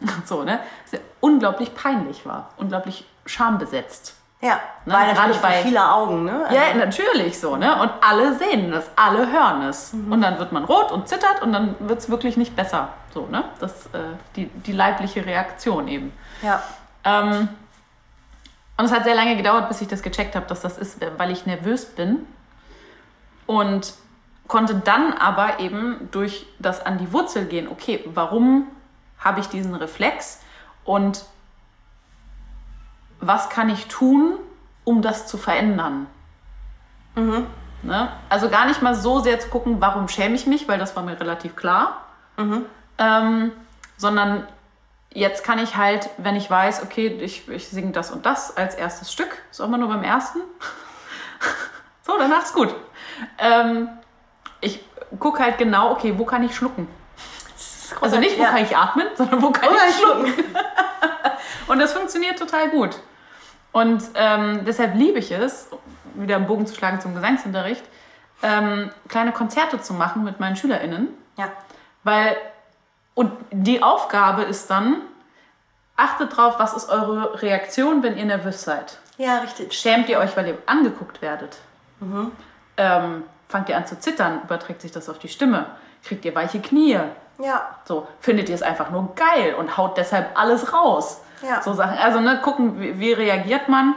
So, 0.26 0.42
ne? 0.42 0.60
Das 0.84 0.92
ja 0.92 0.98
unglaublich 1.20 1.74
peinlich 1.74 2.26
war, 2.26 2.50
unglaublich 2.58 3.06
schambesetzt. 3.24 4.15
Ja, 4.40 4.60
Ne, 4.84 4.92
weil 4.94 5.14
gerade 5.14 5.34
bei- 5.40 5.62
vieler 5.62 5.94
Augen. 5.94 6.24
Ne? 6.24 6.44
Also, 6.44 6.54
Ja, 6.54 6.74
natürlich 6.74 7.40
so, 7.40 7.56
ne? 7.56 7.80
Und 7.80 7.90
alle 8.02 8.34
sehen 8.34 8.70
das, 8.70 8.90
alle 8.94 9.30
hören 9.32 9.62
es. 9.62 9.92
Und 9.94 10.20
dann 10.20 10.38
wird 10.38 10.52
man 10.52 10.64
rot 10.64 10.92
und 10.92 11.08
zittert 11.08 11.40
und 11.42 11.52
dann 11.52 11.74
wird 11.80 12.00
es 12.00 12.10
wirklich 12.10 12.36
nicht 12.36 12.54
besser. 12.54 12.90
So, 13.14 13.26
ne? 13.26 13.44
Das 13.60 13.86
äh, 13.86 13.98
die, 14.36 14.46
die 14.46 14.72
leibliche 14.72 15.24
Reaktion 15.24 15.88
eben. 15.88 16.12
ja. 16.42 16.62
Ähm, 17.04 17.48
und 18.78 18.84
es 18.84 18.92
hat 18.92 19.04
sehr 19.04 19.14
lange 19.14 19.36
gedauert, 19.36 19.68
bis 19.68 19.80
ich 19.80 19.88
das 19.88 20.02
gecheckt 20.02 20.36
habe, 20.36 20.44
dass 20.46 20.60
das 20.60 20.76
ist, 20.76 20.98
weil 21.16 21.30
ich 21.30 21.46
nervös 21.46 21.86
bin. 21.86 22.26
Und 23.46 23.94
konnte 24.48 24.74
dann 24.74 25.12
aber 25.14 25.60
eben 25.60 26.08
durch 26.12 26.46
das 26.58 26.84
an 26.84 26.98
die 26.98 27.10
Wurzel 27.12 27.46
gehen, 27.46 27.68
okay, 27.68 28.04
warum 28.12 28.66
habe 29.18 29.40
ich 29.40 29.48
diesen 29.48 29.74
Reflex 29.74 30.40
und 30.84 31.24
was 33.20 33.48
kann 33.48 33.68
ich 33.68 33.86
tun, 33.86 34.38
um 34.84 35.02
das 35.02 35.26
zu 35.26 35.38
verändern? 35.38 36.06
Ne? 37.82 38.08
Also 38.28 38.48
gar 38.48 38.66
nicht 38.66 38.82
mal 38.82 38.94
so 38.94 39.20
sehr 39.20 39.38
zu 39.40 39.48
gucken, 39.48 39.80
warum 39.80 40.08
schäme 40.08 40.34
ich 40.34 40.46
mich, 40.46 40.68
weil 40.68 40.78
das 40.78 40.96
war 40.96 41.02
mir 41.02 41.18
relativ 41.18 41.56
klar, 41.56 42.02
ähm, 42.98 43.52
sondern 43.96 44.46
jetzt 45.10 45.44
kann 45.44 45.58
ich 45.58 45.76
halt, 45.76 46.10
wenn 46.18 46.36
ich 46.36 46.50
weiß, 46.50 46.82
okay, 46.82 47.06
ich, 47.06 47.48
ich 47.48 47.68
singe 47.68 47.92
das 47.92 48.10
und 48.10 48.26
das 48.26 48.56
als 48.56 48.74
erstes 48.74 49.12
Stück, 49.12 49.42
ist 49.50 49.60
auch 49.60 49.66
immer 49.66 49.78
nur 49.78 49.88
beim 49.88 50.02
ersten. 50.02 50.40
so, 52.02 52.12
danach 52.18 52.44
ist 52.44 52.54
gut. 52.54 52.74
Ähm, 53.38 53.88
ich 54.60 54.84
gucke 55.18 55.42
halt 55.42 55.58
genau, 55.58 55.92
okay, 55.92 56.14
wo 56.18 56.24
kann 56.24 56.42
ich 56.42 56.54
schlucken? 56.54 56.88
Also 58.00 58.18
nicht, 58.18 58.38
wo 58.38 58.42
ja. 58.42 58.50
kann 58.50 58.64
ich 58.64 58.76
atmen, 58.76 59.06
sondern 59.16 59.42
wo 59.42 59.50
kann 59.50 59.68
Oder 59.68 59.88
ich 59.88 59.96
schlucken. 59.96 60.44
Und 61.66 61.78
das 61.78 61.92
funktioniert 61.92 62.38
total 62.38 62.70
gut. 62.70 62.96
Und 63.72 64.02
ähm, 64.14 64.64
deshalb 64.64 64.94
liebe 64.94 65.18
ich 65.18 65.30
es, 65.32 65.68
wieder 66.14 66.36
einen 66.36 66.46
Bogen 66.46 66.66
zu 66.66 66.74
schlagen 66.74 67.00
zum 67.00 67.14
Gesangsunterricht, 67.14 67.84
ähm, 68.42 68.90
kleine 69.08 69.32
Konzerte 69.32 69.80
zu 69.80 69.94
machen 69.94 70.24
mit 70.24 70.40
meinen 70.40 70.56
SchülerInnen. 70.56 71.08
Ja. 71.36 71.50
Weil, 72.04 72.36
und 73.14 73.32
die 73.50 73.82
Aufgabe 73.82 74.42
ist 74.42 74.70
dann, 74.70 75.02
achtet 75.96 76.36
drauf, 76.36 76.54
was 76.58 76.74
ist 76.74 76.88
eure 76.88 77.42
Reaktion, 77.42 78.02
wenn 78.02 78.16
ihr 78.16 78.24
nervös 78.24 78.62
seid. 78.62 78.98
ja, 79.18 79.38
richtig. 79.38 79.72
Schämt 79.72 80.08
ihr 80.08 80.18
euch, 80.18 80.36
weil 80.36 80.46
ihr 80.48 80.58
angeguckt 80.66 81.22
werdet? 81.22 81.58
Ähm, 82.76 83.24
fangt 83.48 83.68
ihr 83.68 83.76
an 83.76 83.86
zu 83.86 83.98
zittern? 83.98 84.42
Überträgt 84.44 84.82
sich 84.82 84.92
das 84.92 85.08
auf 85.08 85.18
die 85.18 85.28
Stimme? 85.28 85.66
Kriegt 86.04 86.24
ihr 86.24 86.34
weiche 86.34 86.60
Knie? 86.60 86.98
Ja, 87.38 87.76
So, 87.84 88.06
findet 88.20 88.48
ihr 88.48 88.54
es 88.54 88.62
einfach 88.62 88.90
nur 88.90 89.14
geil 89.14 89.54
und 89.54 89.76
haut 89.76 89.96
deshalb 89.96 90.38
alles 90.38 90.72
raus? 90.72 91.20
Ja. 91.42 91.62
So 91.62 91.74
Sachen. 91.74 91.98
Also, 91.98 92.20
ne, 92.20 92.40
gucken, 92.40 92.80
wie, 92.80 92.98
wie 92.98 93.12
reagiert 93.12 93.68
man? 93.68 93.94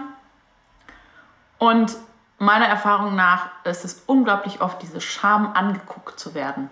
Und 1.58 1.96
meiner 2.38 2.68
Erfahrung 2.68 3.16
nach 3.16 3.48
ist 3.64 3.86
es 3.86 4.04
unglaublich 4.08 4.62
oft 4.62 4.82
diese 4.82 5.02
Scham 5.02 5.54
angeguckt 5.54 6.20
zu 6.20 6.34
werden. 6.34 6.70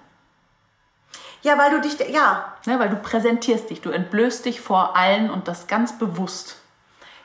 Ja, 1.41 1.57
weil 1.57 1.72
du 1.72 1.82
dich, 1.82 1.97
ja. 2.09 2.53
Ne, 2.65 2.80
weil 2.80 2.89
du 2.89 2.97
präsentierst 2.97 3.70
dich, 3.70 3.82
du 3.82 3.91
entblößt 3.91 4.43
dich 4.45 4.59
vor 4.59 4.95
allen 4.95 5.30
und 5.30 5.47
das 5.47 5.68
ganz 5.68 5.97
bewusst. 5.97 6.57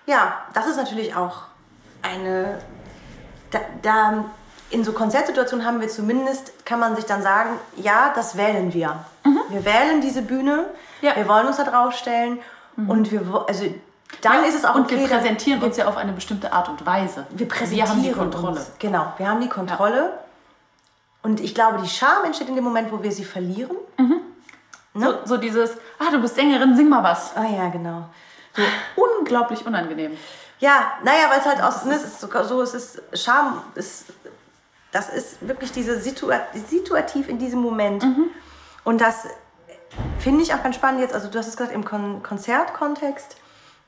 Ja, 0.06 0.36
das 0.54 0.66
ist 0.66 0.76
natürlich 0.76 1.14
auch 1.14 1.42
eine, 2.02 2.58
da, 3.50 3.60
da 3.82 4.24
in 4.72 4.84
so 4.84 4.92
Konzertsituationen 4.92 5.66
haben 5.66 5.80
wir 5.80 5.88
zumindest, 5.88 6.64
kann 6.64 6.80
man 6.80 6.96
sich 6.96 7.04
dann 7.04 7.22
sagen, 7.22 7.50
ja, 7.76 8.12
das 8.14 8.36
wählen 8.36 8.72
wir. 8.72 9.04
Mhm. 9.24 9.40
Wir 9.50 9.64
wählen 9.64 10.00
diese 10.00 10.22
Bühne, 10.22 10.66
ja. 11.02 11.14
wir 11.14 11.28
wollen 11.28 11.46
uns 11.46 11.58
da 11.58 11.64
draufstellen 11.64 12.38
mhm. 12.76 12.90
und 12.90 13.12
wir, 13.12 13.44
also 13.46 13.64
dann 14.20 14.42
ja, 14.42 14.48
ist 14.48 14.56
es 14.56 14.64
auch 14.64 14.74
und 14.74 14.84
okay, 14.84 14.98
wir 14.98 15.08
präsentieren 15.08 15.60
wir, 15.60 15.68
uns 15.68 15.76
ja 15.76 15.86
auf 15.86 15.96
eine 15.96 16.12
bestimmte 16.12 16.52
Art 16.52 16.68
und 16.68 16.84
Weise. 16.84 17.26
Wir 17.30 17.48
präsentieren 17.48 17.86
wir 17.86 17.94
haben 17.94 18.02
die 18.02 18.12
Kontrolle. 18.12 18.60
Uns. 18.60 18.72
Genau, 18.78 19.12
wir 19.16 19.28
haben 19.28 19.40
die 19.40 19.48
Kontrolle. 19.48 19.96
Ja. 19.96 20.18
Und 21.22 21.40
ich 21.40 21.54
glaube, 21.54 21.80
die 21.82 21.88
Scham 21.88 22.24
entsteht 22.24 22.48
in 22.48 22.56
dem 22.56 22.64
Moment, 22.64 22.90
wo 22.92 23.02
wir 23.02 23.12
sie 23.12 23.24
verlieren. 23.24 23.76
Mhm. 23.98 24.20
Ne? 24.94 25.06
So, 25.06 25.34
so, 25.34 25.36
dieses, 25.36 25.72
ah, 25.98 26.10
du 26.10 26.20
bist 26.20 26.34
Sängerin, 26.34 26.76
sing 26.76 26.88
mal 26.88 27.02
was. 27.02 27.36
Ah 27.36 27.46
ja, 27.46 27.68
genau. 27.68 28.04
So 28.54 28.62
unglaublich 28.96 29.64
unangenehm. 29.64 30.16
Ja, 30.58 30.92
naja, 31.02 31.30
weil 31.30 31.40
es 31.40 31.46
halt 31.46 31.62
aus, 31.62 31.84
ne, 31.84 31.94
ist 31.94 32.20
sogar 32.20 32.44
so, 32.44 32.62
es 32.62 32.74
ist 32.74 33.02
Scham, 33.14 33.62
ist, 33.74 34.12
das 34.92 35.08
ist 35.08 35.46
wirklich 35.46 35.72
diese 35.72 35.98
Situa 35.98 36.40
situativ 36.68 37.28
in 37.28 37.38
diesem 37.38 37.60
Moment. 37.60 38.04
Mhm. 38.04 38.26
Und 38.84 39.00
das 39.00 39.26
finde 40.18 40.42
ich 40.42 40.54
auch 40.54 40.62
ganz 40.62 40.76
spannend 40.76 41.00
jetzt, 41.00 41.14
also 41.14 41.28
du 41.28 41.38
hast 41.38 41.48
es 41.48 41.56
gesagt, 41.56 41.74
im 41.74 41.84
Kon 41.84 42.22
Konzertkontext. 42.22 43.36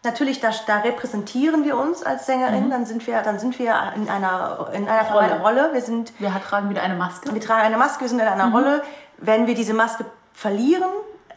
Natürlich, 0.02 0.40
da, 0.40 0.50
da, 0.66 0.80
repräsentieren 0.80 1.64
wir 1.64 1.78
uns 1.78 2.02
als 2.02 2.26
Sängerin, 2.26 2.66
mhm. 2.66 2.70
dann, 2.70 2.84
sind 2.84 3.06
wir, 3.06 3.22
dann 3.22 3.38
sind 3.38 3.58
wir 3.58 3.74
in 3.96 4.08
einer, 4.10 4.68
in 4.74 4.86
einer 4.86 5.10
Rolle. 5.10 5.40
Rolle. 5.40 5.70
Wir, 5.72 5.80
sind, 5.80 6.12
wir 6.18 6.30
tragen 6.46 6.68
wieder 6.68 6.82
eine 6.82 6.94
Maske. 6.94 7.32
Wir 7.32 7.40
tragen 7.40 7.62
eine 7.62 7.78
Maske, 7.78 8.02
wir 8.02 8.08
sind 8.08 8.18
in 8.18 8.26
einer 8.26 8.48
mhm. 8.48 8.54
Rolle. 8.54 8.82
Wenn 9.16 9.46
wir 9.46 9.54
diese 9.54 9.72
Maske 9.72 10.04
verlieren, 10.34 10.90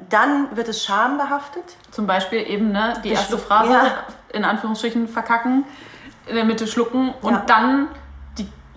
dann 0.10 0.56
wird 0.56 0.68
es 0.68 0.84
schambehaftet. 0.84 1.64
Zum 1.92 2.08
Beispiel 2.08 2.40
eben 2.40 2.72
ne, 2.72 2.96
die 3.04 3.10
erste 3.10 3.38
Phrase 3.38 3.72
ja. 3.72 4.04
in 4.34 4.44
Anführungsstrichen 4.44 5.08
verkacken, 5.08 5.66
in 6.26 6.36
der 6.36 6.44
Mitte 6.46 6.68
schlucken 6.68 7.14
und 7.22 7.34
ja. 7.34 7.44
dann 7.48 7.88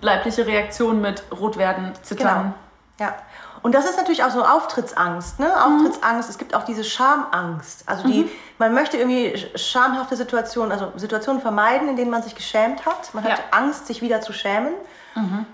leibliche 0.01 0.45
Reaktion 0.45 1.01
mit 1.01 1.23
rot 1.31 1.57
werden, 1.57 1.93
zittern. 2.01 2.53
Genau. 2.99 3.09
Ja. 3.11 3.15
Und 3.63 3.75
das 3.75 3.85
ist 3.85 3.97
natürlich 3.97 4.23
auch 4.23 4.31
so 4.31 4.43
Auftrittsangst, 4.43 5.39
ne? 5.39 5.47
Auftrittsangst. 5.63 6.27
Mhm. 6.27 6.31
Es 6.31 6.37
gibt 6.37 6.55
auch 6.55 6.63
diese 6.63 6.83
Schamangst. 6.83 7.83
Also 7.87 8.07
die, 8.07 8.23
mhm. 8.23 8.29
man 8.57 8.73
möchte 8.73 8.97
irgendwie 8.97 9.37
schamhafte 9.55 10.15
Situationen, 10.15 10.71
also 10.71 10.91
Situationen 10.95 11.41
vermeiden, 11.41 11.87
in 11.87 11.95
denen 11.95 12.09
man 12.09 12.23
sich 12.23 12.33
geschämt 12.33 12.85
hat. 12.85 13.13
Man 13.13 13.23
hat 13.23 13.37
ja. 13.37 13.43
Angst, 13.51 13.85
sich 13.85 14.01
wieder 14.01 14.21
zu 14.21 14.33
schämen. 14.33 14.73
Mhm. 15.15 15.45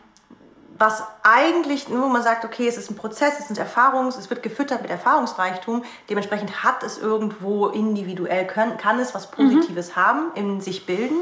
Was 0.78 1.04
eigentlich, 1.24 1.90
wo 1.90 2.08
man 2.08 2.22
sagt, 2.22 2.46
okay, 2.46 2.68
es 2.68 2.78
ist 2.78 2.92
ein 2.92 2.96
Prozess, 2.96 3.40
es 3.40 3.48
sind 3.48 3.58
Erfahrungen, 3.58 4.10
es 4.10 4.30
wird 4.30 4.44
gefüttert 4.44 4.84
mit 4.84 4.92
Erfahrungsreichtum. 4.92 5.84
Dementsprechend 6.10 6.64
hat 6.64 6.84
es 6.84 7.00
irgendwo 7.00 7.68
individuell, 7.68 8.46
können, 8.46 8.78
kann 8.78 9.00
es 9.00 9.16
was 9.16 9.32
Positives 9.32 9.90
mhm. 9.90 9.96
haben, 9.96 10.32
in 10.36 10.62
sich 10.62 10.86
bilden. 10.86 11.18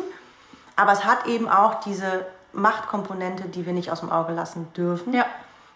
Aber 0.75 0.91
es 0.91 1.05
hat 1.05 1.25
eben 1.25 1.47
auch 1.47 1.79
diese 1.79 2.25
Machtkomponente, 2.55 3.49
die 3.49 3.65
wir 3.65 3.73
nicht 3.73 3.91
aus 3.91 3.99
dem 3.99 4.11
Auge 4.11 4.33
lassen 4.33 4.71
dürfen. 4.73 5.13
Ja. 5.13 5.25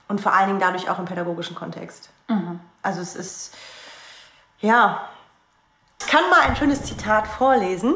Und 0.07 0.21
vor 0.21 0.33
allen 0.33 0.47
Dingen 0.47 0.59
dadurch 0.59 0.89
auch 0.89 0.99
im 0.99 1.05
pädagogischen 1.05 1.55
Kontext. 1.55 2.09
Mhm. 2.27 2.59
Also 2.81 3.01
es 3.01 3.15
ist, 3.15 3.55
ja, 4.59 5.07
ich 5.99 6.07
kann 6.07 6.29
mal 6.29 6.41
ein 6.41 6.55
schönes 6.55 6.83
Zitat 6.83 7.27
vorlesen. 7.27 7.93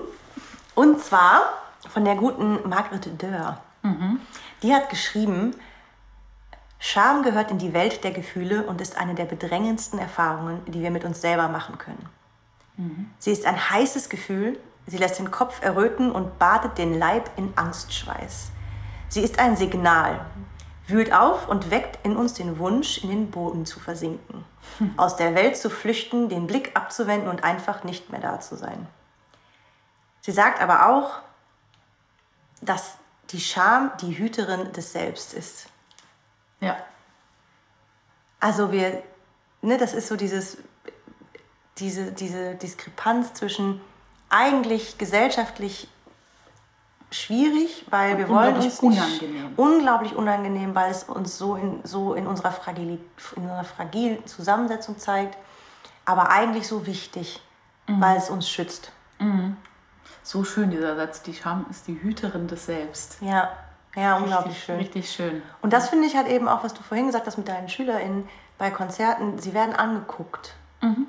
Und 0.75 1.01
zwar 1.03 1.41
von 1.89 2.05
der 2.05 2.15
guten 2.15 2.67
Margrethe 2.67 3.09
Dörr. 3.11 3.59
Mhm. 3.81 4.19
Die 4.61 4.73
hat 4.73 4.89
geschrieben, 4.89 5.55
Scham 6.79 7.23
gehört 7.23 7.49
in 7.49 7.59
die 7.59 7.73
Welt 7.73 8.03
der 8.03 8.11
Gefühle 8.11 8.63
und 8.63 8.81
ist 8.81 8.97
eine 8.97 9.15
der 9.15 9.23
bedrängendsten 9.23 9.99
Erfahrungen, 9.99 10.61
die 10.65 10.81
wir 10.81 10.91
mit 10.91 11.05
uns 11.05 11.21
selber 11.21 11.47
machen 11.47 11.77
können. 11.77 12.09
Mhm. 12.75 13.09
Sie 13.19 13.31
ist 13.31 13.45
ein 13.45 13.69
heißes 13.69 14.09
Gefühl, 14.09 14.59
sie 14.85 14.97
lässt 14.97 15.17
den 15.17 15.31
Kopf 15.31 15.61
erröten 15.61 16.11
und 16.11 16.39
badet 16.39 16.77
den 16.77 16.99
Leib 16.99 17.29
in 17.37 17.53
Angstschweiß. 17.55 18.51
Sie 19.13 19.21
ist 19.21 19.37
ein 19.37 19.55
Signal, 19.55 20.25
wühlt 20.87 21.13
auf 21.13 21.47
und 21.47 21.69
weckt 21.69 22.03
in 22.03 22.17
uns 22.17 22.33
den 22.33 22.57
Wunsch, 22.57 22.97
in 22.97 23.09
den 23.09 23.29
Boden 23.29 23.63
zu 23.63 23.79
versinken, 23.79 24.43
aus 24.97 25.17
der 25.17 25.35
Welt 25.35 25.55
zu 25.55 25.69
flüchten, 25.69 26.29
den 26.29 26.47
Blick 26.47 26.75
abzuwenden 26.75 27.29
und 27.29 27.43
einfach 27.43 27.83
nicht 27.83 28.09
mehr 28.09 28.21
da 28.21 28.39
zu 28.39 28.55
sein. 28.55 28.87
Sie 30.21 30.31
sagt 30.31 30.59
aber 30.59 30.89
auch, 30.89 31.19
dass 32.61 32.95
die 33.29 33.39
Scham 33.39 33.91
die 34.01 34.17
Hüterin 34.17 34.73
des 34.73 34.93
Selbst 34.93 35.35
ist. 35.35 35.67
Ja. 36.59 36.75
Also 38.39 38.71
wir, 38.71 39.03
ne, 39.61 39.77
das 39.77 39.93
ist 39.93 40.07
so 40.07 40.15
dieses, 40.15 40.57
diese, 41.77 42.13
diese 42.13 42.55
Diskrepanz 42.55 43.35
zwischen 43.35 43.79
eigentlich 44.29 44.97
gesellschaftlich 44.97 45.87
schwierig, 47.13 47.85
weil 47.89 48.17
wir 48.17 48.27
wollen 48.27 48.55
uns 48.55 48.79
unangenehm. 48.79 49.53
unglaublich 49.55 50.15
unangenehm, 50.15 50.75
weil 50.75 50.91
es 50.91 51.03
uns 51.03 51.37
so 51.37 51.55
in, 51.55 51.81
so 51.83 52.13
in, 52.13 52.27
unserer, 52.27 52.51
Fragil, 52.51 52.99
in 53.35 53.41
unserer 53.43 53.63
fragilen 53.63 54.25
Zusammensetzung 54.25 54.97
zeigt, 54.97 55.37
aber 56.05 56.29
eigentlich 56.29 56.67
so 56.67 56.85
wichtig, 56.85 57.41
mhm. 57.87 58.01
weil 58.01 58.17
es 58.17 58.29
uns 58.29 58.49
schützt. 58.49 58.91
Mhm. 59.19 59.57
So 60.23 60.43
schön 60.43 60.71
dieser 60.71 60.95
Satz, 60.95 61.21
die 61.21 61.33
Scham 61.33 61.65
ist 61.69 61.87
die 61.87 62.01
Hüterin 62.01 62.47
des 62.47 62.65
Selbst. 62.65 63.17
Ja, 63.21 63.49
ja, 63.95 64.17
unglaublich 64.17 64.55
richtig, 64.55 64.65
schön. 64.65 64.77
Richtig 64.77 65.11
schön. 65.11 65.41
Und 65.61 65.73
das 65.73 65.89
finde 65.89 66.07
ich 66.07 66.15
halt 66.15 66.27
eben 66.27 66.47
auch, 66.47 66.63
was 66.63 66.73
du 66.73 66.81
vorhin 66.81 67.07
gesagt 67.07 67.27
hast 67.27 67.37
mit 67.37 67.47
deinen 67.47 67.69
SchülerInnen 67.69 68.27
bei 68.57 68.71
Konzerten, 68.71 69.37
sie 69.39 69.53
werden 69.53 69.75
angeguckt. 69.75 70.55
Mhm. 70.81 71.07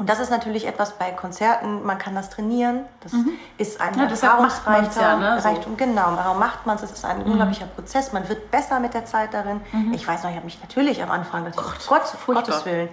Und 0.00 0.08
das 0.08 0.18
ist 0.18 0.30
natürlich 0.30 0.66
etwas 0.66 0.92
bei 0.94 1.10
Konzerten, 1.10 1.84
man 1.84 1.98
kann 1.98 2.14
das 2.14 2.30
trainieren. 2.30 2.86
Das 3.00 3.12
mhm. 3.12 3.32
ist 3.58 3.82
ein 3.82 3.98
ja, 3.98 4.06
Erfahrungsreichtum. 4.06 5.02
Ja, 5.02 5.16
ne? 5.18 5.40
so. 5.42 5.50
Genau, 5.76 6.12
warum 6.16 6.38
macht 6.38 6.64
man 6.64 6.76
es? 6.76 6.82
Es 6.84 6.92
ist 6.92 7.04
ein 7.04 7.18
mhm. 7.18 7.32
unglaublicher 7.32 7.66
Prozess. 7.66 8.10
Man 8.10 8.26
wird 8.26 8.50
besser 8.50 8.80
mit 8.80 8.94
der 8.94 9.04
Zeit 9.04 9.34
darin. 9.34 9.60
Mhm. 9.72 9.92
Ich 9.92 10.08
weiß 10.08 10.22
noch, 10.22 10.30
ich 10.30 10.36
habe 10.36 10.46
mich 10.46 10.58
natürlich 10.58 11.02
am 11.02 11.10
Anfang 11.10 11.44
gedacht, 11.44 11.86
Gott, 11.86 12.02
Gott 12.26 12.34
Gottes 12.34 12.64
Willen. 12.64 12.88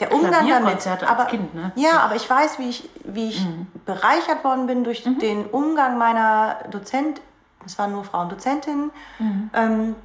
Der 0.00 0.12
Umgang 0.12 0.48
damit. 0.48 0.84
Aber, 1.08 1.26
kind, 1.26 1.54
ne? 1.54 1.70
Ja, 1.76 2.00
aber 2.00 2.16
ich 2.16 2.28
weiß, 2.28 2.58
wie 2.58 2.70
ich, 2.70 2.90
wie 3.04 3.28
ich 3.28 3.44
mhm. 3.44 3.68
bereichert 3.86 4.42
worden 4.42 4.66
bin 4.66 4.82
durch 4.82 5.06
mhm. 5.06 5.20
den 5.20 5.46
Umgang 5.46 5.96
meiner 5.96 6.56
Dozent, 6.72 7.20
es 7.64 7.78
waren 7.78 7.92
nur 7.92 8.02
Frauen 8.02 8.28
Dozentinnen, 8.28 8.90
mhm. 9.20 9.50
ähm, 9.54 9.96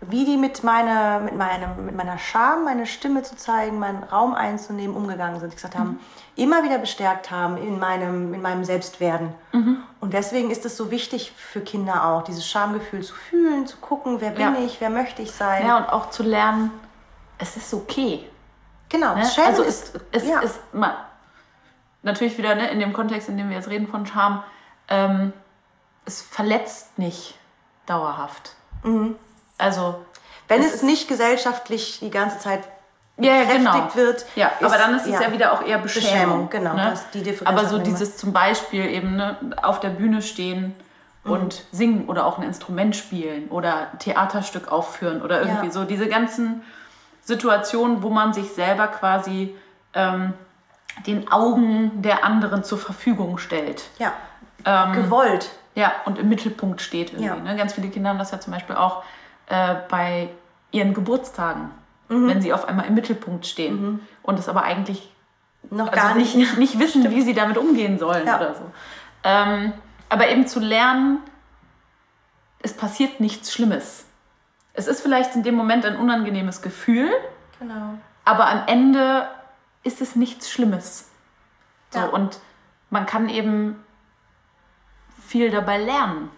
wie 0.00 0.24
die 0.24 0.36
mit 0.36 0.64
meiner, 0.64 1.20
mit, 1.20 1.36
meinem, 1.36 1.84
mit 1.84 1.94
meiner 1.94 2.18
Scham, 2.18 2.64
meine 2.64 2.86
Stimme 2.86 3.22
zu 3.22 3.36
zeigen, 3.36 3.78
meinen 3.78 4.02
Raum 4.02 4.34
einzunehmen, 4.34 4.96
umgegangen 4.96 5.40
sind. 5.40 5.50
Ich 5.50 5.56
gesagt 5.56 5.76
haben, 5.76 5.90
mhm. 5.90 6.00
immer 6.36 6.64
wieder 6.64 6.78
bestärkt 6.78 7.30
haben 7.30 7.58
in 7.58 7.78
meinem, 7.78 8.32
in 8.32 8.40
meinem 8.40 8.64
Selbstwerden. 8.64 9.34
Mhm. 9.52 9.82
Und 10.00 10.14
deswegen 10.14 10.50
ist 10.50 10.64
es 10.64 10.76
so 10.76 10.90
wichtig 10.90 11.32
für 11.36 11.60
Kinder 11.60 12.06
auch, 12.06 12.22
dieses 12.22 12.46
Schamgefühl 12.48 13.02
zu 13.02 13.14
fühlen, 13.14 13.66
zu 13.66 13.76
gucken, 13.76 14.20
wer 14.20 14.30
bin 14.30 14.54
ja. 14.54 14.60
ich, 14.60 14.80
wer 14.80 14.90
möchte 14.90 15.20
ich 15.20 15.32
sein. 15.32 15.66
Ja, 15.66 15.76
und 15.76 15.90
auch 15.90 16.08
zu 16.08 16.22
lernen, 16.22 16.70
es 17.36 17.56
ist 17.56 17.74
okay. 17.74 18.26
Genau, 18.88 19.14
ne? 19.14 19.22
also 19.46 19.62
ist, 19.62 20.00
es 20.12 20.26
ja. 20.26 20.40
ist 20.40 20.60
man, 20.72 20.92
natürlich 22.02 22.38
wieder 22.38 22.54
ne, 22.54 22.70
in 22.70 22.80
dem 22.80 22.92
Kontext, 22.92 23.28
in 23.28 23.36
dem 23.36 23.50
wir 23.50 23.56
jetzt 23.56 23.68
reden 23.68 23.86
von 23.86 24.06
Scham, 24.06 24.42
ähm, 24.88 25.32
es 26.06 26.22
verletzt 26.22 26.98
nicht 26.98 27.38
dauerhaft. 27.86 28.56
Mhm. 28.82 29.16
Also 29.60 29.96
wenn 30.48 30.62
es, 30.62 30.74
es 30.74 30.82
nicht 30.82 31.08
gesellschaftlich 31.08 32.00
die 32.00 32.10
ganze 32.10 32.38
Zeit 32.38 32.62
ja, 33.18 33.44
genau. 33.44 33.94
wird. 33.94 34.26
Ja, 34.34 34.50
aber 34.60 34.78
dann 34.78 34.94
ist 34.94 35.06
es 35.06 35.12
ja, 35.12 35.22
ja 35.22 35.32
wieder 35.32 35.52
auch 35.52 35.62
eher 35.64 35.78
Beschämung. 35.78 36.48
Beschämung 36.48 36.50
genau, 36.50 36.74
ne? 36.74 36.94
aber 37.44 37.66
so 37.66 37.78
dieses 37.78 38.16
zum 38.16 38.32
Beispiel 38.32 38.86
eben 38.86 39.16
ne, 39.16 39.36
auf 39.62 39.80
der 39.80 39.90
Bühne 39.90 40.22
stehen 40.22 40.74
mhm. 41.24 41.32
und 41.32 41.64
singen 41.70 42.08
oder 42.08 42.26
auch 42.26 42.38
ein 42.38 42.44
Instrument 42.44 42.96
spielen 42.96 43.48
oder 43.48 43.88
Theaterstück 43.98 44.72
aufführen 44.72 45.22
oder 45.22 45.40
irgendwie 45.40 45.66
ja. 45.66 45.72
so 45.72 45.84
diese 45.84 46.08
ganzen 46.08 46.62
Situationen, 47.22 48.02
wo 48.02 48.10
man 48.10 48.32
sich 48.32 48.50
selber 48.52 48.88
quasi 48.88 49.54
ähm, 49.94 50.32
den 51.06 51.30
Augen 51.30 52.02
der 52.02 52.24
anderen 52.24 52.64
zur 52.64 52.78
Verfügung 52.78 53.38
stellt. 53.38 53.84
Ja. 53.98 54.12
Ähm, 54.64 54.92
Gewollt. 54.92 55.50
Ja, 55.74 55.92
und 56.04 56.18
im 56.18 56.28
Mittelpunkt 56.28 56.80
steht 56.80 57.12
irgendwie. 57.12 57.26
Ja. 57.26 57.36
Ne? 57.36 57.56
Ganz 57.56 57.74
viele 57.74 57.88
Kinder 57.88 58.10
haben 58.10 58.18
das 58.18 58.32
ja 58.32 58.40
zum 58.40 58.52
Beispiel 58.52 58.76
auch 58.76 59.04
äh, 59.50 59.76
bei 59.88 60.30
ihren 60.70 60.94
Geburtstagen, 60.94 61.70
mhm. 62.08 62.28
wenn 62.28 62.40
sie 62.40 62.52
auf 62.52 62.66
einmal 62.66 62.86
im 62.86 62.94
Mittelpunkt 62.94 63.46
stehen 63.46 63.82
mhm. 63.82 64.00
und 64.22 64.38
es 64.38 64.48
aber 64.48 64.62
eigentlich 64.62 65.10
noch 65.70 65.88
also 65.88 66.00
gar 66.00 66.14
nicht, 66.14 66.36
nicht, 66.36 66.56
nicht 66.56 66.78
wissen, 66.78 67.02
Stimmt. 67.02 67.16
wie 67.16 67.22
sie 67.22 67.34
damit 67.34 67.58
umgehen 67.58 67.98
sollen 67.98 68.26
ja. 68.26 68.36
oder 68.36 68.54
so. 68.54 68.62
Ähm, 69.24 69.72
aber 70.08 70.28
eben 70.28 70.46
zu 70.46 70.60
lernen, 70.60 71.18
es 72.62 72.74
passiert 72.74 73.20
nichts 73.20 73.52
Schlimmes. 73.52 74.06
Es 74.72 74.86
ist 74.86 75.02
vielleicht 75.02 75.34
in 75.34 75.42
dem 75.42 75.56
Moment 75.56 75.84
ein 75.84 75.96
unangenehmes 75.96 76.62
Gefühl, 76.62 77.10
genau. 77.58 77.94
aber 78.24 78.48
am 78.48 78.62
Ende 78.68 79.28
ist 79.82 80.00
es 80.00 80.14
nichts 80.14 80.50
Schlimmes. 80.50 81.10
So, 81.90 81.98
ja. 81.98 82.06
Und 82.06 82.38
man 82.88 83.04
kann 83.04 83.28
eben 83.28 83.84
viel 85.26 85.50
dabei 85.50 85.78
lernen. 85.78 86.30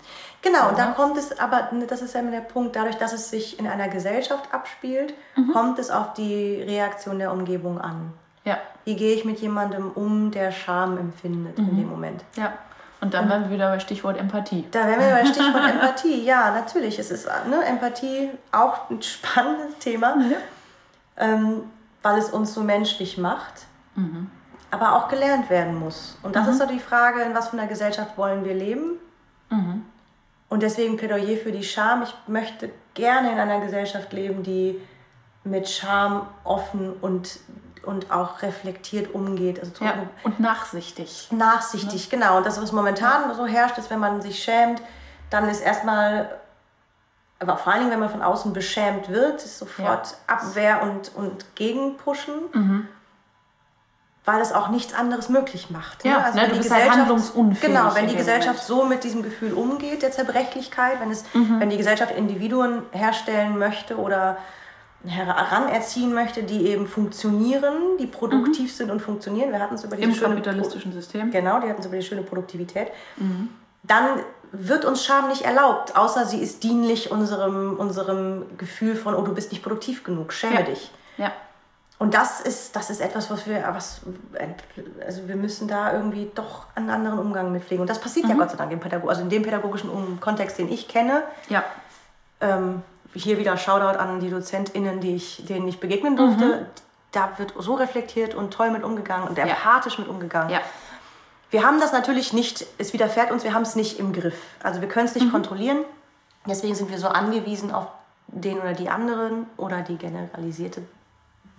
Genau, 0.43 0.70
und 0.70 0.78
da 0.78 0.86
kommt 0.86 1.16
es, 1.16 1.38
aber 1.38 1.70
das 1.88 2.03
ist 2.03 2.14
ja 2.14 2.20
immer 2.20 2.32
der 2.32 2.40
Punkt, 2.40 2.74
dadurch, 2.74 2.97
dass 2.97 3.12
es 3.12 3.30
sich 3.30 3.59
in 3.61 3.66
einer 3.68 3.88
Gesellschaft 3.88 4.53
abspielt, 4.53 5.14
Mhm. 5.36 5.53
kommt 5.53 5.78
es 5.78 5.90
auf 5.90 6.14
die 6.14 6.61
Reaktion 6.62 7.18
der 7.20 7.32
Umgebung 7.32 7.80
an. 7.80 8.12
Ja, 8.45 8.59
Wie 8.84 8.97
gehe 8.97 9.14
ich 9.14 9.24
mit 9.24 9.38
jemandem 9.38 9.93
um, 9.93 10.32
der 10.32 10.51
Scham 10.51 10.99
empfindet 10.99 11.57
Mhm. 11.59 11.68
in 11.68 11.76
dem 11.78 11.88
Moment? 11.90 12.24
ja. 12.36 12.53
Und 13.01 13.14
dann 13.14 13.28
wären 13.28 13.43
wir 13.45 13.51
wieder 13.51 13.68
bei 13.68 13.80
Stichwort 13.80 14.16
Empathie. 14.16 14.64
Da 14.70 14.86
wären 14.86 15.01
wir 15.01 15.11
bei 15.11 15.24
Stichwort 15.26 15.68
Empathie. 15.68 16.22
Ja, 16.24 16.53
natürlich. 16.53 17.01
Es 17.01 17.11
ist 17.11 17.26
ne, 17.51 17.64
Empathie 17.64 18.30
auch 18.53 18.88
ein 18.90 19.03
spannendes 19.03 19.76
Thema, 19.80 20.14
ähm, 21.16 21.64
weil 22.03 22.18
es 22.18 22.30
uns 22.30 22.55
so 22.55 22.61
menschlich 22.62 23.18
macht, 23.18 23.66
Mhm. 23.97 24.30
aber 24.70 24.95
auch 24.95 25.09
gelernt 25.09 25.51
werden 25.51 25.74
muss. 25.80 26.16
Und 26.22 26.36
das 26.36 26.47
ist 26.47 26.59
so 26.59 26.66
die 26.66 26.78
Frage, 26.78 27.22
in 27.22 27.34
was 27.34 27.49
für 27.49 27.59
einer 27.59 27.66
Gesellschaft 27.66 28.16
wollen 28.16 28.45
wir 28.45 28.55
leben? 28.55 28.99
Und 30.53 30.62
deswegen 30.62 30.98
Plädoyer 30.98 31.38
für 31.38 31.50
die 31.50 31.64
Scham. 31.64 32.03
Ich 32.03 32.14
möchte 32.26 32.68
gerne 32.92 33.32
in 33.32 33.38
einer 33.38 33.61
Gesellschaft 33.61 34.12
leben, 34.12 34.42
die 34.42 34.78
mit 35.44 35.66
Scham 35.66 36.26
offen 36.44 36.92
und, 37.00 37.38
und 37.84 38.11
auch 38.11 38.42
reflektiert 38.42 39.14
umgeht. 39.14 39.61
Also 39.61 39.82
Ja. 39.82 39.94
Und 40.24 40.40
nachsichtig. 40.40 41.28
Nachsichtig, 41.30 42.11
genau. 42.11 42.36
Und 42.36 42.44
das, 42.44 42.61
was 42.61 42.70
momentan 42.70 43.34
so 43.34 43.46
herrscht, 43.46 43.78
ist, 43.78 43.88
wenn 43.88 43.98
man 43.98 44.20
sich 44.20 44.44
schämt, 44.44 44.82
dann 45.30 45.48
ist 45.48 45.62
erstmal, 45.62 46.38
aber 47.38 47.57
vor 47.57 47.72
allen 47.72 47.84
Dingen, 47.84 47.92
wenn 47.92 48.00
man 48.00 48.11
von 48.11 48.22
außen 48.22 48.53
beschämt 48.53 49.09
wird, 49.09 49.36
ist 49.42 49.59
sofort 49.59 50.18
Abwehr 50.26 50.82
und, 50.82 51.14
und 51.14 51.55
Gegenpushen, 51.55 52.34
Mhm. 52.53 52.88
Weil 54.25 54.41
es 54.41 54.53
auch 54.53 54.68
nichts 54.68 54.95
anderes 54.95 55.29
möglich 55.29 55.70
macht. 55.70 56.05
Ja, 56.05 56.18
ne, 56.18 56.27
wenn 56.35 56.45
du 56.49 56.53
die 56.53 56.59
bist 56.59 56.70
halt 56.73 56.91
handlungsunfähig 56.91 57.73
Genau, 57.73 57.95
wenn 57.95 58.07
die 58.07 58.14
Gesellschaft 58.16 58.62
so 58.62 58.85
mit 58.85 59.03
diesem 59.05 59.23
Gefühl 59.23 59.53
umgeht, 59.53 60.03
der 60.03 60.12
Zerbrechlichkeit, 60.12 61.01
wenn, 61.01 61.11
es, 61.11 61.25
Mhm. 61.35 61.59
wenn 61.61 61.70
die 61.70 61.77
Gesellschaft 61.77 62.14
Individuen 62.14 62.83
herstellen 62.93 63.59
möchte 63.59 63.97
oder 63.99 64.37
heranerziehen 65.05 66.14
möchte, 66.14 66.43
die 66.43 66.66
eben 66.68 66.87
funktionieren, 66.87 67.97
die 67.99 68.07
produktiv 68.07 68.75
sind 68.75 68.91
und 68.91 69.01
funktionieren. 69.01 69.51
Wir 69.51 69.59
hatten 69.61 69.75
es 69.75 69.85
über 69.85 69.97
Mhm. 69.97 70.03
Im 70.03 70.14
schöne 70.14 70.31
kapitalistischen 70.37 70.93
System. 70.93 71.31
Genau, 71.31 71.61
die 71.61 71.68
hatten 71.68 71.83
so 71.83 71.89
über 71.89 71.99
die 71.99 72.05
schöne 72.05 72.23
Produktivität. 72.23 72.89
Mhm. 73.16 73.49
Dann 73.83 74.20
wird 74.53 74.85
uns 74.85 75.05
Scham 75.05 75.29
nicht 75.29 75.43
erlaubt, 75.43 75.97
außer 75.97 76.27
sie 76.27 76.39
ist 76.39 76.62
dienlich 76.62 77.11
unserem, 77.11 77.77
unserem 77.79 78.45
Gefühl 78.59 78.95
von, 78.95 79.14
oh, 79.14 79.23
du 79.23 79.35
bist 79.35 79.51
nicht 79.51 79.62
produktiv 79.62 80.05
genug, 80.05 80.33
schäme 80.33 80.55
Ja. 80.57 80.62
dich. 80.62 80.91
Ja. 81.16 81.33
Und 82.03 82.14
das 82.14 82.40
ist, 82.40 82.74
das 82.74 82.90
ist 82.90 83.00
etwas, 83.00 83.30
was 83.30 83.46
wir, 83.46 83.62
was, 83.72 84.00
also 85.07 85.28
wir 85.28 85.36
müssen 85.36 85.68
da 85.68 85.92
irgendwie 85.92 86.28
doch 86.34 86.64
einen 86.74 86.90
anderen 86.90 87.20
Umgang 87.20 87.53
mit 87.53 87.62
pflegen. 87.62 87.80
Und 87.82 87.88
das 87.88 88.00
passiert 88.00 88.24
Mhm. 88.26 88.32
ja 88.32 88.36
Gott 88.38 88.50
sei 88.50 88.57
Dank 88.57 88.72
im 88.72 88.80
Pädago 88.80 89.09
also 89.09 89.22
in 89.22 89.30
dem 89.30 89.42
pädagogischen 89.44 89.88
um 89.88 90.18
Kontext, 90.18 90.59
den 90.59 90.68
ich 90.68 90.88
kenne. 90.88 91.22
Ja. 91.48 91.62
Ähm, 92.40 92.82
hier 93.14 93.38
wieder 93.38 93.57
Shoutout 93.57 94.00
an 94.00 94.18
die 94.18 94.30
DozentInnen, 94.30 94.98
die 95.00 95.14
ich, 95.14 95.46
denen 95.46 95.68
ich 95.68 95.78
begegnen 95.78 96.16
durfte. 96.16 96.44
Mhm. 96.44 96.66
Da 97.12 97.30
wird 97.36 97.55
so 97.57 97.74
reflektiert 97.74 98.34
und 98.34 98.53
toll 98.53 98.72
mit 98.72 98.82
umgegangen 98.82 99.28
und 99.28 99.38
empathisch 99.38 99.98
mit 100.00 100.09
umgegangen. 100.09 100.50
Ja. 100.50 100.59
Wir 101.50 101.64
haben 101.64 101.78
das 101.78 101.92
natürlich 101.92 102.32
nicht, 102.32 102.66
es 102.78 102.92
widerfährt 102.92 103.30
uns, 103.30 103.44
wir 103.44 103.55
haben 103.55 103.62
es 103.62 103.76
nicht 103.76 104.00
im 104.00 104.12
Griff. 104.12 104.40
Also 104.64 104.80
wir 104.80 104.88
können 104.88 105.07
es 105.07 105.14
Mhm. 105.14 105.20
nicht 105.20 105.30
kontrollieren. 105.32 105.78
Deswegen 106.48 106.74
sind 106.74 106.90
wir 106.90 106.98
so 106.98 107.07
angewiesen 107.07 107.70
auf 107.70 107.86
den 108.26 108.59
oder 108.59 108.72
die 108.72 108.88
anderen 108.88 109.46
oder 109.57 109.82
die 109.82 109.96
generalisierte 109.98 110.82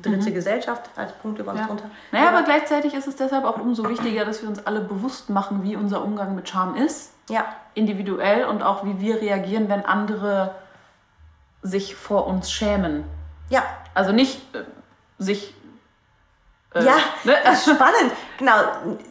dritte 0.02 0.32
Gesellschaft 0.34 0.90
als 0.96 1.14
Punkt 1.14 1.40
über 1.40 1.52
uns 1.52 1.60
Mhm. 1.62 1.64
Ja. 1.64 1.68
drunter. 1.68 1.90
Naja, 2.12 2.30
aber 2.30 2.44
gleichzeitig 2.44 2.94
ist 2.94 3.08
es 3.08 3.16
deshalb 3.16 3.46
auch 3.46 3.58
umso 3.58 3.88
wichtiger, 3.88 4.26
dass 4.26 4.42
wir 4.42 4.50
uns 4.50 4.66
alle 4.66 4.82
bewusst 4.82 5.30
machen, 5.30 5.64
wie 5.64 5.76
unser 5.76 6.04
Umgang 6.04 6.36
mit 6.36 6.50
Scham 6.50 6.76
ist. 6.76 7.14
Ja, 7.30 7.46
Individuell 7.74 8.46
und 8.46 8.62
auch 8.64 8.84
wie 8.86 9.00
wir 9.00 9.22
reagieren, 9.22 9.70
wenn 9.70 9.86
andere 9.86 10.56
sich 11.62 11.96
vor 11.96 12.28
uns 12.28 12.52
schämen. 12.52 13.06
ja, 13.50 13.64
Also 13.94 14.12
nicht 14.12 14.42
äh, 14.56 14.64
sich. 15.20 15.54
äh, 16.76 16.84
ja, 16.84 16.96
ne? 17.24 17.36
das 17.46 17.60
ist 17.68 17.76
spannend. 17.76 18.12
Genau, 18.38 18.56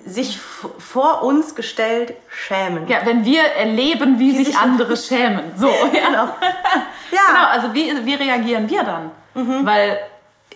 sich 0.05 0.39
vor 0.39 1.23
uns 1.23 1.55
gestellt 1.55 2.13
schämen. 2.29 2.87
Ja, 2.89 2.99
wenn 3.07 3.25
wir 3.25 3.43
erleben, 3.43 4.19
wie, 4.19 4.37
sich 4.37 4.49
sich- 4.49 4.59
andere 4.59 4.97
schämen. 4.99 5.53
So, 5.57 5.69
ja. 5.69 6.07
Genau. 6.09 6.25
Ja, 7.13 7.21
Genau, 7.29 7.47
also 7.47 7.75
wie, 7.75 8.07
wie 8.07 8.15
reagieren 8.15 8.69
wir 8.71 8.85
dann? 8.85 9.11
Mhm. 9.35 9.65
Weil 9.67 9.99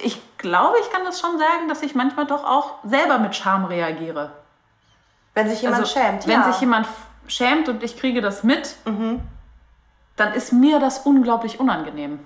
ich 0.03 0.21
glaube, 0.39 0.77
ich 0.81 0.91
kann 0.91 1.05
das 1.05 1.21
schon 1.21 1.39
sagen, 1.39 1.69
dass 1.69 1.83
ich 1.83 1.95
manchmal 1.95 2.27
doch 2.27 2.45
auch 2.45 2.75
selber 2.85 3.19
mit 3.19 3.35
Scham 3.37 3.65
reagiere. 3.65 4.31
wenn 5.35 5.49
sich 5.51 5.61
jemand 5.63 5.81
Also, 5.83 5.93
schämt. 5.93 6.27
Wenn 6.27 6.41
ja. 6.41 6.47
Mhm. 6.47 6.53
sich 6.53 6.61
jemand 6.63 6.89
schämt 7.29 7.69
und 7.69 7.83
ich 7.83 7.99
kriege 7.99 8.23
das 8.23 8.43
mit, 8.43 8.75
dann 10.17 10.33
ist 10.33 10.53
mir 10.53 10.81
das 10.81 11.01
unglaublich 11.01 11.61
unangenehm. 11.61 12.21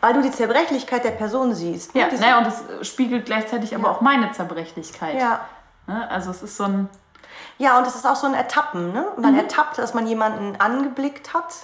Weil 0.00 0.14
du 0.14 0.22
die 0.22 0.30
Zerbrechlichkeit 0.32 1.04
der 1.04 1.10
Person 1.12 1.54
siehst. 1.54 1.94
ne? 1.94 2.00
Ja, 2.00 2.06
Dieses- 2.08 2.20
naja, 2.20 2.38
und 2.38 2.46
es 2.48 2.60
äh, 2.62 2.84
spiegelt 2.84 3.26
gleichzeitig 3.26 3.74
aber 3.74 3.84
Ja. 3.84 3.90
auch 3.90 4.00
meine 4.00 4.32
Zerbrechlichkeit. 4.32 5.14
ja. 5.20 5.40
Ne? 5.86 6.10
Also 6.10 6.30
es 6.32 6.42
ist 6.42 6.56
so 6.56 6.64
ein, 6.64 6.88
Ja, 7.58 7.78
und 7.78 7.86
es 7.86 7.94
ist 7.94 8.06
auch 8.06 8.16
so 8.16 8.26
ein 8.26 8.34
Ertappen. 8.34 8.92
Ne? 8.92 9.06
Man 9.18 9.32
Mhm. 9.34 9.38
ertappt, 9.40 9.78
dass 9.78 9.94
man 9.94 10.06
jemanden 10.06 10.56
angeblickt 10.60 11.32
hat. 11.34 11.54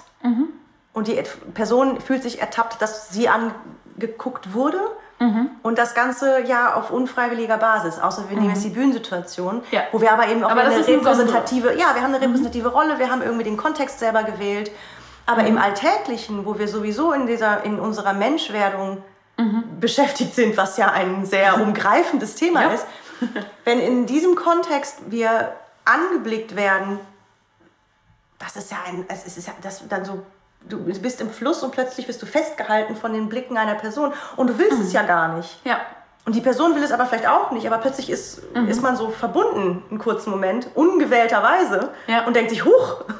Und 0.93 1.07
die 1.07 1.21
Person 1.55 1.99
fühlt 1.99 2.23
sich 2.23 2.39
ertappt, 2.39 2.81
dass 2.81 3.09
sie 3.09 3.27
angeguckt 3.27 4.53
wurde. 4.53 4.79
Mhm. 5.23 5.51
Und 5.61 5.77
das 5.77 5.93
Ganze 5.93 6.41
ja 6.43 6.73
auf 6.75 6.91
unfreiwilliger 6.91 7.57
Basis. 7.57 7.99
Außer 7.99 8.29
wir 8.29 8.37
nehmen 8.37 8.49
jetzt 8.53 8.63
die 8.63 8.69
Bühnensituation, 8.69 9.63
Ja. 9.71 9.81
wo 9.91 10.01
wir 10.01 10.11
aber 10.11 10.27
eben 10.27 10.43
auch 10.43 10.51
Aber 10.51 10.61
eine 10.61 10.75
ist 10.75 10.87
ein 10.89 10.95
repräsentative, 10.95 11.73
ja, 11.77 11.93
wir 11.95 12.01
haben 12.01 12.13
eine 12.13 12.21
repräsentative 12.21 12.67
Rolle, 12.69 12.99
wir 12.99 13.09
haben 13.09 13.21
irgendwie 13.21 13.43
den 13.45 13.57
Kontext 13.57 13.99
selber 13.99 14.23
gewählt. 14.23 14.71
Aber 15.25 15.41
Mhm. 15.43 15.47
im 15.49 15.57
Alltäglichen, 15.57 16.45
wo 16.45 16.57
wir 16.59 16.67
sowieso 16.67 17.13
in, 17.13 17.27
dieser, 17.27 17.63
in 17.63 17.79
unserer 17.79 18.13
Menschwerdung 18.13 19.01
Mhm. 19.37 19.79
beschäftigt 19.79 20.35
sind, 20.35 20.57
was 20.57 20.77
ja 20.77 20.91
ein 20.91 21.25
sehr 21.25 21.55
umgreifendes 21.61 22.35
Thema 22.35 22.63
Ja. 22.63 22.69
ist, 22.71 22.85
wenn 23.63 23.79
in 23.79 24.05
diesem 24.05 24.35
Kontext 24.35 24.97
wir 25.07 25.53
angeblickt 25.85 26.55
werden, 26.55 26.99
das 28.39 28.55
ist 28.57 28.71
ja 28.71 28.77
ein, 28.85 29.05
es 29.07 29.25
ist 29.37 29.47
ja 29.47 29.53
das 29.61 29.87
dann 29.87 30.03
so, 30.05 30.21
du 30.69 30.77
bist 30.83 31.21
im 31.21 31.29
Fluss 31.29 31.63
und 31.63 31.71
plötzlich 31.71 32.07
wirst 32.07 32.21
du 32.21 32.25
festgehalten 32.25 32.95
von 32.95 33.13
den 33.13 33.29
Blicken 33.29 33.57
einer 33.57 33.75
Person 33.75 34.13
und 34.35 34.47
du 34.49 34.57
willst 34.57 34.79
es 34.79 34.93
ja 34.93 35.03
gar 35.03 35.29
nicht. 35.35 35.59
ja, 35.65 35.77
Und 36.25 36.35
die 36.35 36.41
Person 36.41 36.73
will 36.75 36.83
es 36.83 36.91
aber 36.93 37.05
vielleicht 37.05 37.27
auch 37.27 37.51
nicht, 37.51 37.67
aber 37.67 37.77
plötzlich 37.79 38.09
ist, 38.09 38.41
Mhm. 38.55 38.67
ist 38.69 38.81
man 38.81 38.95
so 38.95 39.09
verbunden, 39.09 39.83
einen 39.89 39.99
kurzen 39.99 40.29
Moment, 40.31 40.67
ungewählterweise 40.75 41.89
Ja. 42.07 42.23
und 42.25 42.33
denkt 42.35 42.49
sich, 42.51 42.63
huch, 42.63 43.03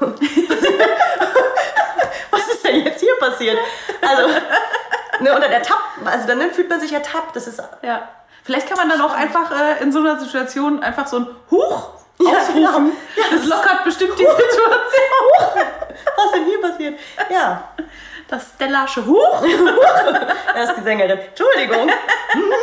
was 2.30 2.48
ist 2.48 2.64
denn 2.64 2.82
jetzt 2.84 3.00
hier 3.00 3.14
passiert? 3.18 3.58
Also, 4.00 4.28
ne, 5.20 5.34
und 5.34 5.42
dann 5.42 5.52
ertappt, 5.52 5.80
also 6.04 6.26
dann 6.26 6.40
fühlt 6.50 6.68
man 6.70 6.80
sich 6.80 6.92
ertappt, 6.92 7.36
das 7.36 7.46
ist, 7.46 7.62
ja. 7.82 8.08
Vielleicht 8.42 8.68
kann 8.68 8.76
man 8.76 8.90
dann 8.90 9.00
auch 9.00 9.14
einfach 9.14 9.50
äh, 9.52 9.82
in 9.82 9.90
so 9.90 10.00
einer 10.00 10.18
Situation 10.20 10.82
einfach 10.82 11.06
so 11.06 11.18
ein 11.20 11.26
Huch 11.50 11.88
Ja, 12.20 12.38
ausrufen. 12.38 12.54
genau. 12.54 13.30
Das 13.32 13.44
lockert 13.46 13.84
bestimmt 13.84 14.18
die 14.18 14.24
Situation. 14.24 15.56
was 16.16 16.32
denn 16.32 16.44
hier 16.44 16.60
passiert? 16.60 16.98
Ja, 17.30 17.64
Das 18.28 18.46
Stellasche 18.54 19.04
Huch. 19.04 19.42
er 20.54 20.62
ist 20.64 20.74
die 20.76 20.82
Sängerin. 20.82 21.18
Entschuldigung. 21.18 21.90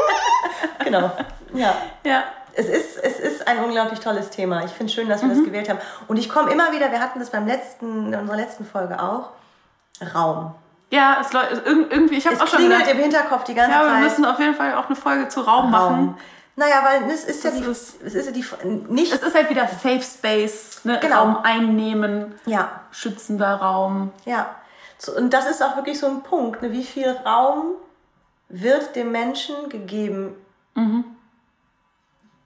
genau, 0.84 1.12
ja. 1.54 1.76
Ja. 2.04 2.24
Es 2.54 2.68
ist, 2.68 2.98
es 2.98 3.18
ist 3.20 3.48
ein 3.48 3.64
unglaublich 3.64 4.02
tolles 4.02 4.30
Thema. 4.30 4.66
Ich 4.66 4.72
finde 4.72 4.88
es 4.88 4.94
schön, 4.94 5.08
dass 5.08 5.22
wir 5.22 5.30
Mhm. 5.30 5.36
das 5.38 5.44
gewählt 5.46 5.70
haben. 5.70 5.80
Und 6.10 6.18
ich 6.18 6.30
komme 6.30 6.52
immer 6.52 6.72
wieder, 6.74 6.92
wir 6.92 7.00
hatten 7.00 7.20
das 7.20 7.30
beim 7.30 7.48
letzten, 7.48 8.12
in 8.14 8.20
unserer 8.20 8.36
letzten 8.38 8.66
Folge 8.66 9.00
auch, 9.02 9.30
Raum. 10.14 10.54
Ja, 10.90 11.20
es 11.22 11.32
läuft 11.32 11.66
irgendwie, 11.66 12.18
ich 12.18 12.26
habe 12.28 12.36
auch 12.36 12.48
schon 12.48 12.60
klingelt 12.60 12.80
gedacht, 12.80 12.94
im 12.96 13.02
Hinterkopf 13.04 13.46
die 13.46 13.54
ganze 13.56 13.72
ja, 13.72 13.84
wir 13.84 13.92
Zeit. 13.92 14.04
müssen 14.04 14.26
auf 14.26 14.38
jeden 14.40 14.56
Fall 14.56 14.74
auch 14.76 14.88
eine 14.88 14.96
Folge 14.98 15.30
zu 15.30 15.40
Raum 15.42 15.72
machen. 15.72 16.18
Naja, 16.56 16.84
weil 16.84 17.10
es 17.12 17.24
ist 17.24 17.44
ja 17.44 17.52
die, 17.52 17.64
ist- 17.64 18.02
es 18.04 18.14
ist 18.14 18.26
ja 18.26 18.32
die, 18.32 18.46
nicht, 18.90 19.14
Es 19.14 19.22
ist 19.24 19.34
halt 19.36 19.50
wieder 19.50 19.68
Safe 19.68 20.02
Space, 20.02 20.82
ne? 20.84 21.00
Genau. 21.02 21.18
Raum 21.24 21.38
einnehmen, 21.44 22.36
ja, 22.46 22.82
schützender 22.92 23.56
Raum. 23.56 24.12
ja. 24.26 24.56
So, 24.98 25.16
und 25.16 25.32
das 25.34 25.48
ist 25.50 25.64
auch 25.64 25.76
wirklich 25.78 25.98
so 26.00 26.06
ein 26.06 26.22
Punkt, 26.22 26.62
ne? 26.62 26.72
wie 26.72 26.84
viel 26.84 27.10
Raum 27.26 27.72
wird 28.50 28.96
dem 28.96 29.12
Menschen 29.12 29.68
gegeben? 29.70 30.36
Mhm. 30.76 31.06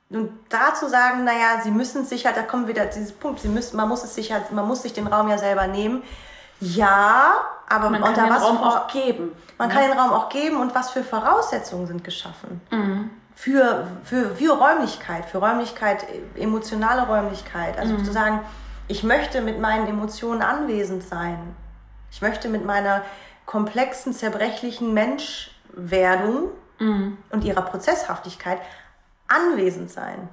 Und 0.09 0.31
da 0.47 0.73
zu 0.73 0.87
sagen, 0.87 1.25
naja, 1.25 1.59
sie 1.63 1.71
müssen 1.71 2.05
sich 2.05 2.25
halt, 2.25 2.37
da 2.37 2.43
kommen 2.43 2.67
wieder 2.69 2.85
dieses 2.85 3.11
Punkt, 3.11 3.41
sie 3.41 3.49
müssen, 3.49 3.75
man 3.75 3.89
muss 3.89 4.03
es 4.05 4.15
sich 4.15 4.31
halt, 4.31 4.51
man 4.53 4.65
muss 4.67 4.83
sich 4.83 4.93
den 4.93 5.07
Raum 5.07 5.27
ja 5.27 5.37
selber 5.37 5.67
nehmen. 5.67 6.01
Ja, 6.61 7.33
aber 7.67 7.89
Man 7.89 8.01
unter 8.03 8.21
kann 8.21 8.29
den 8.29 8.41
Raum 8.41 8.57
auch 8.63 8.87
geben. 8.87 9.33
Man 9.57 9.67
kann 9.69 9.81
den 9.89 9.97
Raum 9.97 10.11
auch 10.13 10.29
geben 10.29 10.57
und 10.61 10.73
was 10.73 10.91
für 10.91 11.03
Voraussetzungen 11.03 11.87
sind 11.87 12.03
geschaffen. 12.05 12.61
Für, 13.35 13.87
für, 14.05 14.35
für 14.35 14.57
Räumlichkeit, 14.57 15.25
für 15.25 15.39
Räumlichkeit, 15.39 16.03
äh, 16.03 16.41
emotionale 16.41 17.05
Räumlichkeit. 17.07 17.77
Also 17.77 17.97
zu 17.97 18.11
sagen, 18.11 18.39
ich 18.87 19.03
möchte 19.03 19.41
mit 19.41 19.59
meinen 19.59 19.87
Emotionen 19.87 20.41
anwesend 20.41 21.03
sein. 21.03 21.37
Ich 22.11 22.21
möchte 22.21 22.47
mit 22.47 22.65
meiner 22.65 23.01
komplexen, 23.45 24.13
zerbrechlichen 24.13 24.93
Menschwerdung 24.93 26.49
und 27.29 27.43
ihrer 27.43 27.61
Prozesshaftigkeit 27.61 28.59
anwesend 29.27 29.91
sein. 29.91 30.29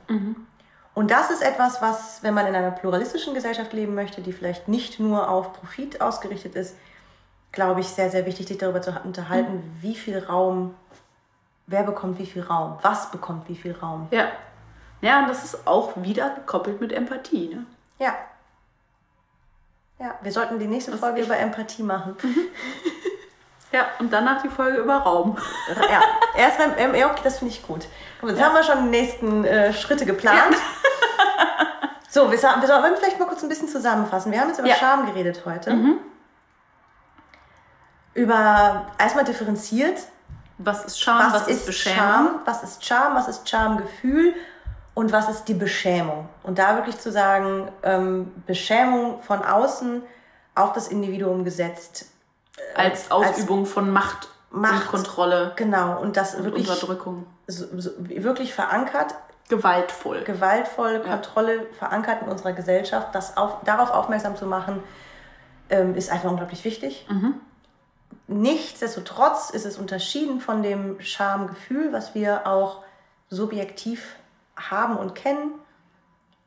Und 0.94 1.10
das 1.10 1.30
ist 1.30 1.42
etwas, 1.42 1.80
was, 1.80 2.22
wenn 2.22 2.34
man 2.34 2.46
in 2.46 2.54
einer 2.54 2.70
pluralistischen 2.70 3.34
Gesellschaft 3.34 3.72
leben 3.72 3.94
möchte, 3.94 4.20
die 4.20 4.32
vielleicht 4.32 4.68
nicht 4.68 5.00
nur 5.00 5.28
auf 5.28 5.54
Profit 5.54 6.00
ausgerichtet 6.00 6.54
ist, 6.54 6.76
glaube 7.50 7.80
ich, 7.80 7.88
sehr, 7.88 8.10
sehr 8.10 8.26
wichtig, 8.26 8.48
sich 8.48 8.58
darüber 8.58 8.82
zu 8.82 8.92
unterhalten, 9.04 9.54
mhm. 9.54 9.76
wie 9.80 9.94
viel 9.94 10.18
Raum, 10.18 10.74
wer 11.66 11.82
bekommt 11.82 12.18
wie 12.18 12.26
viel 12.26 12.42
Raum, 12.42 12.78
was 12.82 13.10
bekommt 13.10 13.48
wie 13.48 13.56
viel 13.56 13.72
Raum. 13.72 14.08
Ja. 14.10 14.26
Ja, 15.00 15.20
und 15.20 15.28
das 15.28 15.44
ist 15.44 15.66
auch 15.66 15.92
wieder 15.96 16.30
gekoppelt 16.30 16.80
mit 16.80 16.92
Empathie. 16.92 17.54
Ne? 17.54 17.66
Ja. 17.98 18.14
Ja, 19.98 20.14
wir 20.20 20.32
sollten 20.32 20.58
die 20.58 20.66
nächste 20.66 20.92
das 20.92 21.00
Folge 21.00 21.22
über 21.22 21.36
Empathie 21.36 21.82
machen. 21.82 22.16
Mhm. 22.22 22.48
Ja, 23.72 23.86
und 23.98 24.12
danach 24.12 24.42
die 24.42 24.50
Folge 24.50 24.78
über 24.78 24.96
Raum. 24.96 25.38
Ja, 25.90 26.02
erst 26.36 26.58
beim 26.58 26.94
ja, 26.94 27.10
okay, 27.10 27.22
das 27.24 27.38
finde 27.38 27.54
ich 27.54 27.66
gut. 27.66 27.86
Und 28.20 28.28
jetzt 28.28 28.38
ja. 28.38 28.46
haben 28.46 28.54
wir 28.54 28.62
schon 28.62 28.84
die 28.84 28.90
nächsten 28.90 29.44
äh, 29.44 29.72
Schritte 29.72 30.04
geplant. 30.04 30.54
Ja. 30.54 30.58
so, 32.08 32.30
wir, 32.30 32.36
wir 32.38 32.66
sollen 32.66 32.94
vielleicht 32.98 33.18
mal 33.18 33.26
kurz 33.26 33.42
ein 33.42 33.48
bisschen 33.48 33.68
zusammenfassen. 33.68 34.30
Wir 34.30 34.40
haben 34.40 34.48
jetzt 34.48 34.58
über 34.58 34.68
ja. 34.68 34.74
Scham 34.74 35.06
geredet 35.06 35.42
heute. 35.46 35.72
Mhm. 35.72 35.98
Über 38.12 38.92
erstmal 38.98 39.24
differenziert. 39.24 40.00
Was 40.58 40.84
ist 40.84 41.00
Scham? 41.00 41.18
Was, 41.18 41.42
was 41.42 41.48
ist, 41.48 41.68
ist 41.68 41.78
Scham? 41.78 42.40
Was 42.44 42.62
ist 42.62 42.84
Scham? 42.84 43.14
Was 43.14 43.28
ist 43.28 43.48
Schamgefühl? 43.48 44.34
Und 44.94 45.10
was 45.10 45.28
ist 45.28 45.44
die 45.44 45.54
Beschämung? 45.54 46.28
Und 46.42 46.58
da 46.58 46.76
wirklich 46.76 46.98
zu 46.98 47.10
sagen, 47.10 47.68
ähm, 47.82 48.30
Beschämung 48.46 49.22
von 49.22 49.42
außen 49.42 50.02
auf 50.54 50.72
das 50.74 50.88
Individuum 50.88 51.44
gesetzt 51.44 52.06
als 52.74 53.10
Ausübung 53.10 53.60
als 53.60 53.70
von 53.70 53.90
Macht, 53.90 54.28
Macht, 54.50 54.84
und 54.84 54.88
Kontrolle. 54.88 55.52
Genau, 55.56 56.00
und 56.00 56.16
das 56.16 56.34
und 56.34 56.44
wirklich. 56.44 56.68
Unterdrückung. 56.68 57.26
So, 57.46 57.66
so, 57.78 57.90
wirklich 57.98 58.54
verankert. 58.54 59.14
Gewaltvoll. 59.48 60.22
Gewaltvoll, 60.22 61.00
Kontrolle 61.00 61.56
ja. 61.56 61.62
verankert 61.78 62.22
in 62.22 62.28
unserer 62.28 62.52
Gesellschaft. 62.52 63.14
Das 63.14 63.36
auf, 63.36 63.62
darauf 63.64 63.90
aufmerksam 63.90 64.36
zu 64.36 64.46
machen, 64.46 64.82
ähm, 65.70 65.94
ist 65.94 66.10
einfach 66.10 66.30
unglaublich 66.30 66.64
wichtig. 66.64 67.06
Mhm. 67.08 67.34
Nichtsdestotrotz 68.32 69.50
ist 69.50 69.66
es 69.66 69.78
unterschieden 69.78 70.40
von 70.40 70.62
dem 70.62 71.00
Schamgefühl, 71.00 71.92
was 71.92 72.14
wir 72.14 72.46
auch 72.46 72.82
subjektiv 73.28 74.16
haben 74.56 74.96
und 74.96 75.14
kennen. 75.14 75.52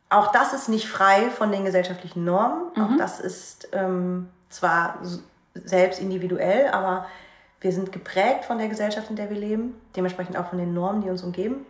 Auch 0.09 0.31
das 0.31 0.53
ist 0.53 0.69
nicht 0.69 0.87
frei 0.87 1.29
von 1.29 1.51
den 1.51 1.65
gesellschaftlichen 1.65 2.23
Normen. 2.23 2.71
Mhm. 2.75 2.83
Auch 2.83 2.97
das 2.97 3.19
ist 3.19 3.69
ähm, 3.71 4.29
zwar 4.49 4.99
selbst 5.53 5.99
individuell, 5.99 6.69
aber 6.69 7.05
wir 7.61 7.71
sind 7.71 7.91
geprägt 7.91 8.45
von 8.45 8.57
der 8.57 8.67
Gesellschaft, 8.67 9.09
in 9.09 9.15
der 9.15 9.29
wir 9.29 9.37
leben, 9.37 9.79
dementsprechend 9.95 10.37
auch 10.37 10.49
von 10.49 10.59
den 10.59 10.73
Normen, 10.73 11.01
die 11.01 11.09
uns 11.09 11.23
umgeben. 11.23 11.65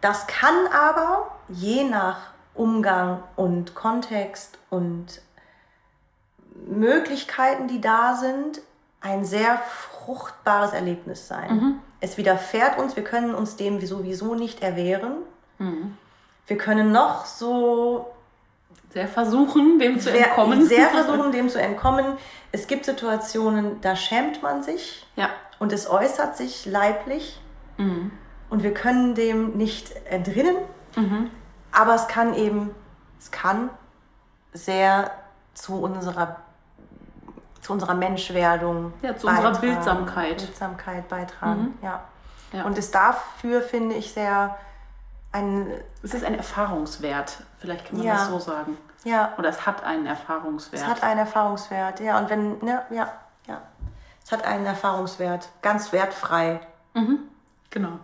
Das 0.00 0.26
kann 0.26 0.66
aber 0.72 1.32
je 1.48 1.84
nach 1.84 2.30
Umgang 2.54 3.22
und 3.36 3.74
Kontext 3.74 4.58
und 4.70 5.20
Möglichkeiten, 6.66 7.68
die 7.68 7.80
da 7.80 8.14
sind, 8.14 8.60
ein 9.00 9.24
sehr 9.24 9.58
fruchtbares 9.58 10.72
Erlebnis 10.72 11.28
sein. 11.28 11.54
Mhm. 11.54 11.78
Es 12.00 12.16
widerfährt 12.16 12.78
uns, 12.78 12.96
wir 12.96 13.04
können 13.04 13.34
uns 13.34 13.56
dem 13.56 13.84
sowieso 13.84 14.34
nicht 14.34 14.62
erwehren. 14.62 15.12
Mhm. 15.58 15.96
Wir 16.46 16.58
können 16.58 16.92
noch 16.92 17.26
so 17.26 18.06
sehr 18.90 19.08
versuchen, 19.08 19.78
dem 19.78 20.00
zu 20.00 20.10
entkommen. 20.10 20.66
Sehr 20.66 20.88
versuchen, 20.90 21.32
dem 21.32 21.48
zu 21.48 21.60
entkommen. 21.60 22.16
Es 22.52 22.66
gibt 22.66 22.84
Situationen, 22.86 23.80
da 23.80 23.96
schämt 23.96 24.42
man 24.42 24.62
sich 24.62 25.06
ja. 25.16 25.28
und 25.58 25.72
es 25.72 25.88
äußert 25.88 26.36
sich 26.36 26.64
leiblich 26.64 27.38
mhm. 27.76 28.10
und 28.48 28.62
wir 28.62 28.72
können 28.72 29.14
dem 29.14 29.56
nicht 29.56 29.94
entrinnen. 30.06 30.56
Mhm. 30.96 31.30
Aber 31.70 31.94
es 31.94 32.08
kann 32.08 32.34
eben, 32.34 32.70
es 33.18 33.30
kann 33.30 33.68
sehr 34.54 35.10
zu 35.52 35.74
unserer 35.74 36.36
zu 37.68 37.74
unserer 37.74 37.94
Menschwerdung 37.94 38.94
ja, 39.02 39.14
zu 39.14 39.26
beitragen, 39.26 39.46
unserer 39.46 39.60
Bildsamkeit. 39.60 40.36
Bildsamkeit 40.38 41.08
beitragen, 41.08 41.60
mhm. 41.60 41.74
ja. 41.82 42.02
ja. 42.52 42.64
Und 42.64 42.78
es 42.78 42.90
dafür 42.90 43.60
finde 43.60 43.94
ich 43.94 44.10
sehr 44.10 44.56
ein. 45.32 45.70
Es 46.02 46.14
ist 46.14 46.24
ein 46.24 46.34
Erfahrungswert, 46.34 47.42
vielleicht 47.58 47.88
kann 47.88 47.98
man 47.98 48.06
ja. 48.06 48.14
das 48.14 48.28
so 48.28 48.38
sagen. 48.38 48.78
Ja. 49.04 49.34
Oder 49.36 49.50
es 49.50 49.66
hat 49.66 49.84
einen 49.84 50.06
Erfahrungswert. 50.06 50.82
Es 50.82 50.88
hat 50.88 51.02
einen 51.02 51.20
Erfahrungswert, 51.20 52.00
ja. 52.00 52.18
Und 52.18 52.30
wenn, 52.30 52.58
ne, 52.64 52.82
ja, 52.88 53.12
ja. 53.46 53.60
Es 54.24 54.32
hat 54.32 54.46
einen 54.46 54.64
Erfahrungswert, 54.64 55.50
ganz 55.60 55.92
wertfrei. 55.92 56.60
Mhm. 56.94 57.18
Genau. 57.68 57.98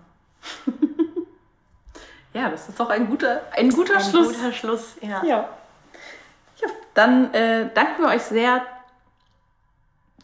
ja, 2.34 2.50
das 2.50 2.68
ist 2.68 2.78
doch 2.78 2.90
ein 2.90 3.08
guter, 3.08 3.40
ein 3.52 3.70
guter 3.70 3.96
ein 3.96 4.02
Schluss. 4.02 4.28
Ein 4.28 4.34
guter 4.34 4.52
Schluss, 4.52 4.96
ja. 5.00 5.24
Ja. 5.24 5.48
ja 6.56 6.68
dann 6.92 7.32
äh, 7.32 7.70
danken 7.72 8.02
wir 8.02 8.10
euch 8.10 8.22
sehr 8.22 8.60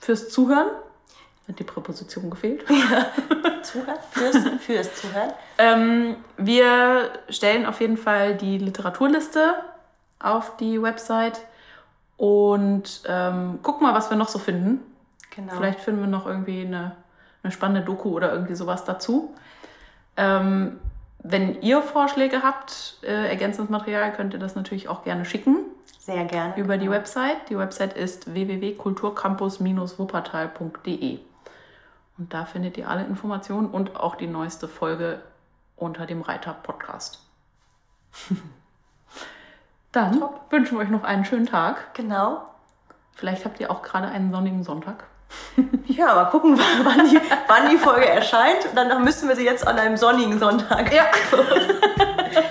fürs 0.01 0.31
Zuhören. 0.31 0.69
Hat 1.47 1.59
die 1.59 1.65
Präposition 1.65 2.31
gefehlt? 2.31 2.65
Ja. 2.69 3.07
Zuhören? 3.63 3.99
Fürs, 4.11 4.37
fürs 4.61 4.95
Zuhören. 4.95 5.33
Ähm, 5.59 6.17
wir 6.37 7.11
stellen 7.29 7.67
auf 7.67 7.81
jeden 7.81 7.97
Fall 7.97 8.37
die 8.37 8.59
Literaturliste 8.59 9.55
auf 10.19 10.57
die 10.57 10.81
Website 10.83 11.41
und 12.17 13.03
ähm, 13.07 13.61
gucken 13.63 13.87
mal, 13.87 13.95
was 13.95 14.11
wir 14.11 14.17
noch 14.17 14.29
so 14.29 14.39
finden. 14.39 14.81
Genau. 15.35 15.55
Vielleicht 15.55 15.81
finden 15.81 16.01
wir 16.01 16.09
noch 16.09 16.27
irgendwie 16.27 16.63
eine, 16.63 16.97
eine 17.43 17.53
spannende 17.53 17.83
Doku 17.83 18.11
oder 18.11 18.33
irgendwie 18.33 18.55
sowas 18.55 18.85
dazu. 18.85 19.35
Ähm, 20.17 20.79
wenn 21.23 21.61
ihr 21.63 21.83
Vorschläge 21.83 22.43
habt, 22.43 22.99
äh, 23.03 23.29
ergänzendes 23.29 23.71
Material, 23.71 24.13
könnt 24.13 24.35
ihr 24.35 24.41
das 24.41 24.55
natürlich 24.55 24.89
auch 24.89 25.05
gerne 25.05 25.25
schicken. 25.25 25.59
Sehr 26.01 26.25
gerne. 26.25 26.57
Über 26.57 26.77
genau. 26.79 26.85
die 26.85 26.91
Website. 26.99 27.51
Die 27.51 27.59
Website 27.59 27.93
ist 27.93 28.33
www.kulturcampus-wuppertal.de. 28.33 31.19
Und 32.17 32.33
da 32.33 32.47
findet 32.47 32.79
ihr 32.79 32.89
alle 32.89 33.05
Informationen 33.05 33.69
und 33.69 33.97
auch 33.97 34.15
die 34.17 34.27
neueste 34.27 34.67
Folge 34.67 35.21
unter 35.77 36.07
dem 36.07 36.23
Reiter 36.23 36.55
Podcast. 36.55 37.21
Dann 39.93 40.21
Top. 40.21 40.51
wünschen 40.51 40.79
wir 40.79 40.85
euch 40.85 40.91
noch 40.91 41.05
einen 41.05 41.27
schönen 41.27 41.47
Tag. 41.47 41.93
Genau. 41.95 42.47
Vielleicht 43.15 43.45
habt 43.45 43.61
ihr 43.61 43.71
auch 43.71 43.83
gerade 43.83 44.09
einen 44.09 44.33
sonnigen 44.33 44.65
Sonntag. 44.65 45.05
Ja, 45.87 46.15
mal 46.15 46.25
gucken, 46.27 46.59
wann 46.85 47.11
die, 47.11 47.21
wann 47.49 47.69
die 47.69 47.77
Folge 47.77 48.09
erscheint. 48.09 48.69
Dann 48.75 49.05
müssen 49.05 49.29
wir 49.29 49.37
sie 49.37 49.45
jetzt 49.45 49.67
an 49.67 49.77
einem 49.77 49.97
sonnigen 49.97 50.39
Sonntag. 50.39 50.95
Ja. 50.95 51.07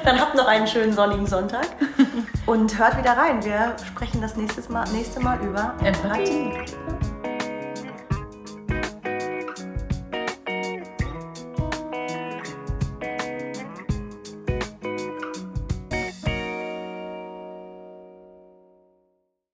Dann 0.09 0.19
habt 0.19 0.33
noch 0.33 0.47
einen 0.47 0.65
schönen 0.65 0.91
sonnigen 0.91 1.27
Sonntag. 1.27 1.67
Und 2.47 2.79
hört 2.79 2.97
wieder 2.97 3.11
rein. 3.11 3.45
Wir 3.45 3.75
sprechen 3.85 4.21
das 4.21 4.35
nächste 4.35 4.59
Mal, 4.73 4.89
nächste 4.89 5.19
Mal 5.19 5.39
über 5.39 5.75
Empathie. 5.83 6.51